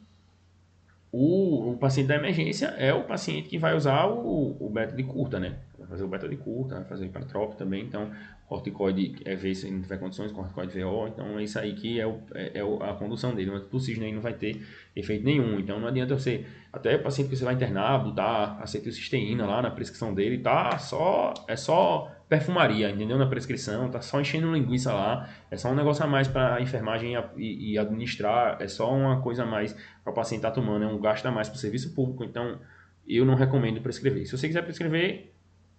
o, 1.12 1.72
o, 1.72 1.76
paciente 1.76 2.06
da 2.06 2.14
emergência 2.14 2.66
é 2.78 2.94
o 2.94 3.02
paciente 3.02 3.48
que 3.48 3.58
vai 3.58 3.76
usar 3.76 4.06
o, 4.06 4.56
o 4.60 4.70
beta 4.70 4.94
de 4.94 5.02
curta, 5.02 5.40
né? 5.40 5.56
Vai 5.76 5.88
fazer 5.88 6.04
o 6.04 6.08
beta 6.08 6.28
de 6.28 6.36
curta, 6.36 6.76
vai 6.76 6.84
fazer 6.84 7.04
o 7.04 7.06
hipertrópico 7.06 7.56
também, 7.56 7.84
então 7.84 8.10
corticoide 8.46 9.16
é 9.24 9.34
ver 9.34 9.54
se 9.54 9.68
não 9.70 9.80
tiver 9.80 9.98
condições, 9.98 10.30
corticoide 10.30 10.80
VO, 10.80 11.08
então 11.08 11.38
é 11.38 11.42
isso 11.42 11.58
aí 11.58 11.72
que 11.74 12.00
é, 12.00 12.06
o, 12.06 12.20
é, 12.34 12.58
é 12.58 12.60
a 12.60 12.94
condução 12.94 13.34
dele, 13.34 13.50
mas 13.50 13.62
o 13.72 13.80
cisne 13.80 14.06
aí 14.06 14.12
não 14.12 14.20
vai 14.20 14.34
ter 14.34 14.64
efeito 14.94 15.24
nenhum, 15.24 15.58
então 15.58 15.80
não 15.80 15.88
adianta 15.88 16.16
você, 16.16 16.44
até 16.72 16.94
o 16.96 17.02
paciente 17.02 17.28
que 17.30 17.36
você 17.36 17.44
vai 17.44 17.54
internar, 17.54 18.04
botar 18.04 18.58
acetilcisteína 18.60 19.46
lá 19.46 19.62
na 19.62 19.70
prescrição 19.70 20.14
dele, 20.14 20.38
tá 20.38 20.78
só, 20.78 21.34
é 21.48 21.56
só 21.56 22.08
perfumaria, 22.30 22.88
entendeu? 22.88 23.18
Na 23.18 23.26
prescrição, 23.26 23.90
tá 23.90 24.00
só 24.00 24.20
enchendo 24.20 24.52
linguiça 24.52 24.92
lá, 24.94 25.28
é 25.50 25.56
só 25.56 25.68
um 25.68 25.74
negócio 25.74 26.04
a 26.04 26.06
mais 26.06 26.28
para 26.28 26.54
a 26.54 26.62
enfermagem 26.62 27.14
e, 27.36 27.72
e, 27.72 27.78
administrar, 27.78 28.56
é 28.60 28.68
só 28.68 28.94
uma 28.94 29.20
coisa 29.20 29.42
a 29.42 29.46
mais 29.46 29.72
para 30.04 30.12
o 30.12 30.14
paciente 30.14 30.38
estar 30.38 30.50
tá 30.50 30.54
tomando, 30.54 30.84
é 30.84 30.86
um 30.86 31.00
gasto 31.00 31.26
a 31.26 31.32
mais 31.32 31.48
para 31.48 31.56
o 31.56 31.58
serviço 31.58 31.92
público, 31.92 32.22
então 32.22 32.60
eu 33.06 33.24
não 33.24 33.34
recomendo 33.34 33.80
prescrever. 33.80 34.24
Se 34.26 34.38
você 34.38 34.46
quiser 34.46 34.62
prescrever, 34.62 35.34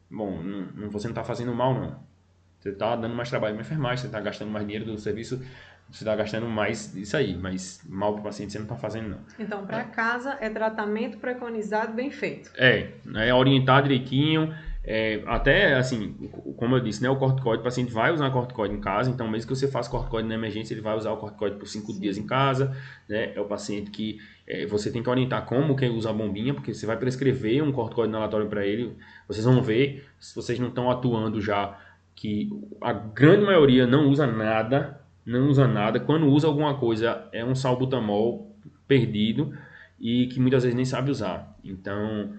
bom, 0.09 0.43
não, 0.43 0.89
você 0.89 1.07
não 1.07 1.13
está 1.13 1.23
fazendo 1.23 1.55
mal 1.55 1.73
não, 1.73 2.03
você 2.59 2.71
está 2.71 2.97
dando 2.97 3.15
mais 3.15 3.29
trabalho 3.29 3.55
para 3.55 3.63
enfermagem, 3.63 3.99
você 3.99 4.07
está 4.07 4.19
gastando 4.19 4.51
mais 4.51 4.65
dinheiro 4.67 4.85
do 4.85 4.97
serviço, 4.97 5.41
você 5.89 6.03
está 6.03 6.13
gastando 6.17 6.47
mais 6.47 6.93
isso 6.97 7.15
aí, 7.15 7.33
mas 7.33 7.81
mal 7.87 8.11
para 8.11 8.19
o 8.19 8.23
paciente 8.25 8.51
você 8.51 8.59
não 8.59 8.65
está 8.65 8.75
fazendo 8.75 9.07
não. 9.07 9.19
Então, 9.39 9.65
para 9.65 9.79
é. 9.79 9.85
casa 9.85 10.37
é 10.41 10.49
tratamento 10.49 11.17
preconizado 11.17 11.93
bem 11.93 12.11
feito. 12.11 12.51
É, 12.57 12.89
é 13.15 13.33
orientar 13.33 13.83
direitinho, 13.83 14.53
é, 14.83 15.21
até 15.27 15.75
assim, 15.75 16.13
como 16.57 16.75
eu 16.75 16.79
disse, 16.79 17.03
né, 17.03 17.09
o 17.09 17.15
corticoide, 17.15 17.61
o 17.61 17.63
paciente 17.63 17.91
vai 17.91 18.11
usar 18.11 18.31
corticoide 18.31 18.73
em 18.73 18.81
casa, 18.81 19.09
então 19.11 19.27
mesmo 19.27 19.47
que 19.47 19.55
você 19.55 19.67
faça 19.67 19.89
corticoide 19.89 20.27
na 20.27 20.35
emergência, 20.35 20.73
ele 20.73 20.81
vai 20.81 20.97
usar 20.97 21.11
o 21.11 21.17
corticoide 21.17 21.57
por 21.57 21.67
5 21.67 21.99
dias 21.99 22.17
em 22.17 22.25
casa, 22.25 22.75
né, 23.07 23.33
é 23.35 23.39
o 23.39 23.45
paciente 23.45 23.91
que 23.91 24.19
é, 24.47 24.65
você 24.65 24.91
tem 24.91 25.03
que 25.03 25.09
orientar 25.09 25.45
como 25.45 25.75
que 25.75 25.87
usa 25.87 26.09
a 26.09 26.13
bombinha, 26.13 26.53
porque 26.53 26.73
você 26.73 26.85
vai 26.85 26.97
prescrever 26.97 27.63
um 27.63 27.71
corticoide 27.71 28.09
inalatório 28.09 28.47
para 28.47 28.65
ele, 28.65 28.95
vocês 29.27 29.45
vão 29.45 29.61
ver, 29.61 30.07
se 30.19 30.35
vocês 30.35 30.57
não 30.59 30.69
estão 30.69 30.89
atuando 30.89 31.39
já 31.39 31.77
que 32.15 32.49
a 32.81 32.93
grande 32.93 33.45
maioria 33.45 33.87
não 33.87 34.07
usa 34.09 34.27
nada, 34.27 35.01
não 35.25 35.47
usa 35.47 35.67
nada. 35.67 35.99
Quando 35.99 36.27
usa 36.27 36.47
alguma 36.47 36.77
coisa, 36.77 37.27
é 37.31 37.43
um 37.43 37.55
salbutamol 37.55 38.55
perdido 38.87 39.57
e 39.99 40.27
que 40.27 40.39
muitas 40.39 40.63
vezes 40.63 40.75
nem 40.75 40.85
sabe 40.85 41.09
usar. 41.09 41.55
Então, 41.63 42.33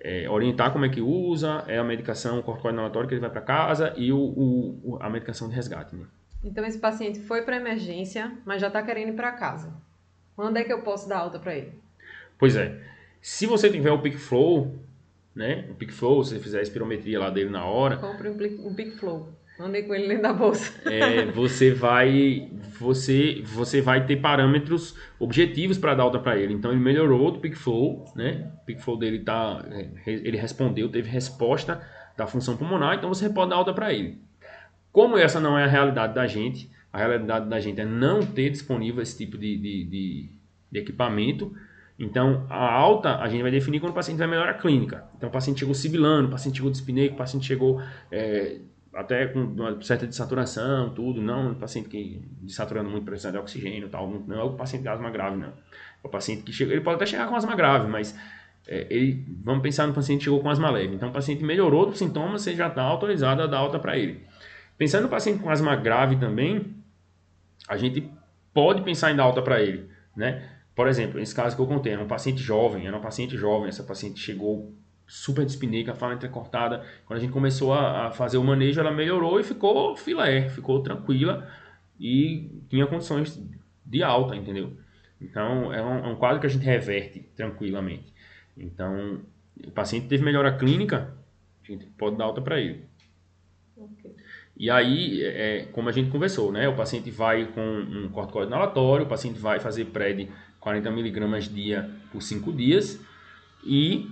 é, 0.00 0.28
orientar 0.28 0.72
como 0.72 0.84
é 0.84 0.88
que 0.88 1.00
usa, 1.00 1.64
é 1.66 1.78
a 1.78 1.84
medicação 1.84 2.40
corticoide 2.42 2.74
inalatória 2.74 3.08
que 3.08 3.14
ele 3.14 3.20
vai 3.20 3.30
para 3.30 3.40
casa 3.40 3.94
e 3.96 4.12
o, 4.12 4.18
o, 4.18 4.98
a 5.00 5.08
medicação 5.08 5.48
de 5.48 5.54
resgate. 5.54 5.94
Né? 5.94 6.04
Então, 6.44 6.64
esse 6.64 6.78
paciente 6.78 7.20
foi 7.20 7.42
para 7.42 7.56
emergência, 7.56 8.32
mas 8.44 8.60
já 8.60 8.68
está 8.68 8.82
querendo 8.82 9.10
ir 9.10 9.16
para 9.16 9.32
casa. 9.32 9.72
Quando 10.34 10.56
é 10.58 10.64
que 10.64 10.72
eu 10.72 10.82
posso 10.82 11.08
dar 11.08 11.18
alta 11.18 11.38
para 11.38 11.54
ele? 11.54 11.72
Pois 12.38 12.56
é. 12.56 12.78
Se 13.22 13.46
você 13.46 13.70
tiver 13.70 13.90
o 13.90 14.00
Peak 14.00 14.18
Flow, 14.18 14.78
né? 15.36 15.66
O 15.70 15.74
PicFlow, 15.74 16.24
se 16.24 16.30
você 16.30 16.40
fizer 16.40 16.60
a 16.60 16.62
espirometria 16.62 17.20
lá 17.20 17.28
dele 17.28 17.50
na 17.50 17.66
hora. 17.66 17.98
Compre 17.98 18.30
um, 18.30 18.68
um 18.68 18.74
PicFlow. 18.74 19.28
Andei 19.60 19.82
com 19.82 19.94
ele 19.94 20.08
dentro 20.08 20.22
da 20.22 20.32
bolsa. 20.32 20.72
É, 20.90 21.26
você 21.26 21.72
vai 21.72 22.50
você 22.78 23.42
você 23.44 23.80
vai 23.80 24.06
ter 24.06 24.16
parâmetros 24.16 24.96
objetivos 25.18 25.78
para 25.78 25.94
dar 25.94 26.04
alta 26.04 26.18
para 26.18 26.36
ele. 26.36 26.54
Então 26.54 26.70
ele 26.70 26.80
melhorou 26.80 27.30
do 27.30 27.40
PicFlow, 27.40 28.04
né? 28.14 28.50
O 28.62 28.66
PicFlow 28.66 28.98
dele 28.98 29.20
tá 29.20 29.64
é, 29.70 29.88
ele 30.06 30.36
respondeu, 30.36 30.88
teve 30.88 31.08
resposta 31.08 31.80
da 32.16 32.26
função 32.26 32.56
pulmonar, 32.56 32.96
então 32.96 33.08
você 33.08 33.28
pode 33.28 33.50
dar 33.50 33.56
alta 33.56 33.74
para 33.74 33.92
ele. 33.92 34.18
Como 34.90 35.18
essa 35.18 35.38
não 35.38 35.58
é 35.58 35.64
a 35.64 35.68
realidade 35.68 36.14
da 36.14 36.26
gente, 36.26 36.70
a 36.92 36.98
realidade 36.98 37.48
da 37.48 37.60
gente 37.60 37.80
é 37.80 37.84
não 37.84 38.20
ter 38.20 38.50
disponível 38.50 39.02
esse 39.02 39.16
tipo 39.18 39.36
de, 39.36 39.56
de, 39.58 39.84
de, 39.84 40.30
de 40.72 40.78
equipamento, 40.78 41.54
então, 41.98 42.46
a 42.50 42.72
alta 42.72 43.16
a 43.16 43.28
gente 43.28 43.42
vai 43.42 43.50
definir 43.50 43.80
quando 43.80 43.92
o 43.92 43.94
paciente 43.94 44.18
vai 44.18 44.26
melhorar 44.26 44.50
a 44.50 44.54
clínica. 44.54 45.04
Então, 45.16 45.28
o 45.28 45.32
paciente 45.32 45.60
chegou 45.60 45.74
sibilando, 45.74 46.28
o 46.28 46.30
paciente 46.30 46.56
chegou 46.56 46.70
dispneico, 46.70 47.14
o 47.14 47.18
paciente 47.18 47.46
chegou 47.46 47.80
é, 48.10 48.58
até 48.96 49.26
com 49.26 49.40
uma 49.40 49.80
certa 49.82 50.06
desaturação, 50.06 50.90
tudo. 50.94 51.20
Não 51.20 51.52
o 51.52 51.54
paciente 51.54 51.88
que 51.88 52.22
desaturando 52.40 52.88
muito, 52.88 53.04
precisando 53.04 53.34
de 53.34 53.38
oxigênio 53.38 53.88
tal. 53.88 54.08
Não 54.26 54.40
é 54.40 54.42
o 54.42 54.54
paciente 54.54 54.82
de 54.82 54.88
asma 54.88 55.10
grave, 55.10 55.36
não. 55.36 55.48
É 55.48 55.52
o 56.02 56.08
paciente 56.08 56.42
que 56.42 56.52
chega, 56.52 56.72
ele 56.72 56.80
pode 56.80 56.96
até 56.96 57.06
chegar 57.06 57.28
com 57.28 57.36
asma 57.36 57.54
grave, 57.54 57.88
mas 57.88 58.18
é, 58.66 58.86
ele, 58.88 59.24
vamos 59.44 59.62
pensar 59.62 59.86
no 59.86 59.92
paciente 59.92 60.20
que 60.20 60.24
chegou 60.24 60.40
com 60.40 60.48
asma 60.48 60.70
leve. 60.70 60.94
Então, 60.94 61.10
o 61.10 61.12
paciente 61.12 61.44
melhorou 61.44 61.86
dos 61.86 61.98
sintomas, 61.98 62.40
você 62.42 62.54
já 62.54 62.68
está 62.68 62.82
autorizado 62.82 63.42
a 63.42 63.46
dar 63.46 63.58
alta 63.58 63.78
para 63.78 63.98
ele. 63.98 64.24
Pensando 64.78 65.02
no 65.02 65.08
paciente 65.10 65.40
com 65.42 65.50
asma 65.50 65.76
grave 65.76 66.16
também, 66.16 66.74
a 67.68 67.76
gente 67.76 68.10
pode 68.54 68.80
pensar 68.82 69.12
em 69.12 69.16
dar 69.16 69.24
alta 69.24 69.42
para 69.42 69.60
ele, 69.62 69.90
né? 70.16 70.48
Por 70.74 70.88
exemplo, 70.88 71.20
esse 71.20 71.34
caso 71.34 71.54
que 71.54 71.60
eu 71.60 71.66
contei, 71.66 71.92
era 71.92 72.02
um 72.02 72.08
paciente 72.08 72.40
jovem, 72.42 72.86
era 72.86 72.96
uma 72.96 73.02
paciente 73.02 73.36
jovem, 73.36 73.68
essa 73.68 73.82
paciente 73.82 74.20
chegou 74.20 74.74
super 75.06 75.44
dispneica, 75.44 75.94
fala 75.94 76.14
entrecortada. 76.14 76.84
Quando 77.04 77.18
a 77.18 77.22
gente 77.22 77.32
começou 77.32 77.72
a, 77.72 78.06
a, 78.06 78.10
fazer 78.10 78.38
o 78.38 78.44
manejo, 78.44 78.80
ela 78.80 78.90
melhorou 78.90 79.38
e 79.38 79.44
ficou 79.44 79.96
filé, 79.96 80.48
ficou 80.48 80.82
tranquila 80.82 81.48
e 81.98 82.50
tinha 82.68 82.86
condições 82.86 83.40
de 83.84 84.02
alta, 84.02 84.34
entendeu? 84.34 84.76
Então, 85.20 85.72
é 85.72 85.82
um, 85.82 86.04
é 86.04 86.08
um 86.08 86.16
quadro 86.16 86.40
que 86.40 86.46
a 86.46 86.50
gente 86.50 86.64
reverte 86.64 87.20
tranquilamente. 87.34 88.12
Então, 88.56 89.20
o 89.64 89.70
paciente 89.70 90.08
teve 90.08 90.24
melhora 90.24 90.56
clínica, 90.56 91.14
a 91.62 91.66
gente 91.72 91.86
pode 91.86 92.16
dar 92.16 92.24
alta 92.24 92.42
para 92.42 92.60
ele. 92.60 92.84
Okay. 93.76 94.14
E 94.56 94.70
aí, 94.70 95.22
é, 95.22 95.66
como 95.72 95.88
a 95.88 95.92
gente 95.92 96.10
conversou, 96.10 96.50
né? 96.50 96.68
O 96.68 96.74
paciente 96.74 97.10
vai 97.10 97.46
com 97.46 97.60
um 97.60 98.08
corticoide 98.08 98.48
inalatório, 98.48 99.04
o 99.04 99.08
paciente 99.08 99.38
vai 99.38 99.60
fazer 99.60 99.86
PRED 99.86 100.30
40 100.60 100.90
miligramas 100.90 101.44
dia 101.44 101.90
por 102.10 102.22
5 102.22 102.52
dias 102.52 103.00
e 103.64 104.10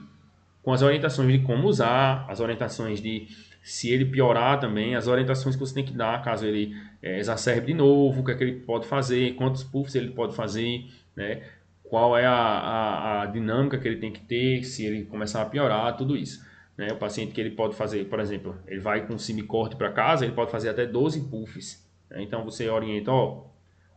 com 0.64 0.72
as 0.72 0.80
orientações 0.82 1.30
de 1.30 1.38
como 1.40 1.68
usar, 1.68 2.24
as 2.28 2.40
orientações 2.40 3.00
de 3.00 3.28
se 3.62 3.90
ele 3.90 4.06
piorar 4.06 4.58
também, 4.58 4.96
as 4.96 5.06
orientações 5.06 5.54
que 5.54 5.60
você 5.60 5.74
tem 5.74 5.84
que 5.84 5.92
dar 5.92 6.22
caso 6.22 6.46
ele 6.46 6.74
é, 7.02 7.18
exacerbe 7.18 7.68
de 7.68 7.74
novo, 7.74 8.20
o 8.20 8.24
que 8.24 8.32
é 8.32 8.34
que 8.34 8.42
ele 8.42 8.60
pode 8.60 8.86
fazer, 8.86 9.34
quantos 9.34 9.62
puffs 9.62 9.94
ele 9.94 10.10
pode 10.10 10.34
fazer, 10.34 10.86
né? 11.14 11.42
qual 11.82 12.16
é 12.16 12.26
a, 12.26 12.32
a, 12.32 13.22
a 13.22 13.26
dinâmica 13.26 13.78
que 13.78 13.86
ele 13.86 13.98
tem 13.98 14.10
que 14.10 14.20
ter, 14.20 14.64
se 14.64 14.84
ele 14.84 15.04
começar 15.04 15.42
a 15.42 15.46
piorar, 15.46 15.96
tudo 15.96 16.16
isso. 16.16 16.44
Né? 16.76 16.88
O 16.92 16.96
paciente 16.96 17.32
que 17.32 17.40
ele 17.40 17.50
pode 17.50 17.76
fazer, 17.76 18.06
por 18.06 18.18
exemplo, 18.20 18.56
ele 18.66 18.80
vai 18.80 19.06
com 19.06 19.16
semicorte 19.18 19.76
para 19.76 19.92
casa, 19.92 20.24
ele 20.24 20.34
pode 20.34 20.50
fazer 20.50 20.70
até 20.70 20.86
12 20.86 21.28
puffs. 21.28 21.86
Né? 22.10 22.22
Então 22.22 22.42
você 22.42 22.68
orienta, 22.68 23.12
ó, 23.12 23.44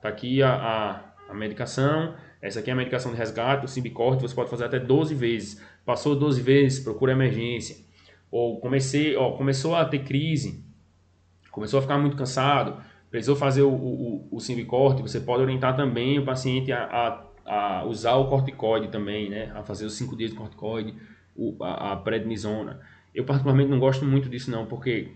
tá 0.02 0.10
aqui 0.10 0.44
a, 0.44 0.54
a, 0.54 1.32
a 1.32 1.34
medicação, 1.34 2.14
essa 2.42 2.60
aqui 2.60 2.70
é 2.70 2.74
a 2.74 2.76
medicação 2.76 3.12
de 3.12 3.18
resgate, 3.18 3.66
o 3.66 3.68
Simbicorte, 3.68 4.22
você 4.22 4.36
pode 4.36 4.50
fazer 4.50 4.66
até 4.66 4.80
12 4.80 5.16
vezes. 5.16 5.62
Passou 5.86 6.16
12 6.16 6.42
vezes, 6.42 6.80
procura 6.80 7.12
emergência. 7.12 7.78
Ou 8.30 8.60
comecei, 8.60 9.16
ó, 9.16 9.32
começou 9.32 9.76
a 9.76 9.86
ter 9.86 10.00
crise, 10.00 10.64
começou 11.52 11.80
a 11.80 11.82
ficar 11.82 11.98
muito 11.98 12.18
cansado, 12.18 12.82
precisou 13.10 13.36
fazer 13.36 13.62
o, 13.62 13.74
o, 13.74 14.28
o 14.32 14.40
Simbicorte, 14.40 15.02
você 15.02 15.20
pode 15.20 15.42
orientar 15.42 15.76
também 15.76 16.20
o 16.20 16.26
paciente 16.26 16.72
a, 16.72 16.84
a, 16.84 17.26
a, 17.46 17.86
usar 17.86 18.16
o 18.16 18.28
corticoide 18.28 18.90
também, 18.90 19.30
né? 19.30 19.52
A 19.56 19.64
fazer 19.64 19.86
os 19.86 19.96
5 19.96 20.16
dias 20.16 20.32
de 20.32 20.36
corticoide, 20.36 20.94
o, 21.36 21.56
a, 21.64 21.94
a 21.94 21.96
prednisona. 21.96 22.82
Eu 23.16 23.24
particularmente 23.24 23.72
não 23.72 23.80
gosto 23.80 24.06
muito 24.06 24.30
disso 24.30 24.52
não, 24.52 24.66
porque 24.66 25.12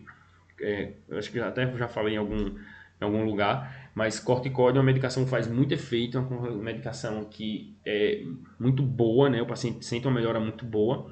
é, 0.60 0.94
acho 1.12 1.32
que 1.32 1.40
até 1.40 1.70
já 1.78 1.88
falei 1.88 2.16
em 2.16 2.18
algum, 2.18 2.48
em 2.48 3.04
algum 3.04 3.24
lugar, 3.26 3.81
mas 3.94 4.20
corticoide 4.20 4.78
é 4.78 4.82
uma 4.82 4.86
medicação 4.86 5.24
que 5.24 5.30
faz 5.30 5.48
muito 5.48 5.74
efeito, 5.74 6.18
é 6.18 6.22
uma 6.22 6.52
medicação 6.52 7.26
que 7.26 7.76
é 7.86 8.24
muito 8.60 8.82
boa, 8.82 9.30
né? 9.30 9.42
O 9.42 9.46
paciente 9.46 9.86
sente 9.86 10.08
uma 10.08 10.14
melhora 10.14 10.39
muito 10.39 10.66
boa. 10.66 11.12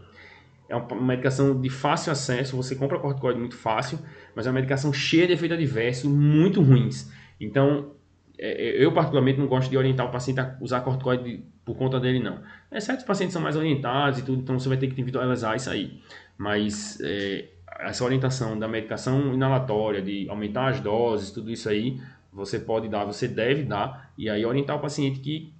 É 0.69 0.75
uma 0.75 1.01
medicação 1.01 1.59
de 1.59 1.69
fácil 1.69 2.11
acesso, 2.11 2.55
você 2.55 2.75
compra 2.75 2.99
corticoide 2.99 3.39
muito 3.39 3.57
fácil, 3.57 3.99
mas 4.36 4.45
é 4.45 4.49
uma 4.49 4.55
medicação 4.55 4.93
cheia 4.93 5.25
de 5.25 5.34
efeitos 5.34 5.57
adversos 5.57 6.09
muito 6.09 6.61
ruins. 6.61 7.11
Então, 7.39 7.95
é, 8.38 8.69
é, 8.69 8.86
eu 8.86 8.93
particularmente 8.93 9.39
não 9.39 9.47
gosto 9.47 9.69
de 9.69 9.77
orientar 9.77 10.05
o 10.05 10.11
paciente 10.11 10.39
a 10.39 10.55
usar 10.61 10.82
corticoide 10.82 11.43
por 11.65 11.75
conta 11.75 11.99
dele, 11.99 12.19
não. 12.19 12.41
É, 12.71 12.80
certos 12.80 13.03
pacientes 13.03 13.34
são 13.34 13.41
mais 13.41 13.55
orientados 13.55 14.19
e 14.19 14.21
tudo, 14.23 14.41
então 14.41 14.57
você 14.57 14.69
vai 14.69 14.77
ter 14.77 14.88
que 14.88 14.93
individualizar 14.93 15.55
isso 15.55 15.69
aí. 15.69 15.99
Mas 16.38 16.99
é, 17.01 17.49
essa 17.80 18.03
orientação 18.05 18.57
da 18.57 18.67
medicação 18.67 19.34
inalatória, 19.34 20.01
de 20.01 20.30
aumentar 20.30 20.69
as 20.69 20.80
doses, 20.80 21.32
tudo 21.32 21.51
isso 21.51 21.67
aí, 21.67 21.99
você 22.39 22.57
pode 22.57 22.87
dar, 22.87 23.05
você 23.05 23.27
deve 23.27 23.63
dar, 23.63 24.11
e 24.17 24.29
aí 24.29 24.45
orientar 24.45 24.77
o 24.77 24.79
paciente 24.79 25.19
que, 25.19 25.53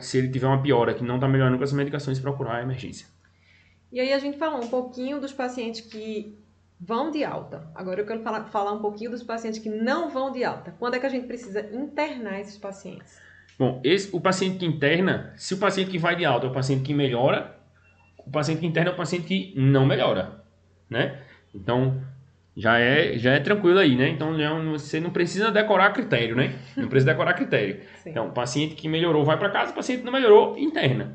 se 0.00 0.18
ele 0.18 0.28
tiver 0.28 0.46
uma 0.46 0.62
piora 0.62 0.94
que 0.94 1.04
não 1.04 1.16
está 1.16 1.28
melhorando 1.28 1.58
com 1.58 1.64
essas 1.64 1.76
medicações, 1.76 2.18
procurar 2.18 2.56
a 2.56 2.62
emergência. 2.62 3.06
E 3.92 4.00
aí 4.00 4.12
a 4.12 4.18
gente 4.18 4.38
falou 4.38 4.64
um 4.64 4.68
pouquinho 4.68 5.20
dos 5.20 5.32
pacientes 5.32 5.82
que 5.82 6.36
vão 6.80 7.10
de 7.10 7.24
alta. 7.24 7.70
Agora 7.74 8.00
eu 8.00 8.06
quero 8.06 8.22
falar, 8.22 8.44
falar 8.46 8.72
um 8.72 8.80
pouquinho 8.80 9.10
dos 9.10 9.22
pacientes 9.22 9.60
que 9.60 9.68
não 9.68 10.10
vão 10.10 10.32
de 10.32 10.44
alta. 10.44 10.74
Quando 10.78 10.94
é 10.94 10.98
que 10.98 11.06
a 11.06 11.10
gente 11.10 11.26
precisa 11.26 11.60
internar 11.74 12.40
esses 12.40 12.58
pacientes? 12.58 13.18
Bom, 13.58 13.80
esse, 13.84 14.14
o 14.14 14.20
paciente 14.20 14.58
que 14.58 14.66
interna, 14.66 15.32
se 15.36 15.54
o 15.54 15.58
paciente 15.58 15.90
que 15.90 15.98
vai 15.98 16.16
de 16.16 16.24
alta 16.24 16.46
é 16.46 16.50
o 16.50 16.52
paciente 16.52 16.82
que 16.82 16.92
melhora, 16.92 17.58
o 18.18 18.30
paciente 18.30 18.60
que 18.60 18.66
interna 18.66 18.90
é 18.90 18.92
o 18.92 18.96
paciente 18.96 19.26
que 19.26 19.54
não 19.56 19.86
melhora, 19.86 20.42
né? 20.90 21.22
Então, 21.54 22.02
já 22.56 22.78
é, 22.78 23.18
já 23.18 23.32
é 23.32 23.40
tranquilo 23.40 23.78
aí, 23.78 23.94
né? 23.94 24.08
Então, 24.08 24.34
você 24.70 24.98
não 24.98 25.10
precisa 25.10 25.50
decorar 25.50 25.90
critério, 25.90 26.34
né? 26.34 26.54
Não 26.76 26.88
precisa 26.88 27.12
decorar 27.12 27.34
critério. 27.34 27.80
Sim. 28.02 28.10
Então, 28.10 28.28
o 28.28 28.32
paciente 28.32 28.74
que 28.74 28.88
melhorou 28.88 29.24
vai 29.24 29.38
para 29.38 29.50
casa, 29.50 29.72
o 29.72 29.74
paciente 29.74 29.98
que 29.98 30.04
não 30.06 30.12
melhorou, 30.12 30.56
interna. 30.56 31.14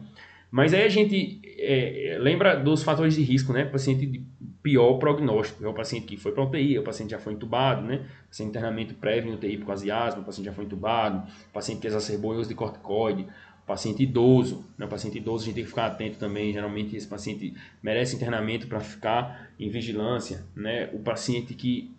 Mas 0.52 0.74
aí 0.74 0.84
a 0.84 0.90
gente 0.90 1.42
é, 1.58 2.18
lembra 2.20 2.56
dos 2.56 2.84
fatores 2.84 3.16
de 3.16 3.24
risco, 3.24 3.54
né? 3.54 3.64
O 3.64 3.72
paciente 3.72 4.06
de 4.06 4.24
pior 4.62 4.94
prognóstico, 5.00 5.66
é 5.66 5.68
o 5.68 5.74
paciente 5.74 6.06
que 6.06 6.18
foi 6.18 6.32
para 6.32 6.44
UTI, 6.44 6.76
é 6.76 6.80
o 6.80 6.84
paciente 6.84 7.12
já 7.12 7.20
foi 7.20 7.34
entubado, 7.34 7.82
né? 7.82 8.06
Paciente 8.28 8.50
internamento 8.50 8.94
prévio 8.94 9.32
em 9.32 9.34
UTI 9.34 9.58
por 9.58 9.68
causa 9.68 9.84
de 9.84 9.90
asma, 9.90 10.22
o 10.22 10.26
paciente 10.26 10.46
já 10.46 10.54
foi 10.54 10.66
entubado, 10.66 11.28
o 11.50 11.54
paciente 11.54 11.82
que 11.82 11.88
exacerbou 11.88 12.34
uso 12.34 12.50
de 12.50 12.56
corticoide, 12.56 13.26
paciente 13.66 14.04
idoso, 14.04 14.66
né? 14.78 14.88
Paciente 14.88 15.18
idoso 15.18 15.44
a 15.44 15.46
gente 15.46 15.56
tem 15.56 15.64
que 15.64 15.70
ficar 15.70 15.88
atento 15.88 16.18
também, 16.18 16.52
geralmente 16.52 16.96
esse 16.96 17.08
paciente 17.08 17.54
merece 17.82 18.16
internamento 18.16 18.68
para 18.68 18.80
ficar 18.80 19.52
em 19.60 19.70
vigilância, 19.70 20.46
né? 20.56 20.90
O 20.94 21.00
paciente 21.00 21.54
que 21.54 21.94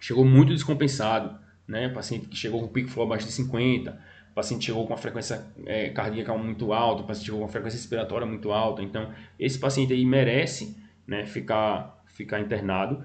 chegou 0.00 0.24
muito 0.24 0.52
descompensado, 0.52 1.38
né? 1.66 1.88
O 1.88 1.94
paciente 1.94 2.26
que 2.26 2.36
chegou 2.36 2.60
com 2.60 2.68
pico 2.68 2.88
flow 2.88 3.06
abaixo 3.06 3.26
de 3.26 3.32
50, 3.32 3.98
o 4.30 4.34
paciente 4.34 4.64
chegou 4.64 4.86
com 4.86 4.92
uma 4.92 4.98
frequência 4.98 5.44
é, 5.66 5.90
cardíaca 5.90 6.36
muito 6.36 6.72
alta, 6.72 7.02
o 7.02 7.06
paciente 7.06 7.26
chegou 7.26 7.40
com 7.40 7.46
uma 7.46 7.52
frequência 7.52 7.76
respiratória 7.76 8.26
muito 8.26 8.52
alta. 8.52 8.82
Então, 8.82 9.10
esse 9.38 9.58
paciente 9.58 9.92
aí 9.92 10.04
merece 10.04 10.76
né, 11.06 11.26
ficar, 11.26 12.02
ficar 12.06 12.40
internado 12.40 13.04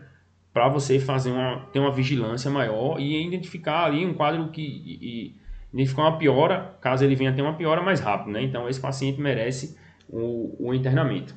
para 0.53 0.69
você 0.69 0.99
fazer 0.99 1.31
uma, 1.31 1.65
ter 1.73 1.79
uma 1.79 1.91
vigilância 1.91 2.49
maior 2.49 2.99
e 2.99 3.27
identificar 3.27 3.86
ali 3.86 4.05
um 4.05 4.13
quadro 4.13 4.49
que. 4.51 4.61
E, 4.61 5.36
identificar 5.76 6.03
uma 6.03 6.17
piora, 6.17 6.78
caso 6.80 7.03
ele 7.03 7.15
venha 7.15 7.34
ter 7.34 7.41
uma 7.41 7.53
piora 7.53 7.82
mais 7.82 7.99
rápido. 7.99 8.32
Né? 8.32 8.41
Então, 8.41 8.67
esse 8.69 8.80
paciente 8.80 9.19
merece 9.19 9.78
o, 10.07 10.55
o 10.57 10.73
internamento. 10.73 11.36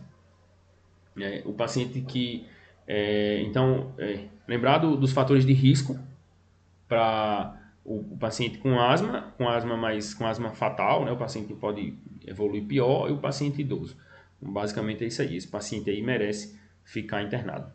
É, 1.20 1.42
o 1.44 1.52
paciente 1.52 2.00
que. 2.00 2.46
É, 2.86 3.42
então, 3.42 3.92
é, 3.98 4.26
lembrar 4.46 4.78
do, 4.78 4.96
dos 4.96 5.12
fatores 5.12 5.44
de 5.44 5.52
risco 5.52 5.98
para 6.86 7.60
o, 7.84 7.96
o, 7.96 8.16
paciente 8.16 8.58
com 8.58 8.80
asma, 8.80 9.34
com 9.36 9.48
asma 9.48 9.76
mais 9.76 10.14
com 10.14 10.24
asma 10.24 10.50
fatal, 10.52 11.04
né? 11.04 11.10
O 11.10 11.16
paciente 11.16 11.48
que 11.48 11.54
pode 11.54 11.98
evoluir 12.24 12.64
pior 12.64 13.10
e 13.10 13.12
o 13.12 13.18
paciente 13.18 13.60
idoso. 13.60 13.96
Então, 14.40 14.52
basicamente 14.52 15.02
é 15.02 15.08
isso 15.08 15.20
aí. 15.20 15.36
Esse 15.36 15.48
paciente 15.48 15.90
aí 15.90 16.00
merece 16.00 16.56
ficar 16.84 17.22
internado. 17.22 17.72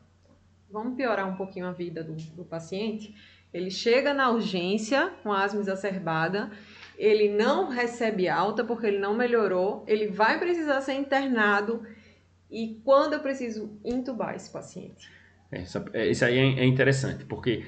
Vamos 0.72 0.96
piorar 0.96 1.28
um 1.28 1.36
pouquinho 1.36 1.68
a 1.68 1.74
vida 1.74 2.04
do, 2.04 2.14
do 2.14 2.46
paciente. 2.46 3.14
Ele 3.54 3.70
chega 3.70 4.14
na 4.14 4.30
urgência 4.32 5.12
com 5.22 5.32
asma 5.32 5.62
exacerbada, 5.62 6.52
ele 6.98 7.30
não 7.30 7.70
recebe 7.70 8.28
alta 8.28 8.64
porque 8.64 8.88
ele 8.88 9.00
não 9.00 9.16
melhorou, 9.16 9.84
ele 9.88 10.08
vai 10.08 10.40
precisar 10.40 10.82
ser 10.82 10.94
internado. 10.94 11.86
E 12.50 12.82
quando 12.84 13.14
eu 13.14 13.20
preciso 13.20 13.80
intubar 13.84 14.36
esse 14.36 14.50
paciente? 14.52 15.12
É, 15.52 15.64
é 15.94 16.08
isso 16.08 16.26
aí 16.26 16.38
é, 16.38 16.62
é 16.62 16.66
interessante, 16.66 17.26
porque 17.26 17.64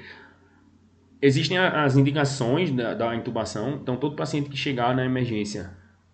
Existem 1.20 1.56
as 1.56 1.96
indicações 1.96 2.70
da, 2.70 2.92
da, 2.92 3.16
intubação, 3.16 3.78
então 3.82 3.96
todo 3.96 4.14
paciente 4.14 4.50
que 4.50 4.56
chegar 4.56 4.94
na 4.94 5.04
emergência, 5.04 5.70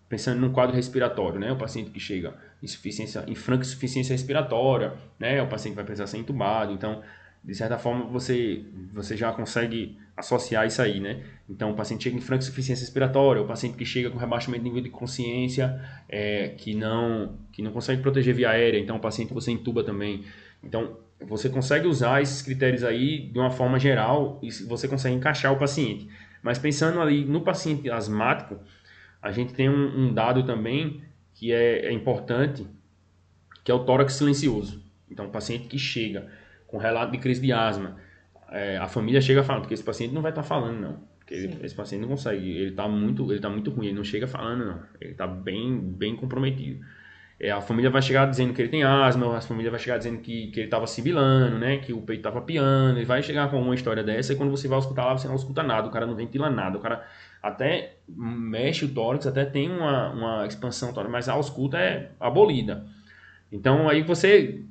pensando 0.07 0.39
num 0.39 0.53
quadro 0.53 0.73
respiratório, 0.73 1.39
né, 1.39 1.51
o 1.51 1.57
paciente 1.57 1.91
que 1.91 1.99
chega 1.99 2.33
insuficiência, 2.61 3.25
em 3.27 3.35
franca 3.35 3.65
insuficiência 3.65 4.13
respiratória, 4.13 4.93
né, 5.19 5.41
o 5.41 5.47
paciente 5.47 5.75
vai 5.75 5.83
precisar 5.83 6.07
ser 6.07 6.19
intubado, 6.19 6.71
então, 6.71 7.01
de 7.43 7.53
certa 7.53 7.77
forma, 7.77 8.05
você, 8.05 8.63
você 8.93 9.17
já 9.17 9.31
consegue 9.33 9.97
associar 10.15 10.65
isso 10.65 10.81
aí, 10.81 10.99
né? 10.99 11.23
Então, 11.49 11.71
o 11.71 11.75
paciente 11.75 12.03
chega 12.03 12.15
em 12.15 12.21
franca 12.21 12.43
insuficiência 12.43 12.83
respiratória, 12.83 13.41
o 13.41 13.47
paciente 13.47 13.75
que 13.75 13.85
chega 13.85 14.09
com 14.09 14.17
rebaixamento 14.17 14.63
de 14.63 14.69
nível 14.69 14.83
de 14.83 14.89
consciência, 14.89 15.81
é, 16.07 16.49
que, 16.49 16.73
não, 16.73 17.37
que 17.51 17.61
não 17.61 17.71
consegue 17.71 18.01
proteger 18.01 18.33
via 18.33 18.51
aérea, 18.51 18.79
então 18.79 18.95
o 18.95 18.99
paciente 18.99 19.33
você 19.33 19.51
intuba 19.51 19.83
também. 19.83 20.23
Então, 20.63 20.97
você 21.19 21.49
consegue 21.49 21.87
usar 21.87 22.21
esses 22.21 22.41
critérios 22.41 22.83
aí 22.83 23.27
de 23.27 23.39
uma 23.39 23.51
forma 23.51 23.77
geral 23.79 24.39
e 24.41 24.51
você 24.51 24.87
consegue 24.87 25.15
encaixar 25.15 25.51
o 25.51 25.57
paciente. 25.57 26.07
Mas 26.41 26.57
pensando 26.57 27.01
ali 27.01 27.25
no 27.25 27.41
paciente 27.41 27.89
asmático, 27.89 28.57
a 29.21 29.31
gente 29.31 29.53
tem 29.53 29.69
um, 29.69 30.07
um 30.07 30.13
dado 30.13 30.43
também 30.43 31.01
que 31.33 31.51
é, 31.51 31.87
é, 31.87 31.91
importante, 31.91 32.65
que 33.63 33.71
é 33.71 33.73
o 33.73 33.83
tórax 33.83 34.13
silencioso. 34.13 34.83
Então, 35.09 35.27
o 35.27 35.29
paciente 35.29 35.67
que 35.67 35.79
chega 35.79 36.29
com 36.73 36.79
relato 36.79 37.11
de 37.11 37.19
crise 37.19 37.39
de 37.39 37.53
asma, 37.53 37.97
é, 38.49 38.77
a 38.77 38.87
família 38.87 39.21
chega 39.21 39.43
falando, 39.43 39.61
porque 39.61 39.75
esse 39.75 39.83
paciente 39.83 40.11
não 40.11 40.23
vai 40.23 40.31
estar 40.31 40.41
tá 40.41 40.47
falando, 40.47 40.81
não. 40.81 40.97
Porque 41.19 41.35
ele, 41.35 41.59
esse 41.61 41.75
paciente 41.75 42.01
não 42.01 42.07
consegue, 42.07 42.49
ele 42.49 42.71
está 42.71 42.87
muito, 42.87 43.31
ele 43.31 43.39
tá 43.39 43.47
muito 43.47 43.69
ruim, 43.69 43.85
ele 43.85 43.95
não 43.95 44.03
chega 44.03 44.25
falando, 44.25 44.65
não. 44.65 44.79
Ele 44.99 45.11
está 45.11 45.27
bem, 45.27 45.77
bem 45.79 46.15
comprometido. 46.15 46.83
É, 47.39 47.51
a 47.51 47.61
família 47.61 47.91
vai 47.91 48.01
chegar 48.01 48.25
dizendo 48.25 48.55
que 48.55 48.61
ele 48.63 48.69
tem 48.69 48.83
asma, 48.83 49.37
a 49.37 49.41
família 49.41 49.69
vai 49.69 49.79
chegar 49.79 49.99
dizendo 49.99 50.17
que, 50.17 50.47
que 50.47 50.61
ele 50.61 50.65
estava 50.67 50.87
sibilando, 50.87 51.59
né? 51.59 51.77
Que 51.77 51.93
o 51.93 52.01
peito 52.01 52.21
estava 52.21 52.41
piando, 52.41 52.97
ele 52.97 53.05
vai 53.05 53.21
chegar 53.21 53.51
com 53.51 53.61
uma 53.61 53.75
história 53.75 54.03
dessa 54.03 54.33
e 54.33 54.35
quando 54.35 54.49
você 54.49 54.67
vai 54.67 54.79
escutar 54.79 55.05
lá, 55.05 55.15
você 55.15 55.27
não 55.27 55.35
escuta 55.35 55.61
nada, 55.61 55.87
o 55.87 55.91
cara 55.91 56.07
não 56.07 56.15
ventila 56.15 56.49
nada, 56.49 56.75
o 56.75 56.81
cara 56.81 57.05
até 57.41 57.97
mexe 58.09 58.83
o 58.83 58.89
tórax, 58.89 59.27
até 59.27 59.45
tem 59.45 59.69
uma, 59.69 60.09
uma 60.09 60.47
expansão 60.47 60.91
tórax, 60.91 61.11
mas 61.11 61.29
a 61.29 61.33
ausculta 61.33 61.77
é 61.77 62.09
abolida. 62.19 62.83
Então 63.51 63.87
aí 63.87 64.01
você 64.01 64.63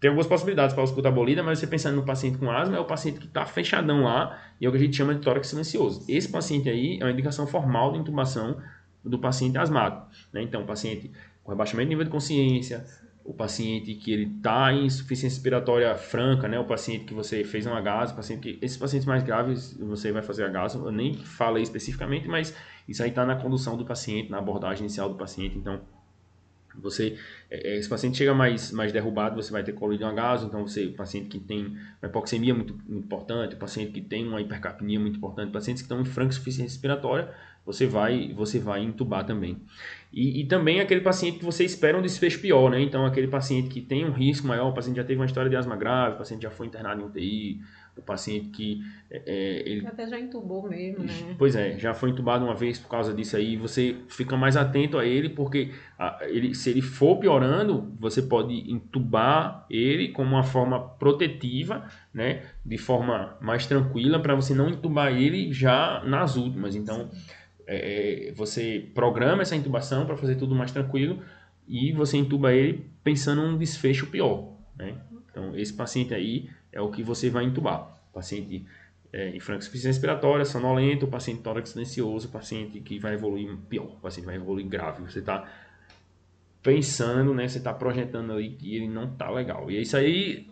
tem 0.00 0.08
algumas 0.08 0.26
possibilidades 0.26 0.74
para 0.74 0.82
ausculta 0.82 1.08
abolida, 1.08 1.42
mas 1.42 1.58
você 1.58 1.66
pensando 1.66 1.96
no 1.96 2.04
paciente 2.04 2.38
com 2.38 2.50
asma, 2.50 2.76
é 2.76 2.80
o 2.80 2.84
paciente 2.84 3.18
que 3.18 3.26
está 3.26 3.44
fechadão 3.44 4.04
lá 4.04 4.38
e 4.60 4.66
é 4.66 4.68
o 4.68 4.72
que 4.72 4.78
a 4.78 4.80
gente 4.80 4.96
chama 4.96 5.14
de 5.14 5.20
tórax 5.20 5.48
silencioso. 5.48 6.04
Esse 6.08 6.28
paciente 6.28 6.68
aí 6.68 6.98
é 7.00 7.04
uma 7.04 7.10
indicação 7.10 7.46
formal 7.46 7.92
de 7.92 7.98
intubação 7.98 8.56
do 9.04 9.18
paciente 9.18 9.58
asmático. 9.58 10.08
Né? 10.32 10.42
Então, 10.42 10.62
o 10.62 10.66
paciente 10.66 11.10
com 11.42 11.50
rebaixamento 11.50 11.86
de 11.86 11.94
nível 11.94 12.04
de 12.04 12.10
consciência, 12.10 12.84
o 13.24 13.34
paciente 13.34 13.94
que 13.94 14.12
ele 14.12 14.36
está 14.36 14.72
em 14.72 14.86
insuficiência 14.86 15.36
respiratória 15.36 15.94
franca, 15.96 16.48
né? 16.48 16.58
O 16.58 16.64
paciente 16.64 17.04
que 17.04 17.12
você 17.12 17.44
fez 17.44 17.66
um 17.66 17.74
agaso, 17.74 18.14
paciente 18.14 18.40
que 18.40 18.58
esses 18.64 18.76
pacientes 18.76 19.06
mais 19.06 19.22
graves 19.22 19.76
você 19.78 20.12
vai 20.12 20.22
fazer 20.22 20.44
agaso. 20.44 20.84
Eu 20.84 20.92
nem 20.92 21.14
falei 21.14 21.62
especificamente, 21.62 22.26
mas 22.26 22.54
isso 22.86 23.02
aí 23.02 23.10
está 23.10 23.26
na 23.26 23.36
condução 23.36 23.76
do 23.76 23.84
paciente, 23.84 24.30
na 24.30 24.38
abordagem 24.38 24.80
inicial 24.80 25.08
do 25.08 25.14
paciente. 25.14 25.58
Então, 25.58 25.80
você 26.80 27.16
é, 27.50 27.74
é, 27.74 27.76
esse 27.78 27.88
paciente 27.88 28.16
chega 28.16 28.34
mais 28.34 28.72
mais 28.72 28.92
derrubado, 28.92 29.36
você 29.36 29.52
vai 29.52 29.62
ter 29.62 29.72
colido 29.72 30.04
um 30.04 30.08
agaso. 30.08 30.46
Então, 30.46 30.66
você 30.66 30.86
o 30.86 30.92
paciente 30.92 31.28
que 31.28 31.38
tem 31.38 31.76
uma 32.02 32.08
hipoxemia 32.08 32.54
muito, 32.54 32.74
muito 32.88 33.04
importante, 33.04 33.54
o 33.54 33.58
paciente 33.58 33.92
que 33.92 34.00
tem 34.00 34.26
uma 34.26 34.40
hipercapnia 34.40 34.98
muito 34.98 35.16
importante, 35.16 35.52
pacientes 35.52 35.82
que 35.82 35.86
estão 35.86 36.00
em 36.00 36.04
franca 36.04 36.30
insuficiência 36.30 36.72
respiratória 36.72 37.34
você 37.68 37.86
vai, 37.86 38.32
você 38.32 38.58
vai 38.58 38.82
entubar 38.82 39.26
também. 39.26 39.58
E, 40.10 40.40
e, 40.40 40.46
também 40.46 40.80
aquele 40.80 41.02
paciente 41.02 41.38
que 41.38 41.44
você 41.44 41.64
espera 41.66 41.98
um 41.98 42.00
desfecho 42.00 42.40
pior, 42.40 42.70
né? 42.70 42.80
Então, 42.80 43.04
aquele 43.04 43.28
paciente 43.28 43.68
que 43.68 43.82
tem 43.82 44.06
um 44.06 44.10
risco 44.10 44.46
maior, 44.46 44.70
o 44.70 44.72
paciente 44.72 44.96
já 44.96 45.04
teve 45.04 45.20
uma 45.20 45.26
história 45.26 45.50
de 45.50 45.56
asma 45.56 45.76
grave, 45.76 46.14
o 46.14 46.18
paciente 46.18 46.40
já 46.44 46.50
foi 46.50 46.66
internado 46.66 47.02
em 47.02 47.04
UTI, 47.04 47.60
o 47.98 48.02
paciente 48.02 48.48
que 48.50 48.80
é, 49.10 49.22
é, 49.26 49.68
ele 49.68 49.86
até 49.86 50.06
já 50.06 50.18
entubou 50.18 50.68
mesmo, 50.68 51.04
né? 51.04 51.34
Pois 51.36 51.56
é, 51.56 51.78
já 51.78 51.92
foi 51.92 52.10
entubado 52.10 52.44
uma 52.44 52.54
vez 52.54 52.78
por 52.78 52.88
causa 52.88 53.12
disso 53.12 53.36
aí. 53.36 53.56
Você 53.56 53.96
fica 54.08 54.36
mais 54.36 54.56
atento 54.56 54.98
a 54.98 55.04
ele 55.04 55.28
porque 55.28 55.72
a, 55.98 56.18
ele, 56.22 56.54
se 56.54 56.70
ele 56.70 56.80
for 56.80 57.16
piorando, 57.18 57.92
você 57.98 58.22
pode 58.22 58.70
entubar 58.70 59.66
ele 59.68 60.08
como 60.08 60.30
uma 60.30 60.44
forma 60.44 60.80
protetiva, 60.80 61.86
né? 62.14 62.42
De 62.64 62.78
forma 62.78 63.36
mais 63.40 63.66
tranquila 63.66 64.20
para 64.20 64.34
você 64.34 64.54
não 64.54 64.68
entubar 64.68 65.12
ele 65.12 65.52
já 65.52 66.02
nas 66.04 66.36
últimas. 66.36 66.76
Então 66.76 67.10
é, 67.66 68.28
é 68.28 68.32
você 68.32 68.88
programa 68.94 69.42
essa 69.42 69.56
intubação 69.56 70.06
para 70.06 70.16
fazer 70.16 70.36
tudo 70.36 70.54
mais 70.54 70.70
tranquilo 70.70 71.22
e 71.66 71.92
você 71.92 72.16
entuba 72.16 72.52
ele 72.52 72.90
pensando 73.02 73.42
num 73.42 73.58
desfecho 73.58 74.06
pior, 74.06 74.54
né? 74.76 74.94
Então 75.30 75.56
esse 75.56 75.72
paciente 75.72 76.14
aí 76.14 76.48
é 76.72 76.80
o 76.80 76.90
que 76.90 77.02
você 77.02 77.30
vai 77.30 77.44
entubar. 77.44 77.98
Paciente 78.12 78.64
é, 79.12 79.30
em 79.30 79.40
franca 79.40 79.62
insuficiência 79.62 79.88
respiratória, 79.88 80.44
sonolento, 80.44 81.06
paciente 81.06 81.42
tórax 81.42 81.70
silencioso, 81.70 82.28
paciente 82.28 82.80
que 82.80 82.98
vai 82.98 83.14
evoluir 83.14 83.56
pior, 83.68 83.96
paciente 84.02 84.26
vai 84.26 84.36
evoluir 84.36 84.66
grave. 84.66 85.02
Você 85.02 85.20
está 85.20 85.48
pensando, 86.62 87.32
né? 87.34 87.48
Você 87.48 87.58
está 87.58 87.72
projetando 87.72 88.32
ali 88.32 88.50
que 88.50 88.76
ele 88.76 88.88
não 88.88 89.04
está 89.04 89.30
legal. 89.30 89.70
E 89.70 89.80
isso 89.80 89.96
aí 89.96 90.46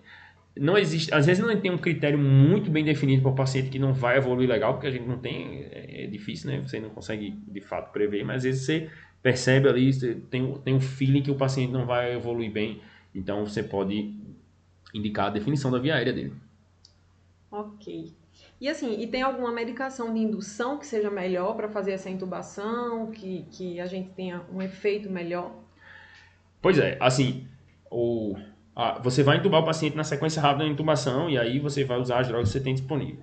não 0.58 0.78
existe, 0.78 1.12
às 1.12 1.26
vezes 1.26 1.44
não 1.44 1.54
tem 1.60 1.70
um 1.70 1.78
critério 1.78 2.18
muito 2.18 2.70
bem 2.70 2.82
definido 2.82 3.22
para 3.22 3.30
o 3.30 3.34
paciente 3.34 3.68
que 3.68 3.78
não 3.78 3.92
vai 3.92 4.16
evoluir 4.16 4.48
legal, 4.48 4.72
porque 4.74 4.86
a 4.86 4.90
gente 4.90 5.06
não 5.06 5.18
tem, 5.18 5.66
é, 5.70 6.04
é 6.04 6.06
difícil, 6.06 6.50
né? 6.50 6.60
Você 6.60 6.80
não 6.80 6.88
consegue 6.90 7.36
de 7.46 7.60
fato 7.60 7.92
prever, 7.92 8.24
mas 8.24 8.38
às 8.38 8.42
vezes 8.44 8.64
você 8.64 8.88
percebe 9.22 9.68
ali, 9.68 9.92
você 9.92 10.14
tem, 10.30 10.54
tem 10.64 10.74
um 10.74 10.80
feeling 10.80 11.20
que 11.20 11.30
o 11.30 11.34
paciente 11.34 11.72
não 11.72 11.84
vai 11.84 12.14
evoluir 12.14 12.50
bem, 12.50 12.80
então 13.14 13.44
você 13.44 13.62
pode 13.62 14.14
indicar 14.94 15.26
a 15.26 15.30
definição 15.30 15.70
da 15.70 15.78
via 15.78 15.94
aérea 15.94 16.12
dele. 16.12 16.34
Ok. 17.50 18.12
E 18.60 18.68
assim, 18.68 19.00
e 19.00 19.06
tem 19.06 19.22
alguma 19.22 19.52
medicação 19.52 20.12
de 20.12 20.20
indução 20.20 20.78
que 20.78 20.86
seja 20.86 21.10
melhor 21.10 21.54
para 21.54 21.68
fazer 21.68 21.92
essa 21.92 22.08
intubação, 22.08 23.10
que, 23.10 23.44
que 23.50 23.80
a 23.80 23.86
gente 23.86 24.10
tenha 24.10 24.42
um 24.52 24.62
efeito 24.62 25.10
melhor? 25.10 25.52
Pois 26.62 26.78
é, 26.78 26.96
assim, 27.00 27.46
o, 27.90 28.34
você 29.02 29.22
vai 29.22 29.38
intubar 29.38 29.62
o 29.62 29.64
paciente 29.64 29.96
na 29.96 30.04
sequência 30.04 30.40
rápida 30.40 30.64
da 30.64 30.70
intubação 30.70 31.28
e 31.30 31.38
aí 31.38 31.58
você 31.58 31.84
vai 31.84 31.98
usar 31.98 32.20
as 32.20 32.28
drogas 32.28 32.48
que 32.48 32.58
você 32.58 32.64
tem 32.64 32.74
disponível. 32.74 33.22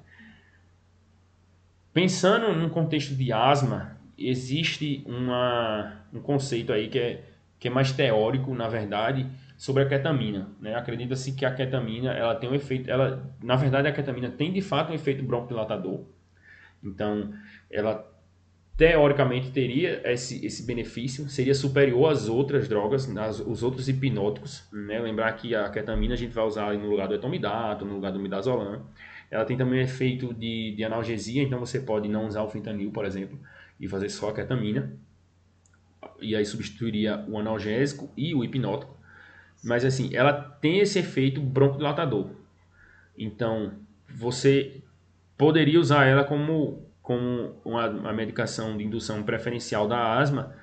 Pensando 1.92 2.54
num 2.56 2.70
contexto 2.70 3.16
de 3.16 3.32
asma, 3.32 3.98
existe 4.18 5.04
uma, 5.06 6.02
um 6.12 6.20
conceito 6.20 6.74
aí 6.74 6.88
que 6.88 7.00
é, 7.00 7.24
que 7.60 7.68
é 7.68 7.72
mais 7.72 7.92
teórico, 7.92 8.54
na 8.54 8.68
verdade, 8.68 9.28
sobre 9.58 9.84
a 9.84 9.88
ketamina. 9.88 10.50
Né? 10.60 10.76
Acredita-se 10.76 11.34
que 11.34 11.46
a 11.46 11.54
ketamina 11.54 12.12
ela 12.12 12.36
tem 12.36 12.50
um 12.50 12.56
efeito, 12.56 12.90
ela, 12.90 13.34
na 13.42 13.56
verdade 13.56 13.88
a 13.88 13.92
ketamina 13.92 14.30
tem 14.30 14.52
de 14.52 14.62
fato 14.62 14.92
um 14.92 14.96
efeito 14.96 15.24
broncodilatador. 15.24 16.06
Então, 16.84 17.34
ela 17.72 18.10
teoricamente 18.76 19.52
teria 19.52 20.02
esse, 20.12 20.46
esse 20.46 20.66
benefício, 20.66 21.30
seria 21.30 21.54
superior 21.54 22.12
às 22.12 22.28
outras 22.28 22.68
drogas, 22.68 23.10
às, 23.18 23.40
os 23.40 23.64
outros 23.64 23.88
hipnóticos. 23.88 24.68
Né? 24.72 25.00
Lembrar 25.00 25.32
que 25.34 25.56
a 25.56 25.70
ketamina 25.70 26.14
a 26.16 26.18
gente 26.18 26.34
vai 26.34 26.44
usar 26.44 26.74
no 26.74 26.90
lugar 26.90 27.08
do 27.08 27.14
etomidato, 27.14 27.86
no 27.86 27.96
lugar 27.96 28.12
do 28.12 28.20
midazolam. 28.20 28.86
Ela 29.30 29.46
tem 29.46 29.58
também 29.58 29.80
um 29.80 29.84
efeito 29.84 30.34
de, 30.34 30.76
de 30.76 30.84
analgesia, 30.84 31.42
então 31.42 31.60
você 31.60 31.80
pode 31.80 32.08
não 32.08 32.28
usar 32.28 32.44
o 32.44 32.50
fentanil, 32.50 32.92
por 32.92 33.06
exemplo, 33.06 33.40
e 33.80 33.88
fazer 33.88 34.10
só 34.10 34.30
a 34.30 34.34
ketamina. 34.34 34.94
E 36.20 36.36
aí 36.36 36.46
substituiria 36.46 37.26
o 37.28 37.38
analgésico 37.38 38.12
e 38.18 38.36
o 38.36 38.44
hipnótico. 38.44 38.96
Mas 39.64 39.86
assim, 39.86 40.10
ela 40.14 40.34
tem 40.34 40.80
esse 40.80 41.00
efeito 41.00 41.40
broncodilatador. 41.40 42.28
Então, 43.18 43.74
você 44.10 44.82
poderia 45.38 45.80
usar 45.80 46.06
ela 46.06 46.24
como, 46.24 46.86
como 47.02 47.56
uma, 47.64 47.88
uma 47.90 48.14
medicação 48.14 48.76
de 48.78 48.84
indução 48.84 49.24
preferencial 49.24 49.88
da 49.88 50.18
asma 50.20 50.54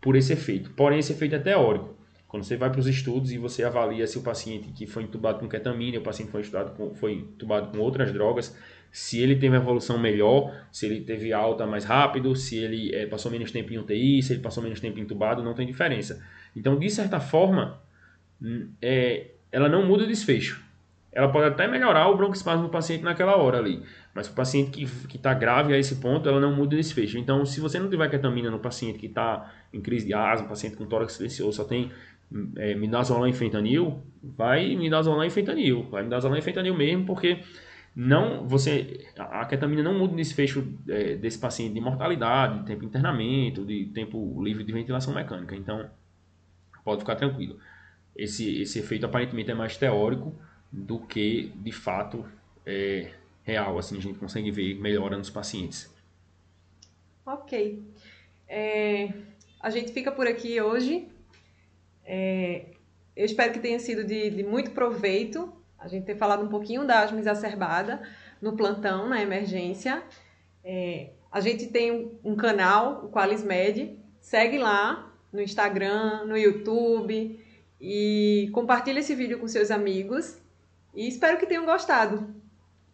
por 0.00 0.16
esse 0.16 0.32
efeito. 0.32 0.70
Porém, 0.70 0.98
esse 0.98 1.12
efeito 1.12 1.34
é 1.34 1.38
teórico. 1.38 1.96
Quando 2.28 2.44
você 2.44 2.56
vai 2.56 2.70
para 2.70 2.78
os 2.78 2.86
estudos 2.86 3.32
e 3.32 3.38
você 3.38 3.64
avalia 3.64 4.06
se 4.06 4.16
o 4.16 4.22
paciente 4.22 4.68
que 4.68 4.86
foi 4.86 5.02
entubado 5.02 5.40
com 5.40 5.48
ketamina, 5.48 5.98
o 5.98 6.02
paciente 6.02 6.30
foi, 6.30 6.42
estudado 6.42 6.76
com, 6.76 6.94
foi 6.94 7.14
entubado 7.14 7.72
com 7.72 7.78
outras 7.78 8.12
drogas, 8.12 8.56
se 8.92 9.20
ele 9.20 9.34
teve 9.34 9.48
uma 9.48 9.56
evolução 9.56 9.98
melhor, 9.98 10.54
se 10.70 10.86
ele 10.86 11.00
teve 11.00 11.32
alta 11.32 11.66
mais 11.66 11.84
rápido, 11.84 12.36
se 12.36 12.56
ele 12.56 12.94
é, 12.94 13.04
passou 13.06 13.32
menos 13.32 13.50
tempo 13.50 13.72
em 13.72 13.78
UTI, 13.78 14.22
se 14.22 14.32
ele 14.32 14.42
passou 14.42 14.62
menos 14.62 14.78
tempo 14.78 15.00
entubado, 15.00 15.42
não 15.42 15.54
tem 15.54 15.66
diferença. 15.66 16.24
Então, 16.54 16.78
de 16.78 16.88
certa 16.88 17.18
forma, 17.18 17.80
é, 18.80 19.28
ela 19.52 19.68
não 19.68 19.84
muda 19.86 20.04
o 20.04 20.06
desfecho. 20.06 20.64
Ela 21.12 21.28
pode 21.28 21.46
até 21.46 21.66
melhorar 21.66 22.08
o 22.08 22.16
broncoespasmo 22.16 22.64
do 22.64 22.68
paciente 22.68 23.02
naquela 23.02 23.36
hora 23.36 23.58
ali, 23.58 23.82
mas 24.14 24.28
o 24.28 24.32
paciente 24.32 24.70
que 24.70 25.16
está 25.16 25.34
grave 25.34 25.74
a 25.74 25.78
esse 25.78 25.96
ponto, 25.96 26.28
ela 26.28 26.40
não 26.40 26.54
muda 26.54 26.74
o 26.74 26.78
desfecho. 26.78 27.18
Então, 27.18 27.44
se 27.44 27.60
você 27.60 27.80
não 27.80 27.90
tiver 27.90 28.08
ketamina 28.08 28.48
no 28.48 28.60
paciente 28.60 28.98
que 28.98 29.06
está 29.06 29.52
em 29.72 29.80
crise 29.80 30.06
de 30.06 30.14
asma, 30.14 30.46
paciente 30.46 30.76
com 30.76 30.86
tórax 30.86 31.14
silencioso, 31.14 31.56
só 31.56 31.64
tem 31.64 31.90
é, 32.56 32.76
midazolam 32.76 33.26
e 33.26 33.32
fentanil, 33.32 34.00
vai 34.22 34.76
midazolam 34.76 35.24
e 35.24 35.30
fentanil, 35.30 35.82
vai 35.90 36.04
midazolam 36.04 36.38
e 36.38 36.42
fentanil 36.42 36.76
mesmo, 36.76 37.04
porque 37.04 37.40
não 37.96 38.46
você 38.46 39.04
a 39.18 39.44
ketamina 39.46 39.82
não 39.82 39.98
muda 39.98 40.12
o 40.12 40.16
desfecho 40.16 40.64
é, 40.88 41.16
desse 41.16 41.40
paciente 41.40 41.74
de 41.74 41.80
mortalidade, 41.80 42.60
de 42.60 42.66
tempo 42.66 42.80
de 42.82 42.86
internamento, 42.86 43.64
de 43.64 43.86
tempo 43.86 44.40
livre 44.44 44.62
de 44.62 44.72
ventilação 44.72 45.12
mecânica. 45.12 45.56
Então, 45.56 45.90
pode 46.84 47.00
ficar 47.00 47.16
tranquilo 47.16 47.58
esse, 48.14 48.60
esse 48.62 48.78
efeito 48.78 49.06
aparentemente 49.06 49.50
é 49.50 49.54
mais 49.54 49.76
teórico 49.76 50.34
do 50.70 50.98
que 50.98 51.52
de 51.56 51.72
fato 51.72 52.24
é 52.66 53.12
real. 53.42 53.78
Assim, 53.78 53.98
a 53.98 54.00
gente 54.00 54.18
consegue 54.18 54.50
ver 54.50 54.74
melhora 54.74 55.16
nos 55.16 55.30
pacientes. 55.30 55.92
Ok. 57.24 57.82
É, 58.48 59.12
a 59.60 59.70
gente 59.70 59.92
fica 59.92 60.10
por 60.10 60.26
aqui 60.26 60.60
hoje. 60.60 61.08
É, 62.04 62.66
eu 63.16 63.24
espero 63.24 63.52
que 63.52 63.60
tenha 63.60 63.78
sido 63.78 64.04
de, 64.04 64.30
de, 64.30 64.42
muito 64.42 64.70
proveito 64.72 65.52
a 65.78 65.88
gente 65.88 66.04
ter 66.04 66.16
falado 66.16 66.44
um 66.44 66.48
pouquinho 66.48 66.86
da 66.86 67.00
asma 67.00 67.18
exacerbada 67.18 68.02
no 68.40 68.54
plantão, 68.56 69.08
na 69.08 69.22
emergência. 69.22 70.02
É, 70.62 71.10
a 71.30 71.40
gente 71.40 71.68
tem 71.68 71.90
um, 71.92 72.18
um 72.32 72.36
canal, 72.36 73.04
o 73.04 73.08
QualisMed. 73.10 73.98
Segue 74.20 74.58
lá 74.58 75.10
no 75.32 75.40
Instagram, 75.40 76.26
no 76.26 76.36
YouTube. 76.36 77.40
E 77.80 78.50
compartilhe 78.52 79.00
esse 79.00 79.14
vídeo 79.14 79.38
com 79.38 79.48
seus 79.48 79.70
amigos. 79.70 80.38
E 80.94 81.08
espero 81.08 81.38
que 81.38 81.46
tenham 81.46 81.64
gostado. 81.64 82.28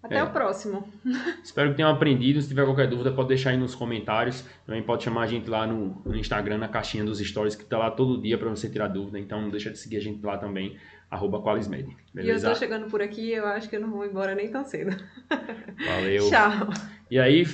Até 0.06 0.18
é. 0.18 0.22
o 0.22 0.30
próximo. 0.30 0.88
Espero 1.42 1.70
que 1.70 1.76
tenham 1.76 1.90
aprendido. 1.90 2.40
Se 2.40 2.46
tiver 2.46 2.64
qualquer 2.64 2.88
dúvida, 2.88 3.10
pode 3.10 3.28
deixar 3.28 3.50
aí 3.50 3.56
nos 3.56 3.74
comentários. 3.74 4.44
Também 4.64 4.80
pode 4.80 5.02
chamar 5.02 5.22
a 5.22 5.26
gente 5.26 5.50
lá 5.50 5.66
no, 5.66 6.00
no 6.04 6.14
Instagram, 6.14 6.58
na 6.58 6.68
caixinha 6.68 7.02
dos 7.02 7.18
stories, 7.18 7.56
que 7.56 7.64
está 7.64 7.76
lá 7.76 7.90
todo 7.90 8.20
dia 8.20 8.38
para 8.38 8.48
você 8.48 8.68
tirar 8.68 8.86
dúvida. 8.86 9.18
Então 9.18 9.40
não 9.40 9.50
deixa 9.50 9.68
de 9.68 9.78
seguir 9.78 9.96
a 9.96 10.00
gente 10.00 10.24
lá 10.24 10.38
também, 10.38 10.76
arroba 11.10 11.42
Qualismed. 11.42 11.88
Beleza? 12.14 12.28
E 12.28 12.30
eu 12.30 12.36
estou 12.36 12.54
chegando 12.54 12.86
por 12.86 13.02
aqui 13.02 13.32
eu 13.32 13.46
acho 13.46 13.68
que 13.68 13.74
eu 13.74 13.80
não 13.80 13.90
vou 13.90 14.06
embora 14.06 14.34
nem 14.34 14.48
tão 14.48 14.64
cedo. 14.64 14.96
Valeu. 15.84 16.30
Tchau. 16.30 16.68
E 17.10 17.18
aí, 17.18 17.44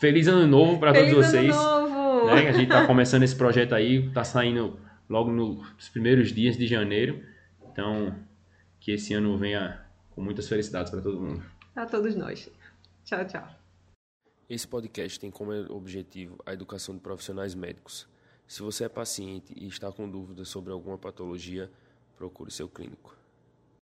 feliz 0.00 0.26
ano 0.26 0.48
novo 0.48 0.80
para 0.80 0.92
todos 0.92 1.12
vocês. 1.12 1.54
Ano 1.54 1.88
novo! 1.88 2.26
Né? 2.26 2.48
A 2.48 2.52
gente 2.52 2.64
está 2.64 2.86
começando 2.86 3.22
esse 3.22 3.36
projeto 3.36 3.72
aí, 3.72 4.06
está 4.06 4.24
saindo 4.24 4.76
logo 5.10 5.32
nos 5.32 5.88
primeiros 5.88 6.32
dias 6.32 6.56
de 6.56 6.66
janeiro. 6.66 7.22
Então, 7.70 8.16
que 8.78 8.92
esse 8.92 9.12
ano 9.12 9.36
venha 9.36 9.84
com 10.10 10.22
muitas 10.22 10.48
felicidades 10.48 10.90
para 10.90 11.02
todo 11.02 11.20
mundo. 11.20 11.44
Para 11.74 11.86
todos 11.86 12.14
nós. 12.14 12.48
Tchau, 13.04 13.26
tchau. 13.26 13.48
Esse 14.48 14.66
podcast 14.66 15.18
tem 15.18 15.30
como 15.30 15.52
objetivo 15.72 16.38
a 16.46 16.52
educação 16.52 16.94
de 16.94 17.00
profissionais 17.00 17.54
médicos. 17.54 18.08
Se 18.46 18.62
você 18.62 18.84
é 18.84 18.88
paciente 18.88 19.52
e 19.56 19.66
está 19.66 19.92
com 19.92 20.08
dúvidas 20.08 20.48
sobre 20.48 20.72
alguma 20.72 20.98
patologia, 20.98 21.70
procure 22.16 22.50
seu 22.50 22.68
clínico. 22.68 23.19